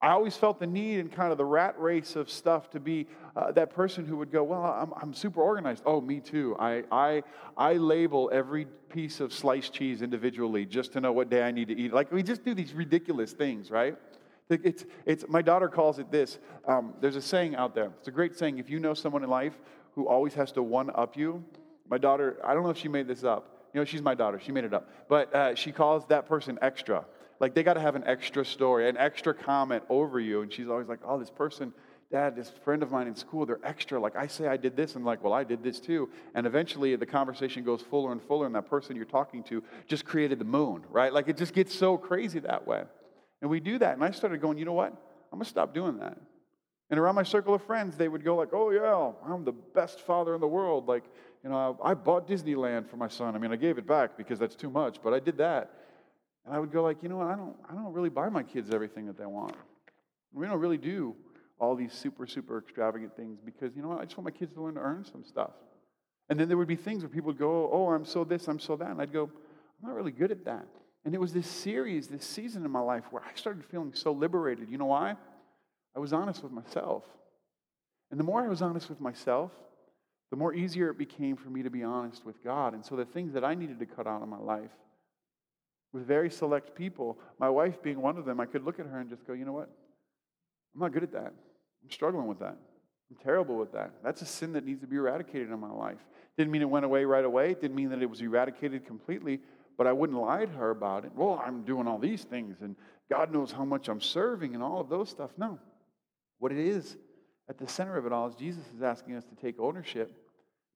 I 0.00 0.10
always 0.10 0.36
felt 0.36 0.60
the 0.60 0.66
need 0.66 1.00
and 1.00 1.10
kind 1.10 1.32
of 1.32 1.38
the 1.38 1.44
rat 1.44 1.78
race 1.78 2.14
of 2.14 2.30
stuff 2.30 2.70
to 2.70 2.80
be 2.80 3.08
uh, 3.34 3.50
that 3.52 3.70
person 3.70 4.06
who 4.06 4.16
would 4.18 4.30
go, 4.30 4.44
Well, 4.44 4.62
I'm, 4.62 4.92
I'm 5.02 5.12
super 5.12 5.42
organized. 5.42 5.82
Oh, 5.84 6.00
me 6.00 6.20
too. 6.20 6.56
I, 6.58 6.84
I, 6.92 7.22
I 7.56 7.74
label 7.74 8.30
every 8.32 8.66
piece 8.90 9.18
of 9.18 9.32
sliced 9.32 9.72
cheese 9.72 10.02
individually 10.02 10.64
just 10.64 10.92
to 10.92 11.00
know 11.00 11.12
what 11.12 11.30
day 11.30 11.42
I 11.42 11.50
need 11.50 11.68
to 11.68 11.76
eat. 11.76 11.92
Like, 11.92 12.12
we 12.12 12.22
just 12.22 12.44
do 12.44 12.54
these 12.54 12.72
ridiculous 12.74 13.32
things, 13.32 13.70
right? 13.70 13.96
It's, 14.50 14.86
it's, 15.04 15.24
my 15.28 15.42
daughter 15.42 15.68
calls 15.68 15.98
it 15.98 16.10
this. 16.10 16.38
Um, 16.66 16.94
there's 17.00 17.16
a 17.16 17.22
saying 17.22 17.56
out 17.56 17.74
there. 17.74 17.90
It's 17.98 18.08
a 18.08 18.12
great 18.12 18.36
saying. 18.36 18.58
If 18.58 18.70
you 18.70 18.80
know 18.80 18.94
someone 18.94 19.22
in 19.22 19.28
life 19.28 19.58
who 19.94 20.08
always 20.08 20.32
has 20.34 20.52
to 20.52 20.62
one 20.62 20.90
up 20.94 21.16
you, 21.16 21.44
my 21.90 21.98
daughter, 21.98 22.38
I 22.44 22.54
don't 22.54 22.62
know 22.62 22.70
if 22.70 22.78
she 22.78 22.88
made 22.88 23.08
this 23.08 23.24
up. 23.24 23.66
You 23.74 23.80
know, 23.80 23.84
she's 23.84 24.00
my 24.00 24.14
daughter. 24.14 24.40
She 24.42 24.52
made 24.52 24.64
it 24.64 24.72
up. 24.72 24.88
But 25.08 25.34
uh, 25.34 25.54
she 25.54 25.72
calls 25.72 26.06
that 26.06 26.26
person 26.26 26.58
extra. 26.62 27.04
Like 27.40 27.54
they 27.54 27.62
got 27.62 27.74
to 27.74 27.80
have 27.80 27.94
an 27.94 28.04
extra 28.04 28.44
story, 28.44 28.88
an 28.88 28.96
extra 28.96 29.34
comment 29.34 29.84
over 29.88 30.18
you. 30.18 30.42
And 30.42 30.52
she's 30.52 30.68
always 30.68 30.88
like, 30.88 31.00
oh, 31.04 31.18
this 31.18 31.30
person, 31.30 31.72
dad, 32.10 32.34
this 32.34 32.50
friend 32.64 32.82
of 32.82 32.90
mine 32.90 33.06
in 33.06 33.14
school, 33.14 33.46
they're 33.46 33.60
extra. 33.62 34.00
Like 34.00 34.16
I 34.16 34.26
say 34.26 34.48
I 34.48 34.56
did 34.56 34.76
this, 34.76 34.96
and 34.96 35.04
like, 35.04 35.22
well, 35.22 35.32
I 35.32 35.44
did 35.44 35.62
this 35.62 35.80
too. 35.80 36.08
And 36.34 36.46
eventually 36.46 36.94
the 36.96 37.06
conversation 37.06 37.64
goes 37.64 37.82
fuller 37.82 38.12
and 38.12 38.22
fuller, 38.22 38.46
and 38.46 38.54
that 38.54 38.68
person 38.68 38.96
you're 38.96 39.04
talking 39.04 39.42
to 39.44 39.62
just 39.86 40.04
created 40.04 40.38
the 40.38 40.44
moon, 40.44 40.84
right? 40.90 41.12
Like 41.12 41.28
it 41.28 41.36
just 41.36 41.54
gets 41.54 41.74
so 41.74 41.96
crazy 41.96 42.40
that 42.40 42.66
way. 42.66 42.82
And 43.40 43.50
we 43.50 43.60
do 43.60 43.78
that. 43.78 43.94
And 43.94 44.04
I 44.04 44.10
started 44.10 44.40
going, 44.40 44.58
you 44.58 44.64
know 44.64 44.72
what? 44.72 44.92
I'm 45.32 45.38
going 45.38 45.44
to 45.44 45.48
stop 45.48 45.74
doing 45.74 45.98
that. 45.98 46.18
And 46.90 46.98
around 46.98 47.14
my 47.16 47.22
circle 47.22 47.54
of 47.54 47.62
friends, 47.62 47.96
they 47.96 48.08
would 48.08 48.24
go 48.24 48.34
like, 48.34 48.48
"Oh 48.52 48.70
yeah, 48.70 49.12
I'm 49.30 49.44
the 49.44 49.52
best 49.52 50.00
father 50.00 50.34
in 50.34 50.40
the 50.40 50.48
world." 50.48 50.88
Like, 50.88 51.04
you 51.44 51.50
know, 51.50 51.78
I 51.82 51.94
bought 51.94 52.26
Disneyland 52.26 52.88
for 52.88 52.96
my 52.96 53.08
son. 53.08 53.34
I 53.34 53.38
mean, 53.38 53.52
I 53.52 53.56
gave 53.56 53.78
it 53.78 53.86
back 53.86 54.16
because 54.16 54.38
that's 54.38 54.56
too 54.56 54.70
much, 54.70 54.98
but 55.02 55.12
I 55.12 55.20
did 55.20 55.36
that. 55.38 55.70
And 56.48 56.56
I 56.56 56.60
would 56.60 56.72
go 56.72 56.82
like, 56.82 57.02
you 57.02 57.10
know 57.10 57.18
what? 57.18 57.26
I 57.26 57.36
don't, 57.36 57.54
I 57.68 57.74
don't 57.74 57.92
really 57.92 58.08
buy 58.08 58.30
my 58.30 58.42
kids 58.42 58.70
everything 58.72 59.04
that 59.04 59.18
they 59.18 59.26
want. 59.26 59.54
We 60.32 60.46
don't 60.46 60.58
really 60.58 60.78
do 60.78 61.14
all 61.60 61.76
these 61.76 61.92
super, 61.92 62.26
super 62.26 62.56
extravagant 62.56 63.14
things 63.16 63.38
because 63.44 63.76
you 63.76 63.82
know 63.82 63.88
what? 63.88 64.00
I 64.00 64.04
just 64.04 64.16
want 64.16 64.24
my 64.24 64.30
kids 64.30 64.54
to 64.54 64.62
learn 64.62 64.76
to 64.76 64.80
earn 64.80 65.04
some 65.04 65.24
stuff. 65.24 65.50
And 66.30 66.40
then 66.40 66.48
there 66.48 66.56
would 66.56 66.66
be 66.66 66.74
things 66.74 67.02
where 67.02 67.10
people 67.10 67.26
would 67.26 67.38
go, 67.38 67.70
"Oh, 67.70 67.90
I'm 67.90 68.06
so 68.06 68.24
this, 68.24 68.48
I'm 68.48 68.58
so 68.58 68.76
that," 68.76 68.88
and 68.88 68.98
I'd 68.98 69.12
go, 69.12 69.24
"I'm 69.24 69.88
not 69.88 69.94
really 69.94 70.10
good 70.10 70.30
at 70.30 70.46
that." 70.46 70.66
And 71.04 71.14
it 71.14 71.20
was 71.20 71.34
this 71.34 71.46
series, 71.46 72.08
this 72.08 72.24
season 72.24 72.64
in 72.64 72.70
my 72.70 72.80
life 72.80 73.04
where 73.10 73.22
I 73.22 73.34
started 73.34 73.64
feeling 73.66 73.92
so 73.92 74.12
liberated. 74.12 74.70
You 74.70 74.78
know 74.78 74.86
why? 74.86 75.16
I 75.94 75.98
was 75.98 76.14
honest 76.14 76.42
with 76.42 76.52
myself. 76.52 77.04
And 78.10 78.18
the 78.18 78.24
more 78.24 78.42
I 78.42 78.48
was 78.48 78.62
honest 78.62 78.88
with 78.88 79.00
myself, 79.02 79.52
the 80.30 80.36
more 80.36 80.54
easier 80.54 80.88
it 80.88 80.96
became 80.96 81.36
for 81.36 81.50
me 81.50 81.62
to 81.62 81.70
be 81.70 81.82
honest 81.82 82.24
with 82.24 82.42
God. 82.42 82.72
And 82.72 82.82
so 82.84 82.96
the 82.96 83.04
things 83.04 83.34
that 83.34 83.44
I 83.44 83.54
needed 83.54 83.78
to 83.80 83.86
cut 83.86 84.06
out 84.06 84.22
of 84.22 84.28
my 84.28 84.38
life, 84.38 84.70
with 85.92 86.06
very 86.06 86.30
select 86.30 86.74
people, 86.74 87.18
my 87.38 87.48
wife 87.48 87.82
being 87.82 88.00
one 88.00 88.18
of 88.18 88.24
them, 88.24 88.40
I 88.40 88.46
could 88.46 88.64
look 88.64 88.78
at 88.78 88.86
her 88.86 89.00
and 89.00 89.08
just 89.08 89.26
go, 89.26 89.32
you 89.32 89.44
know 89.44 89.52
what? 89.52 89.70
I'm 90.74 90.80
not 90.80 90.92
good 90.92 91.02
at 91.02 91.12
that. 91.12 91.32
I'm 91.82 91.90
struggling 91.90 92.26
with 92.26 92.40
that. 92.40 92.56
I'm 93.10 93.16
terrible 93.22 93.56
with 93.56 93.72
that. 93.72 93.92
That's 94.04 94.20
a 94.20 94.26
sin 94.26 94.52
that 94.52 94.64
needs 94.64 94.80
to 94.82 94.86
be 94.86 94.96
eradicated 94.96 95.50
in 95.50 95.58
my 95.58 95.70
life. 95.70 95.98
Didn't 96.36 96.52
mean 96.52 96.62
it 96.62 96.68
went 96.68 96.84
away 96.84 97.04
right 97.04 97.24
away. 97.24 97.54
Didn't 97.54 97.74
mean 97.74 97.88
that 97.90 98.02
it 98.02 98.10
was 98.10 98.20
eradicated 98.20 98.84
completely, 98.86 99.40
but 99.78 99.86
I 99.86 99.92
wouldn't 99.92 100.18
lie 100.18 100.44
to 100.44 100.52
her 100.52 100.70
about 100.70 101.04
it. 101.04 101.12
Well, 101.14 101.42
I'm 101.44 101.62
doing 101.62 101.86
all 101.86 101.98
these 101.98 102.24
things, 102.24 102.58
and 102.60 102.76
God 103.10 103.32
knows 103.32 103.50
how 103.50 103.64
much 103.64 103.88
I'm 103.88 104.00
serving 104.00 104.54
and 104.54 104.62
all 104.62 104.80
of 104.80 104.90
those 104.90 105.08
stuff. 105.08 105.30
No. 105.38 105.58
What 106.38 106.52
it 106.52 106.58
is 106.58 106.96
at 107.48 107.58
the 107.58 107.66
center 107.66 107.96
of 107.96 108.04
it 108.04 108.12
all 108.12 108.28
is 108.28 108.34
Jesus 108.34 108.64
is 108.76 108.82
asking 108.82 109.16
us 109.16 109.24
to 109.24 109.34
take 109.34 109.58
ownership, 109.58 110.14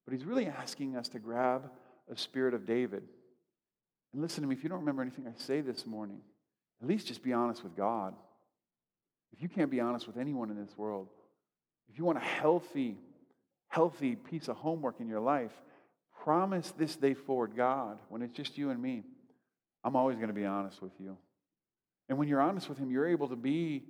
but 0.07 0.15
he's 0.15 0.25
really 0.25 0.47
asking 0.47 0.97
us 0.97 1.09
to 1.11 1.19
grab 1.19 1.71
a 2.11 2.17
spirit 2.17 2.55
of 2.55 2.67
David. 2.67 3.03
And 4.13 4.23
listen 4.23 4.43
to 4.43 4.49
me, 4.49 4.55
if 4.55 4.63
you 4.63 4.69
don't 4.69 4.81
remember 4.81 5.03
anything 5.03 5.27
I 5.27 5.33
say 5.41 5.61
this 5.61 5.87
morning, 5.87 6.21
at 6.83 6.89
least 6.89 7.07
just 7.07 7.23
be 7.23 7.33
honest 7.33 7.63
with 7.63 7.77
God. 7.77 8.15
If 9.33 9.41
you 9.41 9.49
can't 9.49 9.71
be 9.71 9.81
honest 9.81 10.07
with 10.07 10.19
anyone 10.19 10.51
in 10.51 10.57
this 10.57 10.77
world, 10.77 11.09
if 11.91 11.99
you 11.99 12.05
want 12.05 12.19
a 12.19 12.23
healthy, 12.23 12.99
healthy 13.69 14.17
piece 14.17 14.49
of 14.49 14.57
homework 14.57 15.01
in 15.01 15.09
your 15.09 15.21
life, 15.21 15.53
promise 16.23 16.73
this 16.77 16.97
day 16.97 17.15
forward, 17.15 17.57
God, 17.57 17.99
when 18.09 18.23
it's 18.23 18.33
just 18.33 18.59
you 18.59 18.71
and 18.71 18.81
me, 18.81 19.05
I'm 19.83 19.97
always 19.97 20.17
going 20.17 20.29
to 20.29 20.35
be 20.35 20.45
honest 20.45 20.83
with 20.83 20.93
you. 21.01 21.17
And 22.09 22.19
when 22.19 22.29
you're 22.29 22.41
honest 22.41 22.69
with 22.69 22.79
Him, 22.79 22.91
you're 22.91 23.09
able 23.09 23.29
to 23.29 23.37
be 23.37 23.85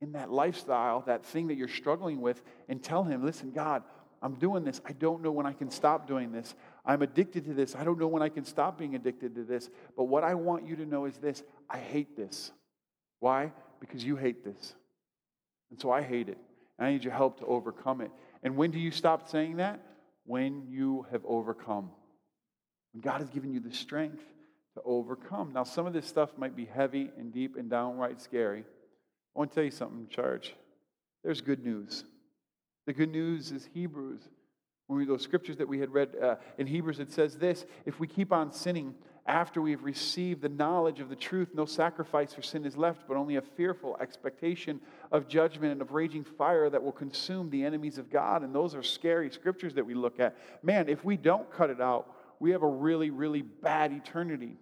in 0.00 0.12
that 0.12 0.30
lifestyle, 0.30 1.02
that 1.06 1.24
thing 1.24 1.48
that 1.48 1.56
you're 1.56 1.68
struggling 1.68 2.20
with, 2.20 2.42
and 2.68 2.82
tell 2.82 3.04
Him, 3.04 3.24
listen, 3.24 3.52
God, 3.52 3.82
I'm 4.22 4.34
doing 4.34 4.64
this. 4.64 4.80
I 4.84 4.92
don't 4.92 5.22
know 5.22 5.30
when 5.30 5.46
I 5.46 5.52
can 5.52 5.70
stop 5.70 6.08
doing 6.08 6.32
this. 6.32 6.54
I'm 6.86 7.02
addicted 7.02 7.44
to 7.46 7.52
this. 7.52 7.74
I 7.74 7.82
don't 7.84 7.98
know 7.98 8.06
when 8.06 8.22
I 8.22 8.28
can 8.28 8.44
stop 8.44 8.78
being 8.78 8.94
addicted 8.94 9.34
to 9.34 9.44
this. 9.44 9.68
But 9.96 10.04
what 10.04 10.22
I 10.22 10.34
want 10.34 10.66
you 10.66 10.76
to 10.76 10.86
know 10.86 11.04
is 11.04 11.16
this 11.16 11.42
I 11.68 11.78
hate 11.78 12.16
this. 12.16 12.52
Why? 13.18 13.52
Because 13.80 14.04
you 14.04 14.16
hate 14.16 14.44
this. 14.44 14.74
And 15.70 15.80
so 15.80 15.90
I 15.90 16.02
hate 16.02 16.28
it. 16.28 16.38
And 16.78 16.86
I 16.86 16.92
need 16.92 17.02
your 17.02 17.12
help 17.12 17.40
to 17.40 17.46
overcome 17.46 18.00
it. 18.00 18.10
And 18.42 18.56
when 18.56 18.70
do 18.70 18.78
you 18.78 18.90
stop 18.90 19.28
saying 19.28 19.56
that? 19.56 19.80
When 20.24 20.66
you 20.68 21.06
have 21.10 21.22
overcome. 21.24 21.90
When 22.92 23.00
God 23.00 23.20
has 23.20 23.30
given 23.30 23.52
you 23.52 23.60
the 23.60 23.74
strength 23.74 24.22
to 24.74 24.82
overcome. 24.84 25.52
Now, 25.52 25.64
some 25.64 25.86
of 25.86 25.92
this 25.92 26.06
stuff 26.06 26.30
might 26.36 26.54
be 26.54 26.66
heavy 26.66 27.10
and 27.18 27.32
deep 27.32 27.56
and 27.56 27.68
downright 27.68 28.20
scary. 28.20 28.60
I 28.60 29.38
want 29.38 29.50
to 29.50 29.54
tell 29.54 29.64
you 29.64 29.70
something, 29.70 30.06
church. 30.08 30.54
There's 31.24 31.40
good 31.40 31.64
news. 31.64 32.04
The 32.86 32.92
good 32.92 33.10
news 33.10 33.50
is 33.50 33.68
Hebrews. 33.74 34.20
Those 34.88 35.22
scriptures 35.22 35.56
that 35.56 35.68
we 35.68 35.80
had 35.80 35.92
read 35.92 36.10
uh, 36.22 36.36
in 36.58 36.66
Hebrews, 36.66 37.00
it 37.00 37.10
says 37.10 37.36
this: 37.36 37.66
If 37.84 37.98
we 37.98 38.06
keep 38.06 38.32
on 38.32 38.52
sinning 38.52 38.94
after 39.26 39.60
we've 39.60 39.82
received 39.82 40.42
the 40.42 40.48
knowledge 40.48 41.00
of 41.00 41.08
the 41.08 41.16
truth, 41.16 41.48
no 41.52 41.64
sacrifice 41.64 42.32
for 42.32 42.42
sin 42.42 42.64
is 42.64 42.76
left, 42.76 43.08
but 43.08 43.16
only 43.16 43.36
a 43.36 43.42
fearful 43.42 43.96
expectation 44.00 44.80
of 45.10 45.26
judgment 45.26 45.72
and 45.72 45.82
of 45.82 45.90
raging 45.90 46.22
fire 46.22 46.70
that 46.70 46.82
will 46.82 46.92
consume 46.92 47.50
the 47.50 47.64
enemies 47.64 47.98
of 47.98 48.10
God. 48.10 48.42
And 48.42 48.54
those 48.54 48.74
are 48.74 48.82
scary 48.82 49.30
scriptures 49.30 49.74
that 49.74 49.84
we 49.84 49.94
look 49.94 50.20
at. 50.20 50.36
Man, 50.62 50.88
if 50.88 51.04
we 51.04 51.16
don't 51.16 51.50
cut 51.50 51.70
it 51.70 51.80
out, 51.80 52.14
we 52.38 52.52
have 52.52 52.62
a 52.62 52.68
really, 52.68 53.10
really 53.10 53.42
bad 53.42 53.92
eternity 53.92 54.56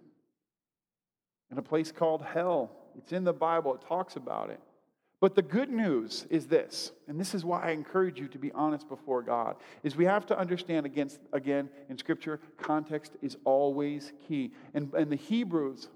in 1.51 1.57
a 1.59 1.61
place 1.61 1.91
called 1.91 2.23
hell. 2.23 2.71
It's 2.97 3.11
in 3.11 3.23
the 3.23 3.33
Bible, 3.33 3.75
it 3.75 3.81
talks 3.81 4.15
about 4.15 4.49
it. 4.49 4.59
But 5.25 5.33
the 5.33 5.41
good 5.41 5.71
news 5.71 6.27
is 6.29 6.45
this, 6.45 6.91
and 7.07 7.19
this 7.19 7.33
is 7.33 7.43
why 7.43 7.63
I 7.63 7.71
encourage 7.71 8.19
you 8.19 8.27
to 8.27 8.37
be 8.37 8.51
honest 8.51 8.87
before 8.87 9.23
God, 9.23 9.55
is 9.81 9.95
we 9.95 10.05
have 10.05 10.27
to 10.27 10.37
understand 10.37 10.85
against, 10.85 11.19
again 11.33 11.67
in 11.89 11.97
Scripture, 11.97 12.39
context 12.57 13.13
is 13.23 13.35
always 13.43 14.13
key. 14.27 14.51
And, 14.75 14.93
and 14.93 15.11
the 15.11 15.15
Hebrews, 15.15 15.87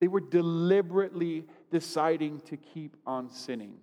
they 0.00 0.06
were 0.06 0.20
deliberately 0.20 1.46
deciding 1.72 2.42
to 2.42 2.56
keep 2.56 2.96
on 3.04 3.28
sinning. 3.28 3.74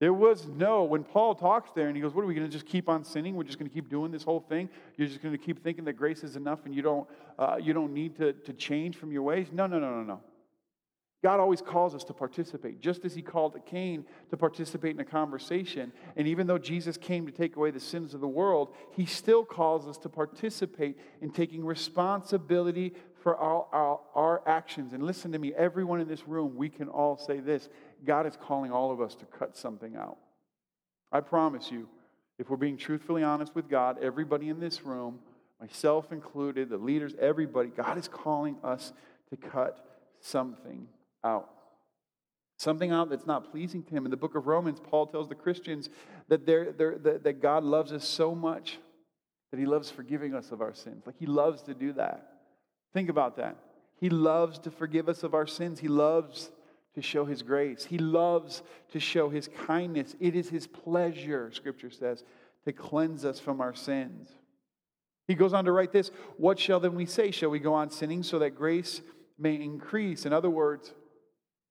There 0.00 0.12
was 0.12 0.48
no, 0.48 0.82
when 0.82 1.04
Paul 1.04 1.36
talks 1.36 1.70
there 1.70 1.86
and 1.86 1.94
he 1.94 2.02
goes, 2.02 2.14
What 2.14 2.22
are 2.22 2.26
we 2.26 2.34
going 2.34 2.44
to 2.44 2.52
just 2.52 2.66
keep 2.66 2.88
on 2.88 3.04
sinning? 3.04 3.36
We're 3.36 3.44
just 3.44 3.60
going 3.60 3.70
to 3.70 3.74
keep 3.74 3.88
doing 3.88 4.10
this 4.10 4.24
whole 4.24 4.40
thing? 4.40 4.68
You're 4.96 5.06
just 5.06 5.22
going 5.22 5.30
to 5.30 5.38
keep 5.38 5.62
thinking 5.62 5.84
that 5.84 5.92
grace 5.92 6.24
is 6.24 6.34
enough 6.34 6.64
and 6.64 6.74
you 6.74 6.82
don't, 6.82 7.08
uh, 7.38 7.56
you 7.62 7.72
don't 7.72 7.94
need 7.94 8.16
to, 8.16 8.32
to 8.32 8.52
change 8.52 8.96
from 8.96 9.12
your 9.12 9.22
ways? 9.22 9.46
No, 9.52 9.68
no, 9.68 9.78
no, 9.78 9.94
no, 9.94 10.02
no. 10.02 10.20
God 11.22 11.40
always 11.40 11.60
calls 11.60 11.96
us 11.96 12.04
to 12.04 12.14
participate, 12.14 12.80
just 12.80 13.04
as 13.04 13.12
he 13.12 13.22
called 13.22 13.58
Cain 13.66 14.04
to 14.30 14.36
participate 14.36 14.94
in 14.94 15.00
a 15.00 15.04
conversation. 15.04 15.92
And 16.16 16.28
even 16.28 16.46
though 16.46 16.58
Jesus 16.58 16.96
came 16.96 17.26
to 17.26 17.32
take 17.32 17.56
away 17.56 17.72
the 17.72 17.80
sins 17.80 18.14
of 18.14 18.20
the 18.20 18.28
world, 18.28 18.72
he 18.92 19.04
still 19.04 19.44
calls 19.44 19.88
us 19.88 19.98
to 19.98 20.08
participate 20.08 20.96
in 21.20 21.30
taking 21.30 21.64
responsibility 21.64 22.94
for 23.20 23.36
our, 23.36 23.66
our, 23.72 24.00
our 24.14 24.48
actions. 24.48 24.92
And 24.92 25.02
listen 25.02 25.32
to 25.32 25.40
me, 25.40 25.52
everyone 25.54 26.00
in 26.00 26.06
this 26.06 26.28
room, 26.28 26.54
we 26.54 26.68
can 26.68 26.88
all 26.88 27.16
say 27.16 27.40
this 27.40 27.68
God 28.04 28.24
is 28.26 28.36
calling 28.40 28.70
all 28.70 28.92
of 28.92 29.00
us 29.00 29.16
to 29.16 29.24
cut 29.26 29.56
something 29.56 29.96
out. 29.96 30.18
I 31.10 31.18
promise 31.20 31.72
you, 31.72 31.88
if 32.38 32.48
we're 32.48 32.56
being 32.56 32.76
truthfully 32.76 33.24
honest 33.24 33.56
with 33.56 33.68
God, 33.68 33.98
everybody 34.00 34.50
in 34.50 34.60
this 34.60 34.84
room, 34.84 35.18
myself 35.60 36.12
included, 36.12 36.68
the 36.68 36.76
leaders, 36.76 37.14
everybody, 37.20 37.70
God 37.70 37.98
is 37.98 38.06
calling 38.06 38.56
us 38.62 38.92
to 39.30 39.36
cut 39.36 39.84
something 40.20 40.86
out. 41.24 41.48
Something 42.58 42.90
out 42.90 43.10
that's 43.10 43.26
not 43.26 43.50
pleasing 43.52 43.84
to 43.84 43.90
him. 43.90 44.04
In 44.04 44.10
the 44.10 44.16
book 44.16 44.34
of 44.34 44.46
Romans, 44.46 44.80
Paul 44.80 45.06
tells 45.06 45.28
the 45.28 45.34
Christians 45.34 45.88
that, 46.28 46.44
they're, 46.44 46.72
they're, 46.72 46.98
that, 46.98 47.24
that 47.24 47.40
God 47.40 47.62
loves 47.62 47.92
us 47.92 48.06
so 48.06 48.34
much 48.34 48.78
that 49.50 49.60
he 49.60 49.66
loves 49.66 49.90
forgiving 49.90 50.34
us 50.34 50.50
of 50.50 50.60
our 50.60 50.74
sins. 50.74 51.04
Like 51.06 51.16
he 51.18 51.26
loves 51.26 51.62
to 51.62 51.74
do 51.74 51.92
that. 51.94 52.32
Think 52.92 53.08
about 53.08 53.36
that. 53.36 53.56
He 54.00 54.10
loves 54.10 54.58
to 54.60 54.70
forgive 54.70 55.08
us 55.08 55.22
of 55.22 55.34
our 55.34 55.46
sins. 55.46 55.80
He 55.80 55.88
loves 55.88 56.50
to 56.94 57.02
show 57.02 57.24
his 57.24 57.42
grace. 57.42 57.84
He 57.84 57.98
loves 57.98 58.62
to 58.92 59.00
show 59.00 59.28
his 59.28 59.48
kindness. 59.66 60.16
It 60.18 60.34
is 60.34 60.48
his 60.48 60.66
pleasure, 60.66 61.50
scripture 61.52 61.90
says, 61.90 62.24
to 62.64 62.72
cleanse 62.72 63.24
us 63.24 63.38
from 63.38 63.60
our 63.60 63.74
sins. 63.74 64.28
He 65.28 65.34
goes 65.34 65.52
on 65.52 65.64
to 65.66 65.72
write 65.72 65.92
this 65.92 66.10
What 66.36 66.58
shall 66.58 66.80
then 66.80 66.94
we 66.94 67.06
say? 67.06 67.30
Shall 67.30 67.50
we 67.50 67.60
go 67.60 67.74
on 67.74 67.90
sinning 67.90 68.22
so 68.22 68.38
that 68.40 68.56
grace 68.56 69.00
may 69.38 69.54
increase? 69.54 70.26
In 70.26 70.32
other 70.32 70.50
words, 70.50 70.92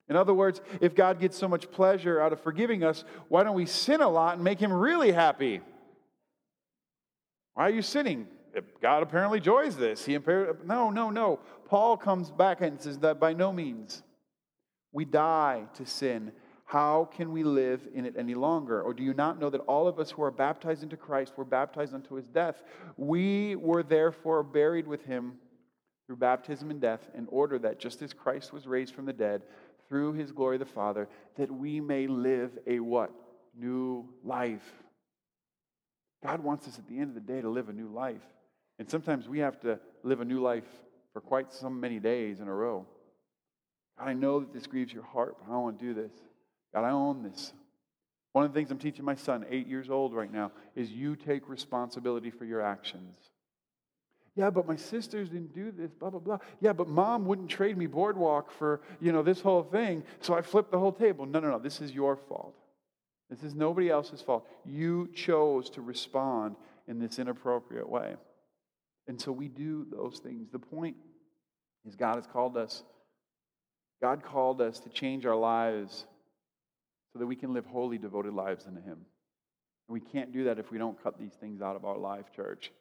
in 0.10 0.16
other 0.16 0.34
words, 0.34 0.62
if 0.80 0.96
God 0.96 1.20
gets 1.20 1.38
so 1.38 1.48
much 1.48 1.70
pleasure 1.70 2.22
out 2.22 2.32
of 2.32 2.42
forgiving 2.42 2.84
us, 2.84 3.04
why 3.28 3.44
don't 3.44 3.56
we 3.56 3.66
sin 3.66 4.02
a 4.02 4.08
lot 4.08 4.36
and 4.36 4.44
make 4.44 4.60
him 4.60 4.72
really 4.72 5.12
happy? 5.12 5.62
Why 7.54 7.64
are 7.64 7.72
you 7.72 7.82
sinning? 7.82 8.28
God 8.82 9.04
apparently 9.04 9.40
enjoys 9.40 9.76
this. 9.76 10.06
He 10.06 10.18
no, 10.18 10.90
no, 10.90 11.10
no. 11.10 11.40
Paul 11.66 11.98
comes 11.98 12.32
back 12.32 12.62
and 12.62 12.82
says 12.82 13.00
that 13.00 13.20
by 13.20 13.34
no 13.34 13.52
means. 13.52 14.02
We 14.94 15.06
die 15.06 15.66
to 15.76 15.86
sin. 15.86 16.32
How 16.66 17.10
can 17.14 17.32
we 17.32 17.44
live 17.44 17.88
in 17.94 18.06
it 18.06 18.16
any 18.18 18.34
longer? 18.34 18.82
Or 18.82 18.94
do 18.94 19.04
you 19.04 19.14
not 19.14 19.40
know 19.40 19.50
that 19.50 19.62
all 19.62 19.88
of 19.88 20.00
us 20.00 20.12
who 20.12 20.24
are 20.24 20.32
baptized 20.32 20.84
into 20.84 20.98
Christ 20.98 21.34
were 21.38 21.46
baptized 21.46 21.94
unto 21.94 22.16
his 22.16 22.28
death? 22.28 22.64
We 22.98 23.56
were 23.56 23.84
therefore 23.84 24.44
buried 24.44 24.88
with 24.88 25.04
him 25.06 25.34
through 26.08 26.16
baptism 26.16 26.72
and 26.72 26.80
death, 26.80 27.10
in 27.16 27.28
order 27.28 27.60
that 27.60 27.80
just 27.80 28.02
as 28.02 28.14
Christ 28.14 28.54
was 28.54 28.66
raised 28.66 28.96
from 28.96 29.06
the 29.06 29.14
dead 29.14 29.42
through 29.88 30.14
his 30.14 30.32
glory 30.32 30.58
the 30.58 30.66
Father, 30.66 31.08
that 31.38 31.52
we 31.52 31.80
may 31.80 32.08
live 32.08 32.58
a 32.68 32.80
what? 32.80 33.12
New 33.58 34.08
life. 34.24 34.68
God 36.24 36.44
wants 36.44 36.68
us 36.68 36.78
at 36.78 36.88
the 36.88 37.00
end 37.00 37.10
of 37.10 37.14
the 37.16 37.34
day 37.34 37.42
to 37.42 37.50
live 37.50 37.70
a 37.70 37.74
new 37.74 37.88
life. 37.88 38.22
And 38.80 38.90
sometimes 38.90 39.28
we 39.28 39.40
have 39.40 39.60
to 39.62 39.80
live 40.04 40.22
a 40.22 40.26
new 40.26 40.42
life 40.42 40.68
for 41.14 41.22
quite 41.22 41.52
some 41.52 41.80
many 41.80 42.00
days 42.00 42.40
in 42.40 42.48
a 42.48 42.54
row. 42.54 42.86
God, 43.98 44.08
I 44.08 44.14
know 44.14 44.40
that 44.40 44.54
this 44.54 44.68
grieves 44.68 44.94
your 44.94 45.04
heart, 45.04 45.38
but 45.40 45.50
I 45.50 45.54
don't 45.54 45.64
want 45.64 45.80
to 45.80 45.86
do 45.86 45.94
this. 45.94 46.12
God, 46.74 46.84
I 46.84 46.92
own 46.92 47.24
this. 47.24 47.54
One 48.34 48.46
of 48.46 48.54
the 48.54 48.60
things 48.60 48.70
I'm 48.70 48.78
teaching 48.78 49.04
my 49.04 49.16
son, 49.16 49.46
eight 49.50 49.68
years 49.68 49.90
old 49.90 50.14
right 50.14 50.32
now, 50.32 50.52
is 50.76 50.92
you 50.92 51.16
take 51.16 51.50
responsibility 51.50 52.30
for 52.30 52.46
your 52.46 52.62
actions. 52.62 53.16
Yeah, 54.38 54.52
but 54.52 54.68
my 54.68 54.76
sisters 54.76 55.30
didn't 55.30 55.56
do 55.56 55.72
this, 55.72 55.92
blah, 55.92 56.12
blah, 56.12 56.20
blah. 56.20 56.38
Yeah, 56.62 56.72
but 56.72 56.88
mom 56.88 57.26
wouldn't 57.26 57.50
trade 57.50 57.76
me 57.76 57.88
boardwalk 57.88 58.52
for, 58.52 58.82
you 59.02 59.12
know, 59.12 59.24
this 59.24 59.42
whole 59.42 59.64
thing, 59.64 60.04
so 60.22 60.36
I 60.36 60.44
flipped 60.44 60.70
the 60.70 60.78
whole 60.78 60.92
table. 60.92 61.26
No, 61.26 61.40
no, 61.40 61.50
no, 61.50 61.58
this 61.58 61.82
is 61.82 61.92
your 61.92 62.16
fault. 62.16 62.56
This 63.32 63.42
is 63.42 63.56
nobody 63.56 63.90
else's 63.90 64.22
fault. 64.22 64.48
You 64.64 65.10
chose 65.16 65.72
to 65.72 65.82
respond 65.82 66.56
in 66.88 67.00
this 67.00 67.18
inappropriate 67.18 67.90
way. 67.90 68.16
And 69.08 69.20
so 69.20 69.32
we 69.32 69.48
do 69.48 69.88
those 69.92 70.20
things. 70.20 70.50
The 70.52 70.60
point 70.60 70.96
is, 71.88 71.96
God 71.96 72.18
has 72.18 72.28
called 72.28 72.58
us. 72.58 72.84
God 74.04 74.22
called 74.24 74.62
us 74.62 74.80
to 74.82 74.90
change 74.90 75.26
our 75.26 75.36
lives 75.36 76.06
so 77.12 77.18
that 77.18 77.26
we 77.26 77.36
can 77.36 77.56
live 77.56 77.66
holy, 77.66 77.98
devoted 77.98 78.34
lives 78.34 78.68
unto 78.68 78.82
Him. 78.82 79.00
And 79.88 79.94
we 79.94 80.00
can't 80.00 80.32
do 80.32 80.44
that 80.44 80.60
if 80.60 80.70
we 80.70 80.78
don't 80.78 81.02
cut 81.02 81.18
these 81.18 81.34
things 81.40 81.60
out 81.60 81.76
of 81.76 81.86
our 81.86 81.98
life, 81.98 82.26
church. 82.36 82.72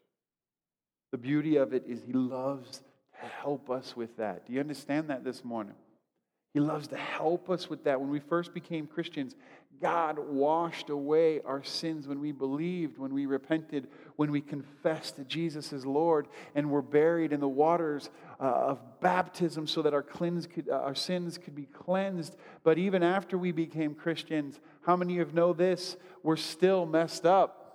The 1.12 1.18
beauty 1.18 1.56
of 1.56 1.72
it 1.72 1.84
is 1.86 2.02
He 2.04 2.12
loves 2.12 2.78
to 2.78 3.26
help 3.26 3.70
us 3.70 3.96
with 3.96 4.16
that. 4.16 4.46
Do 4.46 4.52
you 4.52 4.60
understand 4.60 5.10
that 5.10 5.24
this 5.24 5.44
morning? 5.44 5.74
He 6.52 6.60
loves 6.60 6.88
to 6.88 6.96
help 6.96 7.50
us 7.50 7.68
with 7.68 7.84
that. 7.84 8.00
When 8.00 8.08
we 8.08 8.18
first 8.18 8.54
became 8.54 8.86
Christians, 8.86 9.34
God 9.80 10.18
washed 10.18 10.88
away 10.88 11.42
our 11.44 11.62
sins 11.62 12.08
when 12.08 12.18
we 12.18 12.32
believed, 12.32 12.96
when 12.96 13.12
we 13.12 13.26
repented, 13.26 13.88
when 14.16 14.30
we 14.30 14.40
confessed 14.40 15.16
that 15.16 15.28
Jesus 15.28 15.72
is 15.72 15.84
Lord, 15.84 16.28
and 16.54 16.70
were 16.70 16.80
buried 16.80 17.32
in 17.32 17.40
the 17.40 17.48
waters 17.48 18.08
uh, 18.40 18.44
of 18.44 19.00
baptism 19.00 19.66
so 19.66 19.82
that 19.82 19.92
our, 19.92 20.02
could, 20.02 20.70
uh, 20.70 20.76
our 20.76 20.94
sins 20.94 21.36
could 21.36 21.54
be 21.54 21.66
cleansed. 21.66 22.36
But 22.64 22.78
even 22.78 23.02
after 23.02 23.36
we 23.36 23.52
became 23.52 23.94
Christians, 23.94 24.58
how 24.80 24.96
many 24.96 25.18
of 25.18 25.28
you 25.28 25.34
know 25.34 25.52
this? 25.52 25.96
We're 26.22 26.36
still 26.36 26.86
messed 26.86 27.26
up. 27.26 27.65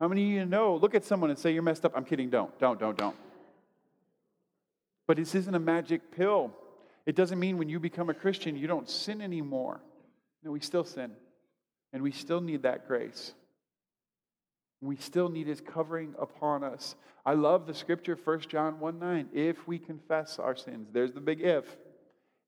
How 0.00 0.08
many 0.08 0.24
of 0.24 0.30
you 0.30 0.44
know? 0.44 0.76
Look 0.76 0.94
at 0.94 1.04
someone 1.04 1.30
and 1.30 1.38
say, 1.38 1.52
You're 1.52 1.62
messed 1.62 1.84
up. 1.84 1.92
I'm 1.94 2.04
kidding. 2.04 2.30
Don't, 2.30 2.56
don't, 2.58 2.78
don't, 2.78 2.96
don't. 2.96 3.16
But 5.06 5.16
this 5.16 5.34
isn't 5.34 5.54
a 5.54 5.60
magic 5.60 6.10
pill. 6.14 6.52
It 7.06 7.16
doesn't 7.16 7.40
mean 7.40 7.56
when 7.56 7.68
you 7.68 7.80
become 7.80 8.10
a 8.10 8.14
Christian, 8.14 8.56
you 8.56 8.66
don't 8.66 8.88
sin 8.88 9.22
anymore. 9.22 9.80
No, 10.44 10.52
we 10.52 10.60
still 10.60 10.84
sin. 10.84 11.12
And 11.92 12.02
we 12.02 12.12
still 12.12 12.42
need 12.42 12.62
that 12.62 12.86
grace. 12.86 13.32
We 14.80 14.96
still 14.96 15.28
need 15.28 15.46
his 15.46 15.60
covering 15.60 16.14
upon 16.18 16.62
us. 16.62 16.94
I 17.24 17.32
love 17.32 17.66
the 17.66 17.74
scripture, 17.74 18.16
1 18.22 18.40
John 18.40 18.78
1 18.78 18.98
9. 18.98 19.28
If 19.32 19.66
we 19.66 19.78
confess 19.78 20.38
our 20.38 20.54
sins, 20.54 20.88
there's 20.92 21.12
the 21.12 21.20
big 21.20 21.40
if. 21.40 21.64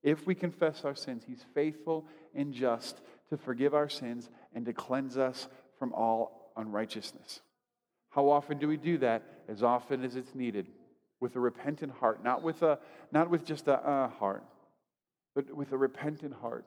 If 0.03 0.25
we 0.25 0.35
confess 0.35 0.85
our 0.85 0.95
sins, 0.95 1.23
he's 1.27 1.43
faithful 1.53 2.05
and 2.33 2.53
just 2.53 3.01
to 3.29 3.37
forgive 3.37 3.73
our 3.73 3.89
sins 3.89 4.29
and 4.53 4.65
to 4.65 4.73
cleanse 4.73 5.17
us 5.17 5.47
from 5.77 5.93
all 5.93 6.40
unrighteousness. 6.57 7.41
How 8.09 8.29
often 8.29 8.57
do 8.57 8.67
we 8.67 8.77
do 8.77 8.97
that? 8.99 9.23
As 9.47 9.63
often 9.63 10.03
as 10.03 10.15
it's 10.15 10.35
needed 10.35 10.67
with 11.19 11.35
a 11.35 11.39
repentant 11.39 11.91
heart, 11.91 12.23
not 12.23 12.41
with, 12.41 12.61
a, 12.63 12.79
not 13.11 13.29
with 13.29 13.45
just 13.45 13.67
a 13.67 13.75
uh, 13.87 14.07
heart, 14.09 14.43
but 15.35 15.53
with 15.55 15.71
a 15.71 15.77
repentant 15.77 16.33
heart. 16.33 16.65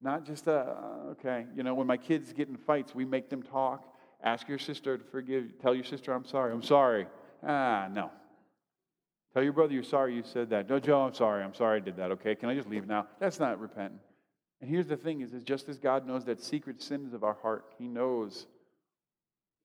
Not 0.00 0.24
just 0.24 0.46
a, 0.46 0.60
uh, 0.60 1.10
okay, 1.10 1.46
you 1.54 1.62
know, 1.62 1.74
when 1.74 1.86
my 1.86 1.96
kids 1.96 2.32
get 2.32 2.48
in 2.48 2.56
fights, 2.56 2.94
we 2.94 3.04
make 3.04 3.30
them 3.30 3.42
talk. 3.42 3.84
Ask 4.22 4.48
your 4.48 4.58
sister 4.58 4.98
to 4.98 5.04
forgive. 5.04 5.60
Tell 5.60 5.74
your 5.74 5.84
sister, 5.84 6.12
I'm 6.12 6.24
sorry. 6.24 6.52
I'm 6.52 6.62
sorry. 6.62 7.06
Ah, 7.46 7.88
no. 7.92 8.10
Tell 9.34 9.42
your 9.42 9.52
brother 9.52 9.72
you're 9.72 9.82
sorry 9.82 10.14
you 10.14 10.22
said 10.24 10.50
that. 10.50 10.68
No, 10.68 10.78
Joe, 10.78 11.02
I'm 11.02 11.14
sorry. 11.14 11.42
I'm 11.42 11.54
sorry 11.54 11.78
I 11.78 11.84
did 11.84 11.96
that. 11.96 12.10
Okay, 12.12 12.34
can 12.34 12.48
I 12.48 12.54
just 12.54 12.68
leave 12.68 12.86
now? 12.86 13.06
That's 13.18 13.40
not 13.40 13.60
repentant. 13.60 14.00
And 14.60 14.70
here's 14.70 14.86
the 14.86 14.96
thing 14.96 15.22
is, 15.22 15.32
is 15.32 15.42
just 15.42 15.68
as 15.68 15.78
God 15.78 16.06
knows 16.06 16.24
that 16.26 16.40
secret 16.40 16.80
sins 16.82 17.14
of 17.14 17.24
our 17.24 17.34
heart, 17.34 17.64
He 17.78 17.88
knows. 17.88 18.46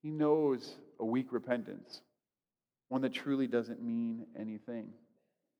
He 0.02 0.10
knows 0.10 0.76
a 0.98 1.04
weak 1.04 1.32
repentance 1.32 2.02
one 2.88 3.02
that 3.02 3.12
truly 3.12 3.46
doesn't 3.46 3.82
mean 3.82 4.26
anything. 4.38 4.88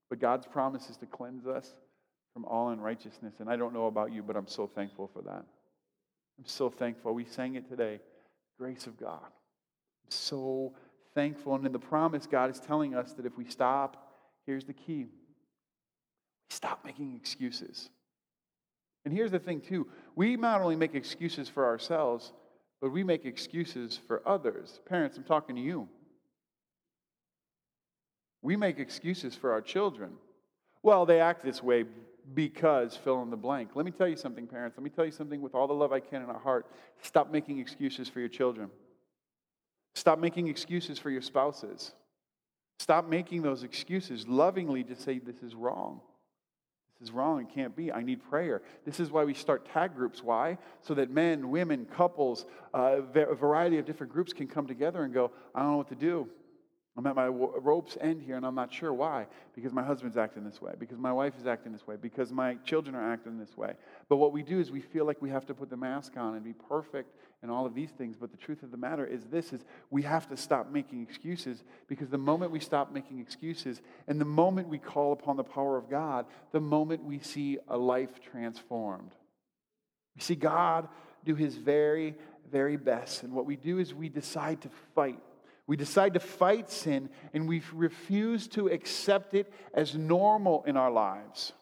But 0.09 0.20
God's 0.20 0.47
promise 0.47 0.89
is 0.89 0.97
to 0.99 1.07
cleanse 1.07 1.47
us 1.47 1.74
from 2.32 2.45
all 2.45 2.70
unrighteousness. 2.70 3.34
And 3.39 3.51
I 3.51 3.57
don't 3.57 3.74
know 3.74 3.86
about 3.86 4.12
you, 4.12 4.22
but 4.22 4.36
I'm 4.36 4.47
so 4.47 4.66
thankful 4.66 5.11
for 5.12 5.22
that. 5.22 5.45
I'm 6.39 6.47
so 6.47 6.70
thankful. 6.70 7.12
We 7.12 7.24
sang 7.24 7.57
it 7.57 7.68
today 7.68 8.01
grace 8.59 8.86
of 8.86 8.99
God. 8.99 9.20
I'm 9.22 10.11
so 10.11 10.72
thankful. 11.14 11.55
And 11.55 11.66
in 11.66 11.72
the 11.72 11.78
promise, 11.78 12.26
God 12.26 12.51
is 12.51 12.59
telling 12.59 12.95
us 12.95 13.12
that 13.12 13.26
if 13.26 13.36
we 13.36 13.45
stop, 13.45 14.11
here's 14.47 14.64
the 14.64 14.72
key 14.72 15.07
stop 16.51 16.84
making 16.84 17.14
excuses. 17.14 17.91
And 19.05 19.14
here's 19.14 19.30
the 19.30 19.39
thing, 19.39 19.61
too 19.61 19.86
we 20.16 20.36
not 20.36 20.61
only 20.61 20.76
make 20.76 20.95
excuses 20.95 21.49
for 21.49 21.66
ourselves, 21.66 22.32
but 22.81 22.91
we 22.91 23.03
make 23.03 23.24
excuses 23.24 23.99
for 24.07 24.22
others. 24.26 24.81
Parents, 24.89 25.16
I'm 25.16 25.24
talking 25.24 25.57
to 25.57 25.62
you. 25.62 25.89
We 28.43 28.57
make 28.57 28.79
excuses 28.79 29.35
for 29.35 29.53
our 29.53 29.61
children. 29.61 30.12
Well, 30.83 31.07
they 31.07 31.20
act 31.20 31.45
this 31.45 31.62
way 31.62 31.85
because 32.35 32.97
fill 32.97 33.22
in 33.22 33.31
the 33.31 33.37
blank. 33.37 33.70
Let 33.74 33.85
me 33.85 33.91
tell 33.91 34.07
you 34.09 34.16
something, 34.16 34.47
parents. 34.47 34.76
Let 34.76 34.85
me 34.85 34.91
tell 34.91 35.05
you 35.05 35.11
something 35.11 35.41
with 35.41 35.55
all 35.55 35.66
the 35.66 35.74
love 35.74 35.93
I 35.93 36.01
can 36.01 36.22
in 36.22 36.29
our 36.29 36.39
heart. 36.39 36.66
Stop 37.03 37.33
making 37.33 37.59
excuses 37.59 38.09
for 38.09 38.20
your 38.20 38.29
children. 38.29 38.70
Stop 39.95 40.18
making 40.18 40.49
excuses 40.49 40.99
for 40.99 41.11
your 41.11 41.22
spouses. 41.22 41.93
Stop 42.79 43.09
making 43.09 43.43
those 43.43 43.64
excuses 43.64 44.29
lovingly 44.29 44.85
to 44.85 44.95
say, 44.95 45.18
This 45.18 45.43
is 45.43 45.55
wrong. 45.55 46.01
This 47.01 47.11
is 47.11 47.14
wrong. 47.14 47.40
It 47.42 47.55
can't 47.55 47.76
be. 47.76 47.92
I 47.92 48.03
need 48.03 48.28
prayer. 48.28 48.62
This 48.84 48.99
is 48.99 49.11
why 49.11 49.22
we 49.24 49.32
start 49.32 49.68
tag 49.72 49.94
groups. 49.94 50.22
Why? 50.22 50.59
So 50.80 50.94
that 50.94 51.11
men, 51.11 51.51
women, 51.51 51.86
couples, 51.86 52.44
uh, 52.74 53.03
a 53.14 53.34
variety 53.34 53.78
of 53.78 53.86
different 53.86 54.12
groups 54.12 54.32
can 54.32 54.49
come 54.49 54.66
together 54.66 55.05
and 55.05 55.14
go, 55.14 55.30
I 55.55 55.61
don't 55.61 55.72
know 55.72 55.76
what 55.76 55.88
to 55.90 55.94
do. 55.94 56.28
I'm 56.99 57.07
at 57.07 57.14
my 57.14 57.28
rope's 57.28 57.96
end 58.01 58.22
here 58.22 58.36
and 58.36 58.44
I'm 58.44 58.57
not 58.57 58.72
sure 58.72 58.92
why. 58.92 59.28
Because 59.55 59.72
my 59.72 59.84
husband's 59.84 60.16
acting 60.16 60.42
this 60.42 60.61
way, 60.61 60.72
because 60.76 60.99
my 60.99 61.12
wife 61.12 61.34
is 61.38 61.46
acting 61.46 61.72
this 61.72 61.86
way, 61.86 61.94
because 61.94 62.32
my 62.32 62.57
children 62.64 62.96
are 62.96 63.12
acting 63.12 63.38
this 63.38 63.57
way. 63.57 63.74
But 64.09 64.16
what 64.16 64.32
we 64.32 64.42
do 64.42 64.59
is 64.59 64.72
we 64.72 64.80
feel 64.80 65.05
like 65.05 65.22
we 65.22 65.30
have 65.30 65.46
to 65.46 65.55
put 65.55 65.70
the 65.70 65.76
mask 65.76 66.16
on 66.16 66.34
and 66.34 66.42
be 66.42 66.55
perfect 66.55 67.14
and 67.40 67.53
all 67.53 67.64
of 67.66 67.72
these 67.76 67.90
things. 67.90 68.16
But 68.20 68.32
the 68.32 68.36
truth 68.36 68.64
of 68.64 68.72
the 68.72 68.76
matter 68.76 69.07
is 69.07 69.26
this 69.26 69.53
is 69.53 69.64
we 69.90 70.03
have 70.03 70.28
to 70.30 70.36
stop 70.36 70.72
making 70.72 71.01
excuses 71.01 71.62
because 71.86 72.09
the 72.09 72.18
moment 72.18 72.51
we 72.51 72.59
stop 72.59 72.92
making 72.92 73.20
excuses 73.20 73.80
and 74.09 74.20
the 74.20 74.24
moment 74.24 74.66
we 74.66 74.78
call 74.78 75.12
upon 75.12 75.36
the 75.36 75.44
power 75.44 75.76
of 75.76 75.88
God, 75.88 76.26
the 76.51 76.61
moment 76.61 77.05
we 77.05 77.20
see 77.20 77.59
a 77.68 77.78
life 77.78 78.20
transformed. 78.20 79.12
We 80.16 80.22
see 80.22 80.34
God 80.34 80.88
do 81.24 81.36
his 81.36 81.55
very, 81.55 82.16
very 82.51 82.76
best. 82.76 83.22
And 83.22 83.32
what 83.32 83.46
we 83.46 83.55
do 83.55 83.78
is 83.78 83.94
we 83.94 84.09
decide 84.09 84.62
to 84.62 84.70
fight 84.96 85.20
we 85.69 85.77
decide 85.77 86.14
to 86.14 86.21
fight 86.21 86.71
sin 86.71 87.11
and 87.35 87.47
we 87.47 87.62
refuse 87.73 88.49
to 88.49 88.69
accept 88.69 89.35
it 89.35 89.53
as 89.75 89.95
normal 89.95 90.64
in 90.66 90.77
our 90.77 90.91
lives. 90.91 91.53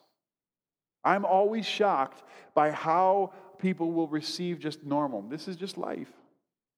I'm 1.03 1.25
always 1.25 1.65
shocked 1.65 2.23
by 2.55 2.71
how 2.71 3.33
people 3.59 3.91
will 3.91 4.07
receive 4.07 4.59
just 4.59 4.83
normal. 4.83 5.21
This 5.21 5.47
is 5.47 5.57
just 5.57 5.77
life. 5.77 6.11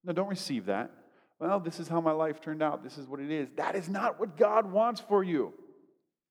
No, 0.04 0.12
don't 0.12 0.28
receive 0.28 0.66
that. 0.66 0.92
Well, 1.40 1.60
this 1.60 1.80
is 1.80 1.88
how 1.88 2.02
my 2.02 2.12
life 2.12 2.42
turned 2.42 2.64
out. 2.64 2.84
This 2.84 2.98
is 2.98 3.08
what 3.08 3.20
it 3.20 3.32
is. 3.32 3.48
That 3.56 3.76
is 3.76 3.88
not 3.88 4.20
what 4.20 4.36
God 4.36 4.70
wants 4.72 5.00
for 5.00 5.24
you. 5.24 5.54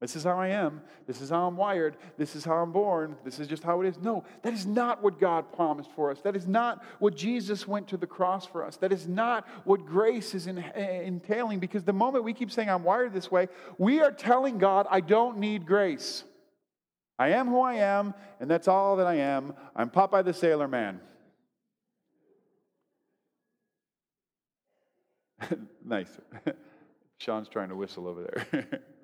This 0.01 0.15
is 0.15 0.23
how 0.23 0.39
I 0.39 0.49
am. 0.49 0.81
This 1.09 1.21
is 1.21 1.31
how 1.31 1.49
I'm 1.49 1.57
wired. 1.57 1.97
This 2.17 2.37
is 2.37 2.45
how 2.45 2.55
I'm 2.55 2.71
born. 2.71 3.17
This 3.25 3.41
is 3.41 3.49
just 3.49 3.65
how 3.65 3.81
it 3.81 3.89
is. 3.89 3.99
No, 3.99 4.23
that 4.43 4.53
is 4.53 4.65
not 4.65 5.03
what 5.03 5.19
God 5.19 5.53
promised 5.53 5.91
for 5.97 6.13
us. 6.13 6.21
That 6.21 6.37
is 6.37 6.47
not 6.47 6.85
what 7.01 7.17
Jesus 7.17 7.67
went 7.67 7.89
to 7.89 7.97
the 7.97 8.07
cross 8.07 8.47
for 8.47 8.65
us. 8.65 8.77
That 8.77 8.93
is 8.93 9.09
not 9.09 9.49
what 9.65 9.85
grace 9.87 10.37
is 10.37 10.47
in, 10.47 10.59
eh, 10.59 11.01
entailing 11.03 11.59
because 11.59 11.83
the 11.83 11.93
moment 11.93 12.23
we 12.23 12.33
keep 12.33 12.53
saying, 12.53 12.71
I'm 12.71 12.85
wired 12.85 13.13
this 13.13 13.29
way, 13.29 13.49
we 13.77 14.01
are 14.01 14.13
telling 14.13 14.59
God, 14.59 14.87
I 14.89 15.01
don't 15.01 15.39
need 15.39 15.67
grace. 15.67 16.23
I 17.19 17.31
am 17.31 17.49
who 17.49 17.61
I 17.61 17.75
am, 17.75 18.15
and 18.39 18.49
that's 18.49 18.69
all 18.69 18.97
that 18.97 19.07
I 19.09 19.17
am. 19.17 19.55
I'm 19.75 19.91
Popeye 19.91 20.25
the 20.25 20.33
Sailor 20.33 20.69
Man. 20.69 21.01
nice. 25.85 26.11
Sean's 27.19 27.49
trying 27.49 27.71
to 27.71 27.75
whistle 27.75 28.07
over 28.07 28.23
there. 28.53 28.83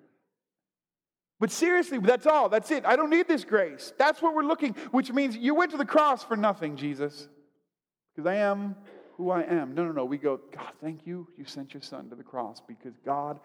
But 1.44 1.50
seriously, 1.50 1.98
that's 1.98 2.26
all. 2.26 2.48
That's 2.48 2.70
it. 2.70 2.86
I 2.86 2.96
don't 2.96 3.10
need 3.10 3.28
this 3.28 3.44
grace. 3.44 3.92
That's 3.98 4.22
what 4.22 4.34
we're 4.34 4.46
looking, 4.46 4.72
which 4.92 5.12
means 5.12 5.36
you 5.36 5.54
went 5.54 5.72
to 5.72 5.76
the 5.76 5.84
cross 5.84 6.24
for 6.24 6.38
nothing, 6.38 6.74
Jesus. 6.74 7.28
Because 8.16 8.26
I 8.26 8.36
am 8.36 8.74
who 9.18 9.30
I 9.30 9.42
am. 9.42 9.74
No, 9.74 9.84
no, 9.84 9.92
no. 9.92 10.06
We 10.06 10.16
go, 10.16 10.40
God, 10.56 10.72
thank 10.80 11.06
you. 11.06 11.28
You 11.36 11.44
sent 11.44 11.74
your 11.74 11.82
son 11.82 12.08
to 12.08 12.16
the 12.16 12.22
cross 12.22 12.62
because 12.66 12.94
God, 13.04 13.40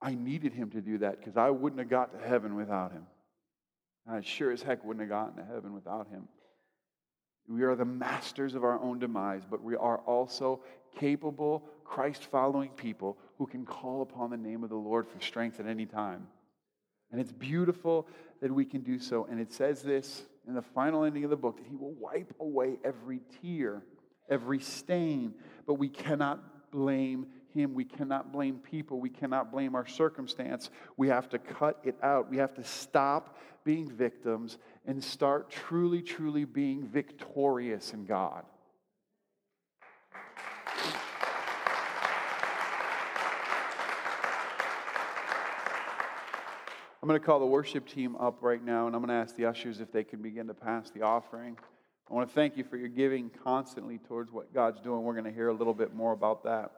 I 0.00 0.14
needed 0.14 0.54
him 0.54 0.70
to 0.70 0.80
do 0.80 0.96
that 0.96 1.18
because 1.18 1.36
I 1.36 1.50
wouldn't 1.50 1.78
have 1.78 1.90
got 1.90 2.18
to 2.18 2.26
heaven 2.26 2.56
without 2.56 2.92
him. 2.92 3.06
I 4.10 4.22
sure 4.22 4.50
as 4.50 4.62
heck 4.62 4.82
wouldn't 4.82 5.02
have 5.02 5.10
gotten 5.10 5.36
to 5.36 5.44
heaven 5.44 5.74
without 5.74 6.08
him. 6.08 6.28
We 7.50 7.64
are 7.64 7.76
the 7.76 7.84
masters 7.84 8.54
of 8.54 8.64
our 8.64 8.80
own 8.80 8.98
demise, 8.98 9.42
but 9.44 9.62
we 9.62 9.76
are 9.76 9.98
also 10.06 10.62
capable, 10.98 11.64
Christ 11.84 12.24
following 12.24 12.70
people 12.70 13.18
who 13.36 13.46
can 13.46 13.66
call 13.66 14.00
upon 14.00 14.30
the 14.30 14.38
name 14.38 14.64
of 14.64 14.70
the 14.70 14.76
Lord 14.76 15.06
for 15.06 15.20
strength 15.20 15.60
at 15.60 15.66
any 15.66 15.84
time. 15.84 16.28
And 17.10 17.20
it's 17.20 17.32
beautiful 17.32 18.06
that 18.40 18.52
we 18.52 18.64
can 18.64 18.82
do 18.82 18.98
so. 18.98 19.26
And 19.30 19.40
it 19.40 19.52
says 19.52 19.82
this 19.82 20.24
in 20.46 20.54
the 20.54 20.62
final 20.62 21.04
ending 21.04 21.24
of 21.24 21.30
the 21.30 21.36
book 21.36 21.56
that 21.58 21.66
He 21.66 21.76
will 21.76 21.94
wipe 21.94 22.34
away 22.40 22.78
every 22.84 23.20
tear, 23.42 23.82
every 24.28 24.60
stain, 24.60 25.34
but 25.66 25.74
we 25.74 25.88
cannot 25.88 26.70
blame 26.70 27.26
Him. 27.54 27.74
We 27.74 27.84
cannot 27.84 28.32
blame 28.32 28.58
people. 28.58 29.00
We 29.00 29.10
cannot 29.10 29.50
blame 29.50 29.74
our 29.74 29.86
circumstance. 29.86 30.70
We 30.96 31.08
have 31.08 31.28
to 31.30 31.38
cut 31.38 31.80
it 31.84 31.96
out. 32.02 32.30
We 32.30 32.36
have 32.38 32.54
to 32.54 32.64
stop 32.64 33.38
being 33.64 33.90
victims 33.90 34.58
and 34.86 35.02
start 35.02 35.50
truly, 35.50 36.02
truly 36.02 36.44
being 36.44 36.86
victorious 36.86 37.92
in 37.92 38.04
God. 38.04 38.44
I'm 47.06 47.08
going 47.08 47.20
to 47.20 47.24
call 47.24 47.38
the 47.38 47.46
worship 47.46 47.86
team 47.86 48.16
up 48.16 48.38
right 48.40 48.60
now, 48.60 48.88
and 48.88 48.96
I'm 48.96 49.00
going 49.00 49.10
to 49.10 49.14
ask 49.14 49.36
the 49.36 49.46
ushers 49.46 49.78
if 49.78 49.92
they 49.92 50.02
can 50.02 50.20
begin 50.22 50.48
to 50.48 50.54
pass 50.54 50.90
the 50.90 51.02
offering. 51.02 51.56
I 52.10 52.14
want 52.14 52.28
to 52.28 52.34
thank 52.34 52.56
you 52.56 52.64
for 52.64 52.76
your 52.76 52.88
giving 52.88 53.30
constantly 53.44 53.98
towards 53.98 54.32
what 54.32 54.52
God's 54.52 54.80
doing. 54.80 55.04
We're 55.04 55.12
going 55.12 55.26
to 55.26 55.30
hear 55.30 55.46
a 55.46 55.54
little 55.54 55.72
bit 55.72 55.94
more 55.94 56.10
about 56.10 56.42
that 56.42 56.72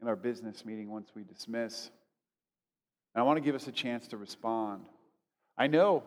in 0.00 0.06
our 0.06 0.14
business 0.14 0.64
meeting 0.64 0.88
once 0.88 1.08
we 1.16 1.24
dismiss. 1.24 1.90
And 3.12 3.22
I 3.22 3.24
want 3.24 3.38
to 3.38 3.40
give 3.40 3.56
us 3.56 3.66
a 3.66 3.72
chance 3.72 4.06
to 4.06 4.16
respond. 4.16 4.84
I 5.58 5.66
know, 5.66 6.04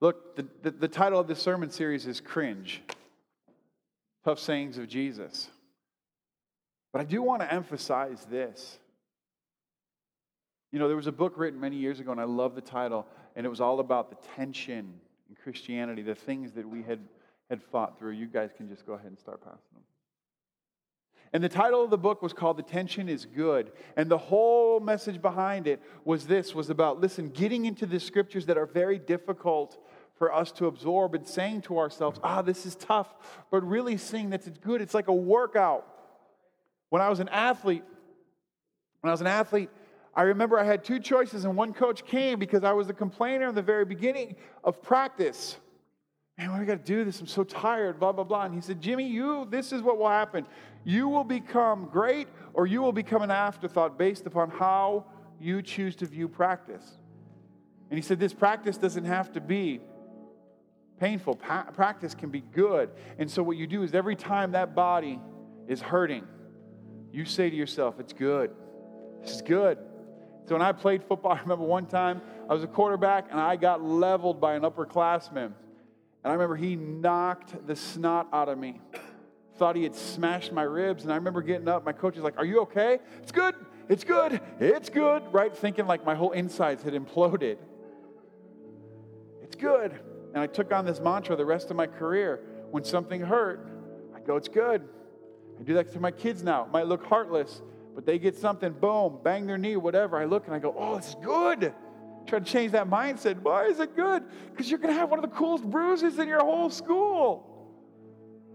look, 0.00 0.34
the, 0.36 0.46
the, 0.62 0.70
the 0.70 0.88
title 0.88 1.20
of 1.20 1.28
this 1.28 1.40
sermon 1.40 1.68
series 1.68 2.06
is 2.06 2.22
Cringe 2.22 2.80
Tough 4.24 4.38
Sayings 4.38 4.78
of 4.78 4.88
Jesus. 4.88 5.50
But 6.90 7.02
I 7.02 7.04
do 7.04 7.20
want 7.20 7.42
to 7.42 7.52
emphasize 7.52 8.24
this 8.30 8.78
you 10.72 10.78
know, 10.78 10.88
there 10.88 10.96
was 10.96 11.06
a 11.06 11.12
book 11.12 11.34
written 11.36 11.60
many 11.60 11.76
years 11.76 12.00
ago, 12.00 12.10
and 12.12 12.20
I 12.20 12.24
love 12.24 12.54
the 12.54 12.62
title, 12.62 13.06
and 13.36 13.44
it 13.44 13.48
was 13.48 13.60
all 13.60 13.78
about 13.78 14.10
the 14.10 14.16
tension 14.36 14.94
in 15.28 15.36
Christianity, 15.42 16.02
the 16.02 16.14
things 16.14 16.52
that 16.52 16.68
we 16.68 16.82
had, 16.82 17.00
had 17.50 17.62
fought 17.62 17.98
through. 17.98 18.12
You 18.12 18.26
guys 18.26 18.50
can 18.56 18.68
just 18.68 18.86
go 18.86 18.94
ahead 18.94 19.08
and 19.08 19.18
start 19.18 19.42
passing 19.42 19.58
them. 19.74 19.82
And 21.34 21.42
the 21.42 21.48
title 21.48 21.82
of 21.82 21.90
the 21.90 21.98
book 21.98 22.20
was 22.20 22.34
called 22.34 22.58
The 22.58 22.62
Tension 22.62 23.08
is 23.08 23.24
Good. 23.24 23.72
And 23.96 24.10
the 24.10 24.18
whole 24.18 24.80
message 24.80 25.22
behind 25.22 25.66
it 25.66 25.80
was 26.04 26.26
this 26.26 26.54
was 26.54 26.68
about, 26.68 27.00
listen, 27.00 27.30
getting 27.30 27.64
into 27.64 27.86
the 27.86 27.98
scriptures 28.00 28.46
that 28.46 28.58
are 28.58 28.66
very 28.66 28.98
difficult 28.98 29.82
for 30.18 30.32
us 30.32 30.52
to 30.52 30.66
absorb 30.66 31.14
and 31.14 31.26
saying 31.26 31.62
to 31.62 31.78
ourselves, 31.78 32.20
ah, 32.22 32.42
this 32.42 32.66
is 32.66 32.74
tough, 32.76 33.08
but 33.50 33.66
really 33.66 33.96
seeing 33.96 34.30
that 34.30 34.46
it's 34.46 34.58
good. 34.58 34.82
It's 34.82 34.92
like 34.92 35.08
a 35.08 35.14
workout. 35.14 35.86
When 36.90 37.00
I 37.00 37.08
was 37.08 37.18
an 37.18 37.30
athlete, 37.30 37.84
when 39.00 39.08
I 39.08 39.12
was 39.12 39.22
an 39.22 39.26
athlete, 39.26 39.70
I 40.14 40.22
remember 40.22 40.58
I 40.58 40.64
had 40.64 40.84
two 40.84 41.00
choices, 41.00 41.44
and 41.44 41.56
one 41.56 41.72
coach 41.72 42.04
came 42.04 42.38
because 42.38 42.64
I 42.64 42.72
was 42.72 42.88
a 42.90 42.92
complainer 42.92 43.48
in 43.48 43.54
the 43.54 43.62
very 43.62 43.84
beginning 43.84 44.36
of 44.62 44.82
practice. 44.82 45.56
Man, 46.36 46.50
what 46.50 46.58
do 46.58 46.62
I 46.62 46.66
got 46.66 46.84
to 46.84 46.92
do 46.92 47.04
this? 47.04 47.20
I'm 47.20 47.26
so 47.26 47.44
tired, 47.44 47.98
blah, 47.98 48.12
blah, 48.12 48.24
blah. 48.24 48.44
And 48.44 48.54
he 48.54 48.60
said, 48.60 48.80
Jimmy, 48.80 49.06
you, 49.06 49.46
this 49.50 49.72
is 49.72 49.82
what 49.82 49.98
will 49.98 50.08
happen. 50.08 50.46
You 50.84 51.08
will 51.08 51.24
become 51.24 51.88
great 51.90 52.28
or 52.54 52.66
you 52.66 52.82
will 52.82 52.92
become 52.92 53.22
an 53.22 53.30
afterthought 53.30 53.98
based 53.98 54.26
upon 54.26 54.50
how 54.50 55.06
you 55.40 55.62
choose 55.62 55.96
to 55.96 56.06
view 56.06 56.28
practice. 56.28 56.98
And 57.90 57.98
he 57.98 58.02
said, 58.02 58.18
This 58.18 58.32
practice 58.32 58.76
doesn't 58.78 59.04
have 59.04 59.32
to 59.32 59.40
be 59.40 59.80
painful, 60.98 61.36
pa- 61.36 61.68
practice 61.74 62.14
can 62.14 62.30
be 62.30 62.40
good. 62.40 62.90
And 63.18 63.30
so, 63.30 63.42
what 63.42 63.56
you 63.56 63.66
do 63.66 63.82
is 63.82 63.94
every 63.94 64.16
time 64.16 64.52
that 64.52 64.74
body 64.74 65.20
is 65.68 65.80
hurting, 65.80 66.26
you 67.12 67.24
say 67.24 67.50
to 67.50 67.56
yourself, 67.56 68.00
It's 68.00 68.12
good. 68.12 68.50
This 69.22 69.34
is 69.36 69.42
good. 69.42 69.78
So 70.46 70.54
when 70.54 70.62
I 70.62 70.72
played 70.72 71.04
football, 71.04 71.32
I 71.38 71.40
remember 71.40 71.64
one 71.64 71.86
time 71.86 72.20
I 72.48 72.54
was 72.54 72.64
a 72.64 72.68
quarterback 72.68 73.28
and 73.30 73.40
I 73.40 73.56
got 73.56 73.82
leveled 73.82 74.40
by 74.40 74.54
an 74.54 74.62
upperclassman. 74.62 75.52
And 76.24 76.30
I 76.30 76.32
remember 76.32 76.56
he 76.56 76.76
knocked 76.76 77.66
the 77.66 77.74
snot 77.74 78.28
out 78.32 78.48
of 78.48 78.58
me. 78.58 78.80
Thought 79.56 79.76
he 79.76 79.82
had 79.82 79.94
smashed 79.94 80.52
my 80.52 80.62
ribs. 80.62 81.02
And 81.02 81.12
I 81.12 81.16
remember 81.16 81.42
getting 81.42 81.68
up. 81.68 81.84
My 81.84 81.92
coach 81.92 82.14
was 82.14 82.24
like, 82.24 82.38
Are 82.38 82.44
you 82.44 82.60
okay? 82.62 82.98
It's 83.22 83.32
good. 83.32 83.54
It's 83.88 84.04
good. 84.04 84.40
It's 84.60 84.88
good. 84.88 85.22
Right? 85.32 85.54
Thinking 85.54 85.86
like 85.86 86.04
my 86.04 86.14
whole 86.14 86.32
insides 86.32 86.82
had 86.82 86.94
imploded. 86.94 87.58
It's 89.42 89.56
good. 89.56 89.92
And 90.32 90.38
I 90.38 90.46
took 90.46 90.72
on 90.72 90.86
this 90.86 91.00
mantra 91.00 91.36
the 91.36 91.44
rest 91.44 91.70
of 91.70 91.76
my 91.76 91.86
career. 91.86 92.40
When 92.70 92.84
something 92.84 93.20
hurt, 93.20 93.68
I 94.14 94.20
go, 94.20 94.36
It's 94.36 94.48
good. 94.48 94.88
I 95.58 95.62
do 95.64 95.74
that 95.74 95.92
to 95.92 96.00
my 96.00 96.10
kids 96.10 96.42
now. 96.42 96.64
It 96.64 96.70
might 96.70 96.86
look 96.86 97.04
heartless, 97.04 97.60
but 97.94 98.06
they 98.06 98.18
get 98.18 98.36
something, 98.36 98.72
boom, 98.72 99.18
bang 99.22 99.46
their 99.46 99.58
knee, 99.58 99.76
whatever. 99.76 100.16
I 100.16 100.24
look 100.24 100.46
and 100.46 100.54
I 100.54 100.58
go, 100.58 100.74
oh, 100.76 100.96
it's 100.96 101.14
good. 101.16 101.74
Try 102.26 102.38
to 102.38 102.44
change 102.44 102.72
that 102.72 102.88
mindset. 102.88 103.40
Why 103.40 103.66
is 103.66 103.80
it 103.80 103.96
good? 103.96 104.22
Because 104.50 104.70
you're 104.70 104.78
going 104.78 104.94
to 104.94 104.98
have 104.98 105.10
one 105.10 105.22
of 105.22 105.28
the 105.28 105.36
coolest 105.36 105.64
bruises 105.64 106.18
in 106.18 106.28
your 106.28 106.40
whole 106.40 106.70
school. 106.70 107.48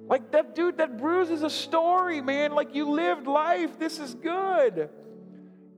Like 0.07 0.31
that 0.31 0.55
dude, 0.55 0.77
that 0.77 0.97
bruise 0.97 1.29
is 1.29 1.43
a 1.43 1.49
story, 1.49 2.21
man. 2.21 2.53
Like 2.53 2.73
you 2.73 2.89
lived 2.89 3.27
life. 3.27 3.77
This 3.77 3.99
is 3.99 4.15
good. 4.15 4.89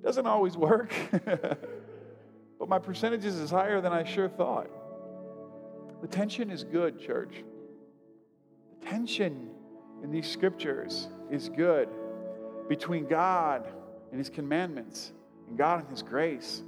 Doesn't 0.04 0.28
always 0.28 0.56
work. 0.56 0.94
but 1.12 2.70
my 2.70 2.80
percentages 2.80 3.36
is 3.36 3.50
higher 3.50 3.82
than 3.82 3.92
I 3.92 4.04
sure 4.04 4.30
thought. 4.30 4.70
The 6.02 6.08
tension 6.08 6.52
is 6.52 6.64
good, 6.64 7.02
church. 7.02 7.44
The 8.80 8.86
tension 8.86 9.50
in 10.04 10.12
these 10.12 10.30
scriptures 10.30 11.10
is 11.30 11.50
good 11.50 11.90
between 12.70 13.08
God 13.08 13.68
and 14.12 14.20
His 14.20 14.30
commandments 14.30 15.12
and 15.50 15.58
God 15.58 15.82
and 15.82 15.90
His 15.90 16.02
grace. 16.02 16.64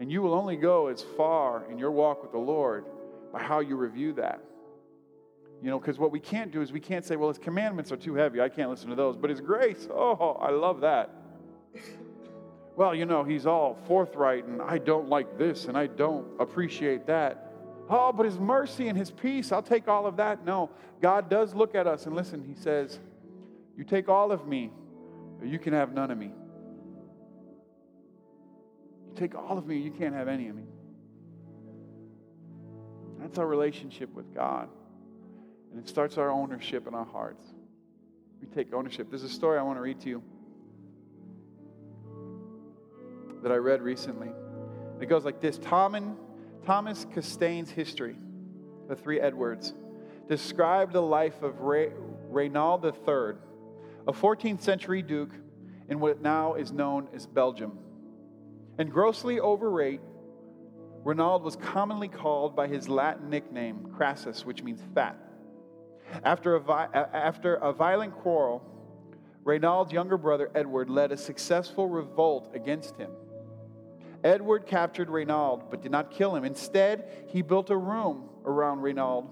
And 0.00 0.10
you 0.10 0.22
will 0.22 0.32
only 0.32 0.56
go 0.56 0.86
as 0.86 1.02
far 1.02 1.64
in 1.70 1.78
your 1.78 1.90
walk 1.90 2.22
with 2.22 2.32
the 2.32 2.38
Lord 2.38 2.86
by 3.32 3.42
how 3.42 3.60
you 3.60 3.76
review 3.76 4.14
that. 4.14 4.40
You 5.62 5.70
know, 5.70 5.78
because 5.78 5.98
what 5.98 6.12
we 6.12 6.20
can't 6.20 6.52
do 6.52 6.62
is 6.62 6.70
we 6.70 6.80
can't 6.80 7.04
say, 7.04 7.16
well, 7.16 7.28
His 7.28 7.38
commandments 7.38 7.90
are 7.92 7.96
too 7.96 8.14
heavy. 8.14 8.40
I 8.40 8.48
can't 8.48 8.70
listen 8.70 8.88
to 8.88 8.94
those. 8.94 9.16
But 9.16 9.30
His 9.30 9.40
grace, 9.40 9.88
oh, 9.90 10.38
I 10.40 10.50
love 10.50 10.80
that. 10.80 11.10
Well, 12.76 12.94
you 12.94 13.06
know, 13.06 13.24
He's 13.24 13.46
all 13.46 13.76
forthright 13.86 14.44
and 14.44 14.62
I 14.62 14.78
don't 14.78 15.08
like 15.08 15.38
this 15.38 15.64
and 15.64 15.76
I 15.76 15.86
don't 15.86 16.26
appreciate 16.38 17.06
that. 17.06 17.52
Oh, 17.88 18.12
but 18.12 18.26
His 18.26 18.38
mercy 18.38 18.88
and 18.88 18.98
His 18.98 19.10
peace, 19.10 19.50
I'll 19.50 19.62
take 19.62 19.88
all 19.88 20.06
of 20.06 20.16
that. 20.18 20.44
No, 20.44 20.70
God 21.00 21.30
does 21.30 21.54
look 21.54 21.74
at 21.74 21.86
us 21.86 22.06
and 22.06 22.14
listen, 22.14 22.44
He 22.44 22.54
says, 22.54 23.00
You 23.76 23.84
take 23.84 24.10
all 24.10 24.30
of 24.30 24.46
me 24.46 24.70
or 25.40 25.46
you 25.46 25.58
can 25.58 25.72
have 25.72 25.92
none 25.92 26.10
of 26.10 26.18
me. 26.18 26.32
You 29.08 29.14
take 29.16 29.34
all 29.34 29.58
of 29.58 29.66
me, 29.66 29.78
you 29.78 29.90
can't 29.90 30.14
have 30.14 30.28
any 30.28 30.48
of 30.48 30.56
me. 30.56 30.64
That's 33.18 33.38
our 33.38 33.46
relationship 33.46 34.14
with 34.14 34.34
God. 34.34 34.68
And 35.70 35.80
it 35.80 35.88
starts 35.88 36.16
our 36.16 36.30
ownership 36.30 36.86
in 36.86 36.94
our 36.94 37.04
hearts. 37.04 37.44
We 38.40 38.46
take 38.46 38.72
ownership. 38.72 39.08
There's 39.10 39.24
a 39.24 39.28
story 39.28 39.58
I 39.58 39.62
want 39.62 39.78
to 39.78 39.82
read 39.82 40.00
to 40.02 40.08
you 40.08 40.22
that 43.42 43.50
I 43.50 43.56
read 43.56 43.82
recently. 43.82 44.30
It 45.00 45.06
goes 45.06 45.24
like 45.24 45.40
this 45.40 45.58
Thomas, 45.58 47.06
Costain's 47.14 47.70
history, 47.70 48.16
the 48.88 48.96
three 48.96 49.20
Edwards, 49.20 49.74
described 50.28 50.92
the 50.92 51.02
life 51.02 51.42
of 51.42 51.60
Ray, 51.60 51.90
Reynald 52.30 52.84
III 52.84 53.38
a 54.06 54.12
14th 54.12 54.62
century 54.62 55.02
duke 55.02 55.32
in 55.88 56.00
what 56.00 56.20
now 56.20 56.54
is 56.54 56.72
known 56.72 57.08
as 57.14 57.26
Belgium. 57.26 57.78
And 58.78 58.92
grossly 58.92 59.40
overrate, 59.40 60.00
Reynald 61.04 61.42
was 61.42 61.56
commonly 61.56 62.08
called 62.08 62.54
by 62.54 62.66
his 62.66 62.88
Latin 62.88 63.30
nickname, 63.30 63.92
Crassus, 63.96 64.44
which 64.44 64.62
means 64.62 64.80
fat. 64.94 65.16
After 66.24 66.54
a, 66.54 66.60
vi- 66.60 66.88
after 66.92 67.54
a 67.54 67.72
violent 67.72 68.14
quarrel, 68.14 68.62
Reynald's 69.44 69.92
younger 69.92 70.18
brother 70.18 70.50
Edward 70.54 70.90
led 70.90 71.12
a 71.12 71.16
successful 71.16 71.88
revolt 71.88 72.50
against 72.54 72.96
him. 72.96 73.10
Edward 74.24 74.66
captured 74.66 75.08
Reynald 75.08 75.70
but 75.70 75.82
did 75.82 75.92
not 75.92 76.10
kill 76.10 76.34
him. 76.34 76.44
Instead, 76.44 77.26
he 77.28 77.42
built 77.42 77.70
a 77.70 77.76
room 77.76 78.28
around 78.44 78.80
Reynald 78.80 79.28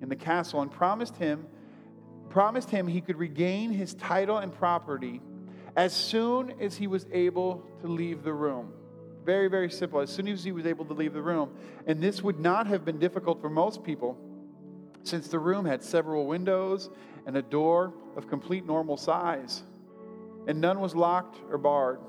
in 0.00 0.08
the 0.08 0.16
castle 0.16 0.60
and 0.60 0.70
promised 0.70 1.16
him 1.16 1.46
promised 2.30 2.70
him 2.70 2.86
he 2.86 3.00
could 3.00 3.16
regain 3.16 3.70
his 3.70 3.94
title 3.94 4.38
and 4.38 4.52
property 4.52 5.20
as 5.76 5.92
soon 5.92 6.54
as 6.60 6.76
he 6.76 6.86
was 6.86 7.06
able 7.12 7.64
to 7.80 7.86
leave 7.86 8.22
the 8.22 8.32
room. 8.32 8.72
Very, 9.24 9.48
very 9.48 9.70
simple. 9.70 10.00
As 10.00 10.10
soon 10.10 10.28
as 10.28 10.42
he 10.42 10.52
was 10.52 10.66
able 10.66 10.84
to 10.86 10.94
leave 10.94 11.12
the 11.12 11.22
room. 11.22 11.54
And 11.86 12.00
this 12.00 12.22
would 12.22 12.40
not 12.40 12.66
have 12.66 12.84
been 12.84 12.98
difficult 12.98 13.40
for 13.40 13.50
most 13.50 13.84
people 13.84 14.18
since 15.02 15.28
the 15.28 15.38
room 15.38 15.64
had 15.64 15.82
several 15.82 16.26
windows 16.26 16.90
and 17.26 17.36
a 17.36 17.42
door 17.42 17.92
of 18.16 18.28
complete 18.28 18.66
normal 18.66 18.96
size, 18.96 19.62
and 20.46 20.60
none 20.60 20.80
was 20.80 20.94
locked 20.94 21.38
or 21.50 21.58
barred. 21.58 22.00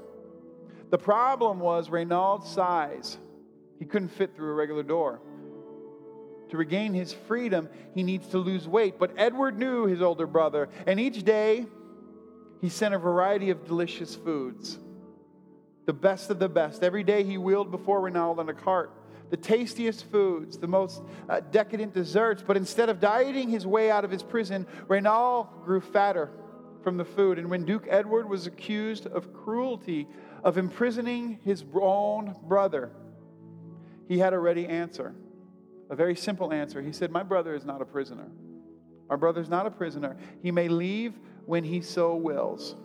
The 0.90 0.98
problem 0.98 1.60
was 1.60 1.90
Reynald's 1.90 2.50
size. 2.50 3.18
He 3.78 3.86
couldn't 3.86 4.10
fit 4.10 4.36
through 4.36 4.52
a 4.52 4.54
regular 4.54 4.84
door. 4.84 5.22
To 6.50 6.58
regain 6.58 6.94
his 6.94 7.14
freedom, 7.14 7.70
he 7.94 8.04
needs 8.04 8.28
to 8.30 8.38
lose 8.38 8.68
weight. 8.68 8.98
But 8.98 9.14
Edward 9.18 9.58
knew 9.58 9.86
his 9.86 10.02
older 10.02 10.28
brother, 10.28 10.70
and 10.88 11.00
each 11.00 11.24
day 11.24 11.66
He 12.62 12.70
sent 12.70 12.94
a 12.94 12.98
variety 12.98 13.52
of 13.52 13.66
delicious 13.66 14.16
foods, 14.16 14.78
the 15.86 15.94
best 15.94 16.30
of 16.30 16.40
the 16.40 16.50
best. 16.50 16.84
Every 16.84 17.04
day 17.04 17.24
he 17.24 17.38
wheeled 17.38 17.72
before 17.72 18.02
Reynald 18.02 18.38
on 18.38 18.50
a 18.50 18.54
cart 18.54 18.92
the 19.30 19.38
tastiest 19.38 20.06
foods, 20.12 20.58
the 20.58 20.68
most 20.68 21.04
uh, 21.30 21.40
decadent 21.40 21.94
desserts. 21.94 22.44
But 22.46 22.58
instead 22.58 22.90
of 22.90 23.00
dieting 23.00 23.50
his 23.50 23.66
way 23.66 23.92
out 23.92 24.04
of 24.04 24.12
his 24.12 24.24
prison, 24.24 24.66
Reynald 24.88 25.64
grew 25.64 25.82
fatter 25.82 26.32
from 26.84 26.98
the 26.98 27.06
food. 27.06 27.38
And 27.38 27.50
when 27.50 27.66
Duke 27.66 27.86
Edward 27.90 28.28
was 28.28 28.48
accused 28.48 29.06
of 29.06 29.34
cruelty, 29.34 30.08
of 30.44 30.58
imprisoning 30.58 31.40
his 31.44 31.64
own 31.74 32.36
brother, 32.48 32.92
he 34.08 34.18
had 34.18 34.34
a 34.34 34.40
ready 34.40 34.66
answer, 34.66 35.14
a 35.90 35.96
very 35.96 36.16
simple 36.16 36.54
answer. 36.54 36.82
He 36.82 36.92
said, 36.92 37.12
My 37.12 37.24
brother 37.24 37.56
is 37.56 37.66
not 37.66 37.82
a 37.82 37.86
prisoner. 37.86 38.28
Our 39.10 39.18
brother 39.18 39.42
is 39.42 39.50
not 39.50 39.66
a 39.66 39.72
prisoner. 39.72 40.18
He 40.42 40.52
may 40.52 40.68
leave 40.68 41.14
when 41.46 41.64
he 41.64 41.82
so 41.82 42.16
wills. 42.16 42.76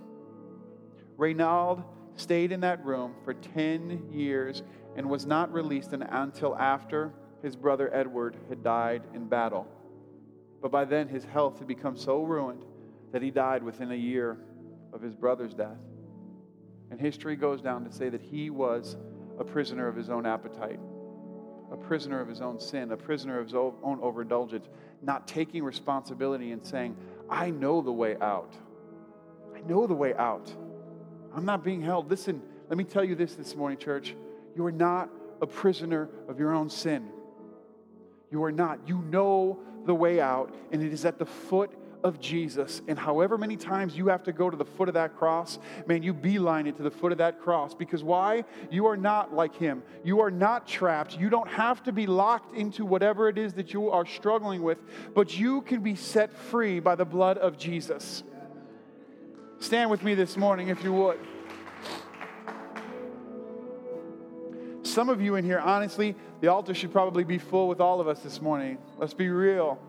Reynald 1.19 1.85
stayed 2.17 2.53
in 2.53 2.61
that 2.61 2.85
room 2.85 3.15
for 3.25 3.35
10 3.35 4.09
years 4.11 4.63
and 4.97 5.09
was 5.09 5.27
not 5.27 5.53
released 5.53 5.93
until 5.93 6.57
after 6.57 7.13
his 7.43 7.57
brother 7.57 7.93
Edward 7.95 8.37
had 8.49 8.63
died 8.63 9.03
in 9.15 9.27
battle. 9.29 9.67
But 10.63 10.71
by 10.71 10.87
then, 10.87 11.09
his 11.09 11.25
health 11.25 11.59
had 11.59 11.69
become 11.69 11.97
so 11.97 12.23
ruined 12.23 12.65
that 13.13 13.21
he 13.21 13.31
died 13.31 13.63
within 13.63 13.93
a 13.93 13.97
year 13.97 14.39
of 14.93 15.03
his 15.03 15.15
brother's 15.15 15.53
death. 15.53 15.77
And 16.91 16.99
history 16.99 17.37
goes 17.37 17.61
down 17.61 17.85
to 17.85 17.93
say 17.93 18.09
that 18.09 18.23
he 18.23 18.49
was 18.51 18.97
a 19.39 19.45
prisoner 19.45 19.89
of 19.89 19.97
his 19.97 20.09
own 20.09 20.25
appetite, 20.25 20.81
a 21.73 21.77
prisoner 21.77 22.21
of 22.21 22.29
his 22.29 22.41
own 22.41 22.61
sin, 22.61 22.93
a 22.93 22.97
prisoner 22.97 23.39
of 23.39 23.47
his 23.47 23.55
own 23.55 23.99
overindulgence, 24.03 24.69
not 25.03 25.27
taking 25.27 25.63
responsibility 25.63 26.53
and 26.53 26.65
saying, 26.65 26.97
I 27.29 27.51
know 27.51 27.81
the 27.81 27.93
way 27.93 28.17
out. 28.21 28.55
I 29.55 29.61
know 29.61 29.87
the 29.87 29.95
way 29.95 30.15
out. 30.15 30.53
I'm 31.35 31.45
not 31.45 31.65
being 31.65 31.81
held. 31.81 32.11
Listen, 32.11 32.43
let 32.69 32.79
me 32.79 32.85
tell 32.85 33.05
you 33.05 33.15
this 33.15 33.35
this 33.35 33.57
morning, 33.57 33.79
church. 33.79 34.15
You 34.57 34.65
are 34.67 34.73
not 34.73 35.11
a 35.43 35.47
prisoner 35.47 36.09
of 36.29 36.39
your 36.39 36.55
own 36.55 36.71
sin. 36.71 37.09
You 38.31 38.45
are 38.45 38.53
not. 38.53 38.81
You 38.87 38.99
know 38.99 39.61
the 39.85 39.95
way 39.95 40.21
out, 40.21 40.55
and 40.71 40.83
it 40.83 40.93
is 40.93 41.05
at 41.05 41.19
the 41.19 41.27
foot 41.27 41.71
of 42.05 42.21
Jesus. 42.21 42.83
And 42.87 42.99
however 42.99 43.39
many 43.39 43.57
times 43.57 43.97
you 43.97 44.09
have 44.09 44.23
to 44.25 44.33
go 44.33 44.51
to 44.51 44.57
the 44.57 44.65
foot 44.65 44.89
of 44.89 44.95
that 44.95 45.17
cross, 45.17 45.59
man, 45.87 46.03
you 46.03 46.13
beeline 46.13 46.67
it 46.67 46.77
to 46.77 46.83
the 46.83 46.91
foot 46.91 47.11
of 47.11 47.19
that 47.19 47.41
cross. 47.41 47.75
Because 47.75 48.05
why? 48.05 48.45
You 48.71 48.87
are 48.87 48.97
not 48.97 49.35
like 49.35 49.57
him. 49.57 49.83
You 50.05 50.21
are 50.21 50.31
not 50.31 50.69
trapped. 50.69 51.19
You 51.19 51.31
don't 51.31 51.49
have 51.49 51.83
to 51.85 51.93
be 51.93 52.07
locked 52.07 52.55
into 52.55 52.85
whatever 52.85 53.29
it 53.29 53.39
is 53.39 53.55
that 53.55 53.73
you 53.73 53.91
are 53.91 54.05
struggling 54.05 54.63
with, 54.63 54.79
but 55.15 55.37
you 55.37 55.63
can 55.63 55.81
be 55.81 55.97
set 55.97 56.33
free 56.33 56.79
by 56.79 56.95
the 56.95 57.07
blood 57.07 57.39
of 57.39 57.57
Jesus. 57.57 58.23
Stand 59.59 59.91
with 59.91 60.03
me 60.03 60.15
this 60.15 60.37
morning 60.37 60.69
if 60.69 60.85
you 60.85 60.93
would. 60.93 61.19
Some 64.83 65.09
of 65.09 65.23
you 65.23 65.37
in 65.37 65.45
here, 65.45 65.59
honestly, 65.59 66.15
the 66.43 66.49
altar 66.49 66.75
should 66.75 66.93
probably 66.93 67.25
be 67.25 67.39
full 67.39 67.67
with 67.67 67.81
all 67.81 68.01
of 68.01 68.07
us 68.07 68.21
this 68.21 68.43
morning. 68.43 68.77
Let's 68.99 69.15
be 69.15 69.31
real. 69.31 69.81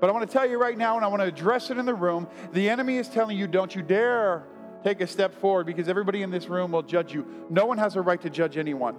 But 0.00 0.08
I 0.10 0.12
want 0.12 0.28
to 0.28 0.32
tell 0.32 0.48
you 0.48 0.58
right 0.58 0.76
now, 0.76 0.96
and 0.96 1.04
I 1.04 1.08
want 1.08 1.22
to 1.22 1.26
address 1.26 1.70
it 1.70 1.78
in 1.78 1.86
the 1.86 1.94
room 1.94 2.28
the 2.52 2.68
enemy 2.68 2.98
is 2.98 3.08
telling 3.08 3.36
you, 3.36 3.46
don't 3.46 3.74
you 3.74 3.82
dare 3.82 4.44
take 4.84 5.00
a 5.00 5.06
step 5.06 5.34
forward 5.34 5.66
because 5.66 5.88
everybody 5.88 6.22
in 6.22 6.30
this 6.30 6.48
room 6.48 6.72
will 6.72 6.82
judge 6.82 7.12
you. 7.12 7.26
No 7.50 7.66
one 7.66 7.78
has 7.78 7.96
a 7.96 8.00
right 8.00 8.20
to 8.22 8.30
judge 8.30 8.56
anyone. 8.56 8.96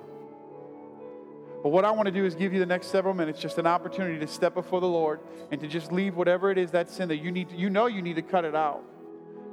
But 1.63 1.69
what 1.69 1.83
I 1.83 1.91
want 1.91 2.05
to 2.05 2.11
do 2.11 2.25
is 2.25 2.35
give 2.35 2.53
you 2.53 2.59
the 2.59 2.65
next 2.65 2.87
several 2.87 3.13
minutes 3.13 3.39
just 3.39 3.57
an 3.57 3.67
opportunity 3.67 4.17
to 4.19 4.27
step 4.27 4.53
before 4.53 4.79
the 4.79 4.87
Lord 4.87 5.19
and 5.51 5.59
to 5.59 5.67
just 5.67 5.91
leave 5.91 6.15
whatever 6.15 6.51
it 6.51 6.57
is 6.57 6.71
that 6.71 6.89
sin 6.89 7.09
that 7.09 7.17
you 7.17 7.31
need 7.31 7.49
to, 7.49 7.55
you 7.55 7.69
know 7.69 7.87
you 7.87 8.01
need 8.01 8.15
to 8.15 8.21
cut 8.21 8.45
it 8.45 8.55
out. 8.55 8.83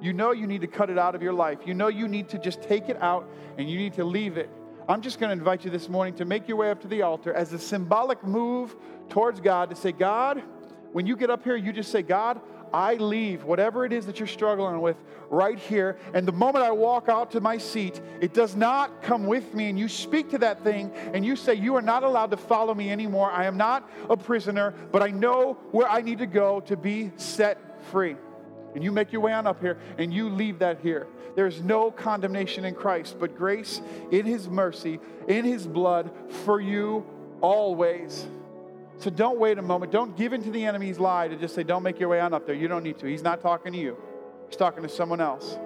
You 0.01 0.13
know 0.13 0.31
you 0.31 0.47
need 0.47 0.61
to 0.61 0.67
cut 0.67 0.91
it 0.91 0.99
out 0.99 1.15
of 1.15 1.23
your 1.23 1.33
life. 1.33 1.61
You 1.65 1.75
know 1.75 1.89
you 1.89 2.07
need 2.07 2.29
to 2.29 2.39
just 2.39 2.63
take 2.63 2.89
it 2.89 3.01
out 3.03 3.29
and 3.59 3.69
you 3.69 3.77
need 3.77 3.95
to 3.95 4.05
leave 4.05 4.37
it. 4.37 4.51
I'm 4.89 5.01
just 5.01 5.19
going 5.19 5.31
to 5.31 5.33
invite 5.33 5.65
you 5.65 5.71
this 5.71 5.89
morning 5.89 6.15
to 6.15 6.25
make 6.25 6.47
your 6.47 6.59
way 6.59 6.71
up 6.71 6.81
to 6.83 6.89
the 6.89 7.03
altar 7.03 7.33
as 7.33 7.53
a 7.53 7.59
symbolic 7.59 8.23
move 8.23 8.77
towards 9.09 9.41
God 9.41 9.71
to 9.71 9.77
say, 9.77 9.91
God, 9.91 10.43
when 10.93 11.07
you 11.07 11.17
get 11.17 11.31
up 11.31 11.45
here, 11.45 11.57
you 11.57 11.73
just 11.73 11.91
say, 11.91 12.03
God, 12.03 12.41
I 12.73 12.95
leave 12.95 13.45
whatever 13.45 13.85
it 13.85 13.93
is 13.93 14.07
that 14.07 14.19
you're 14.19 14.27
struggling 14.27 14.81
with 14.81 14.97
right 15.31 15.59
here. 15.59 15.99
And 16.15 16.27
the 16.27 16.33
moment 16.33 16.65
I 16.65 16.71
walk 16.71 17.09
out 17.09 17.31
to 17.33 17.41
my 17.41 17.59
seat, 17.59 18.01
it 18.21 18.35
does 18.35 18.57
not 18.57 19.03
come 19.03 19.27
with 19.27 19.55
me. 19.55 19.69
And 19.69 19.79
you 19.79 19.89
speak 19.89 20.31
to 20.31 20.39
that 20.39 20.63
thing 20.65 20.91
and 21.15 21.25
you 21.25 21.37
say, 21.37 21.55
You 21.55 21.77
are 21.77 21.83
not 21.83 22.03
allowed 22.03 22.31
to 22.33 22.37
follow 22.37 22.75
me 22.75 22.91
anymore. 22.91 23.31
I 23.31 23.45
am 23.45 23.57
not 23.57 23.89
a 24.11 24.17
prisoner, 24.17 24.75
but 24.93 25.03
I 25.03 25.09
know 25.09 25.55
where 25.71 25.89
I 25.89 26.01
need 26.01 26.19
to 26.19 26.27
go 26.27 26.61
to 26.61 26.77
be 26.77 27.13
set 27.17 27.59
free. 27.91 28.17
And 28.75 28.85
you 28.85 28.93
make 28.93 29.11
your 29.13 29.23
way 29.23 29.33
on 29.33 29.47
up 29.47 29.61
here 29.61 29.79
and 29.97 30.13
you 30.13 30.29
leave 30.29 30.59
that 30.59 30.81
here. 30.81 31.07
There's 31.35 31.63
no 31.63 31.91
condemnation 31.91 32.65
in 32.65 32.75
Christ, 32.75 33.17
but 33.19 33.37
grace 33.37 33.81
in 34.11 34.27
His 34.27 34.49
mercy, 34.49 35.01
in 35.29 35.45
His 35.45 35.67
blood 35.67 36.11
for 36.45 36.61
you 36.61 37.07
always. 37.41 38.27
So 38.99 39.11
don't 39.11 39.39
wait 39.39 39.59
a 39.59 39.63
moment. 39.63 39.93
Don't 39.93 40.17
give 40.17 40.33
in 40.33 40.43
to 40.43 40.51
the 40.51 40.65
enemy's 40.65 40.99
lie 40.99 41.29
to 41.29 41.37
just 41.37 41.55
say, 41.55 41.63
don't 41.63 41.83
make 41.83 42.01
your 42.01 42.09
way 42.09 42.21
on 42.21 42.33
up 42.33 42.47
there. 42.47 42.55
You 42.55 42.67
don't 42.67 42.83
need 42.83 42.99
to. 43.01 43.07
He's 43.07 43.23
not 43.23 43.41
talking 43.41 43.73
to 43.73 43.79
you, 43.79 43.97
he's 44.49 44.57
talking 44.57 44.83
to 44.83 44.89
someone 44.89 45.21
else. 45.21 45.59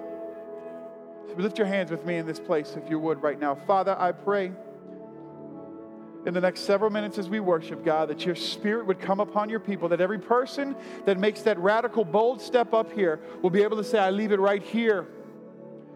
So 1.27 1.35
lift 1.37 1.57
your 1.57 1.67
hands 1.67 1.91
with 1.91 2.05
me 2.05 2.17
in 2.17 2.25
this 2.25 2.39
place, 2.39 2.75
if 2.75 2.89
you 2.89 2.99
would, 2.99 3.23
right 3.23 3.39
now. 3.39 3.55
Father, 3.55 3.95
I 3.97 4.11
pray 4.11 4.51
in 6.25 6.33
the 6.33 6.41
next 6.41 6.61
several 6.61 6.91
minutes 6.91 7.17
as 7.17 7.29
we 7.29 7.39
worship, 7.39 7.85
God, 7.85 8.09
that 8.09 8.25
your 8.25 8.35
spirit 8.35 8.85
would 8.85 8.99
come 8.99 9.19
upon 9.19 9.49
your 9.49 9.59
people, 9.59 9.87
that 9.89 10.01
every 10.01 10.19
person 10.19 10.75
that 11.05 11.17
makes 11.17 11.41
that 11.43 11.57
radical, 11.57 12.03
bold 12.03 12.41
step 12.41 12.73
up 12.73 12.91
here 12.91 13.19
will 13.41 13.49
be 13.49 13.63
able 13.63 13.77
to 13.77 13.83
say, 13.83 13.97
I 13.97 14.09
leave 14.09 14.31
it 14.31 14.39
right 14.39 14.61
here 14.61 15.07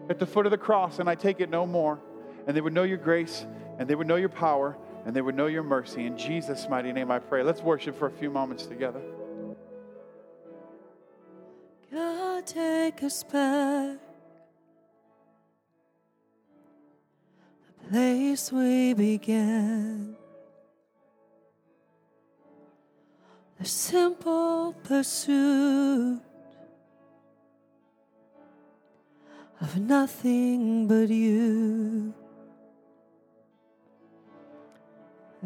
at 0.08 0.18
the 0.18 0.26
foot 0.26 0.46
of 0.46 0.50
the 0.50 0.58
cross 0.58 0.98
and 0.98 1.08
I 1.08 1.14
take 1.14 1.40
it 1.40 1.50
no 1.50 1.66
more. 1.66 2.00
And 2.46 2.56
they 2.56 2.60
would 2.60 2.72
know 2.72 2.82
your 2.82 2.98
grace 2.98 3.46
and 3.78 3.88
they 3.88 3.94
would 3.94 4.06
know 4.06 4.16
your 4.16 4.28
power 4.28 4.76
and 5.06 5.14
they 5.14 5.22
would 5.22 5.36
know 5.36 5.46
your 5.46 5.62
mercy. 5.62 6.04
In 6.04 6.18
Jesus' 6.18 6.68
mighty 6.68 6.92
name 6.92 7.12
I 7.12 7.20
pray. 7.20 7.44
Let's 7.44 7.62
worship 7.62 7.96
for 7.96 8.08
a 8.08 8.10
few 8.10 8.28
moments 8.28 8.66
together. 8.66 9.00
God, 11.92 12.44
take 12.44 13.04
us 13.04 13.22
back. 13.22 13.98
The 17.84 17.88
place 17.88 18.50
we 18.50 18.94
began. 18.94 20.16
The 23.60 23.64
simple 23.64 24.74
pursuit 24.82 26.20
of 29.60 29.78
nothing 29.78 30.88
but 30.88 31.10
you. 31.10 32.12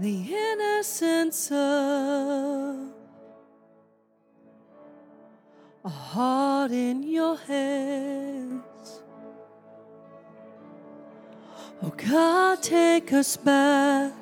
The 0.00 0.34
innocence 0.34 1.50
of 1.52 2.88
a 5.84 5.88
heart 5.88 6.70
in 6.70 7.02
your 7.02 7.36
hands. 7.36 9.02
Oh 11.82 11.92
God, 11.94 12.62
take 12.62 13.12
us 13.12 13.36
back. 13.36 14.14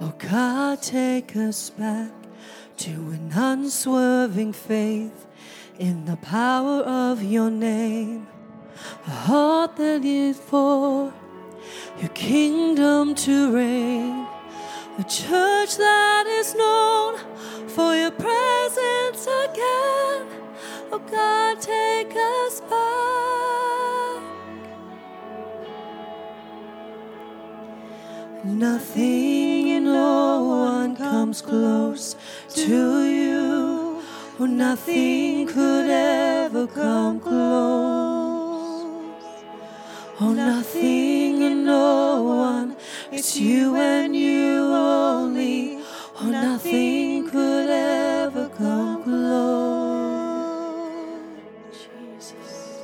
Oh 0.00 0.14
God, 0.16 0.80
take 0.80 1.36
us 1.36 1.68
back 1.68 2.12
to 2.78 2.90
an 2.90 3.30
unswerving 3.34 4.54
faith 4.54 5.26
in 5.78 6.06
the 6.06 6.16
power 6.16 6.80
of 6.80 7.22
your 7.22 7.50
name. 7.50 8.26
A 9.06 9.10
heart 9.10 9.76
that 9.76 10.02
is 10.02 10.38
for 10.38 11.12
your 12.00 12.10
kingdom 12.10 13.14
to 13.14 13.54
reign. 13.54 14.26
A 14.98 15.04
church 15.04 15.76
that 15.76 16.26
is 16.26 16.54
known 16.54 17.18
for 17.68 17.94
your 17.94 18.10
presence 18.10 19.26
again. 19.26 20.26
Oh 20.92 21.02
God, 21.10 21.60
take 21.60 22.14
us 22.14 22.60
back. 22.60 22.76
Nothing 28.44 29.70
and 29.70 29.86
no 29.86 30.44
one 30.44 30.96
comes 30.96 31.42
close 31.42 32.16
to 32.54 33.04
you. 33.04 34.02
Oh, 34.38 34.46
nothing 34.46 35.46
could 35.46 35.90
ever 35.90 36.66
come 36.66 37.20
close. 37.20 38.05
Oh, 40.18 40.32
nothing 40.32 41.42
and 41.42 41.66
no 41.66 42.22
one, 42.22 42.76
it's 43.12 43.36
you 43.36 43.76
and 43.76 44.16
you 44.16 44.62
only. 44.72 45.78
Oh, 46.18 46.30
nothing 46.30 47.28
could 47.28 47.68
ever 47.68 48.48
come 48.48 49.02
close. 49.02 49.76
Jesus, 52.16 52.80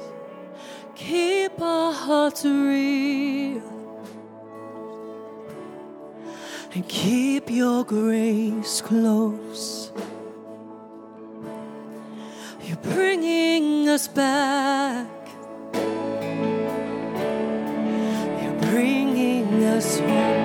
keep 0.95 1.59
our 1.59 1.91
hearts 1.95 2.45
real 2.45 3.63
and 6.75 6.87
keep 6.87 7.51
your 7.51 7.83
grace 7.83 8.83
close. 8.83 9.91
You're 12.63 12.77
bringing 12.77 13.89
us 13.89 14.07
back. 14.07 15.22
Us 19.73 20.42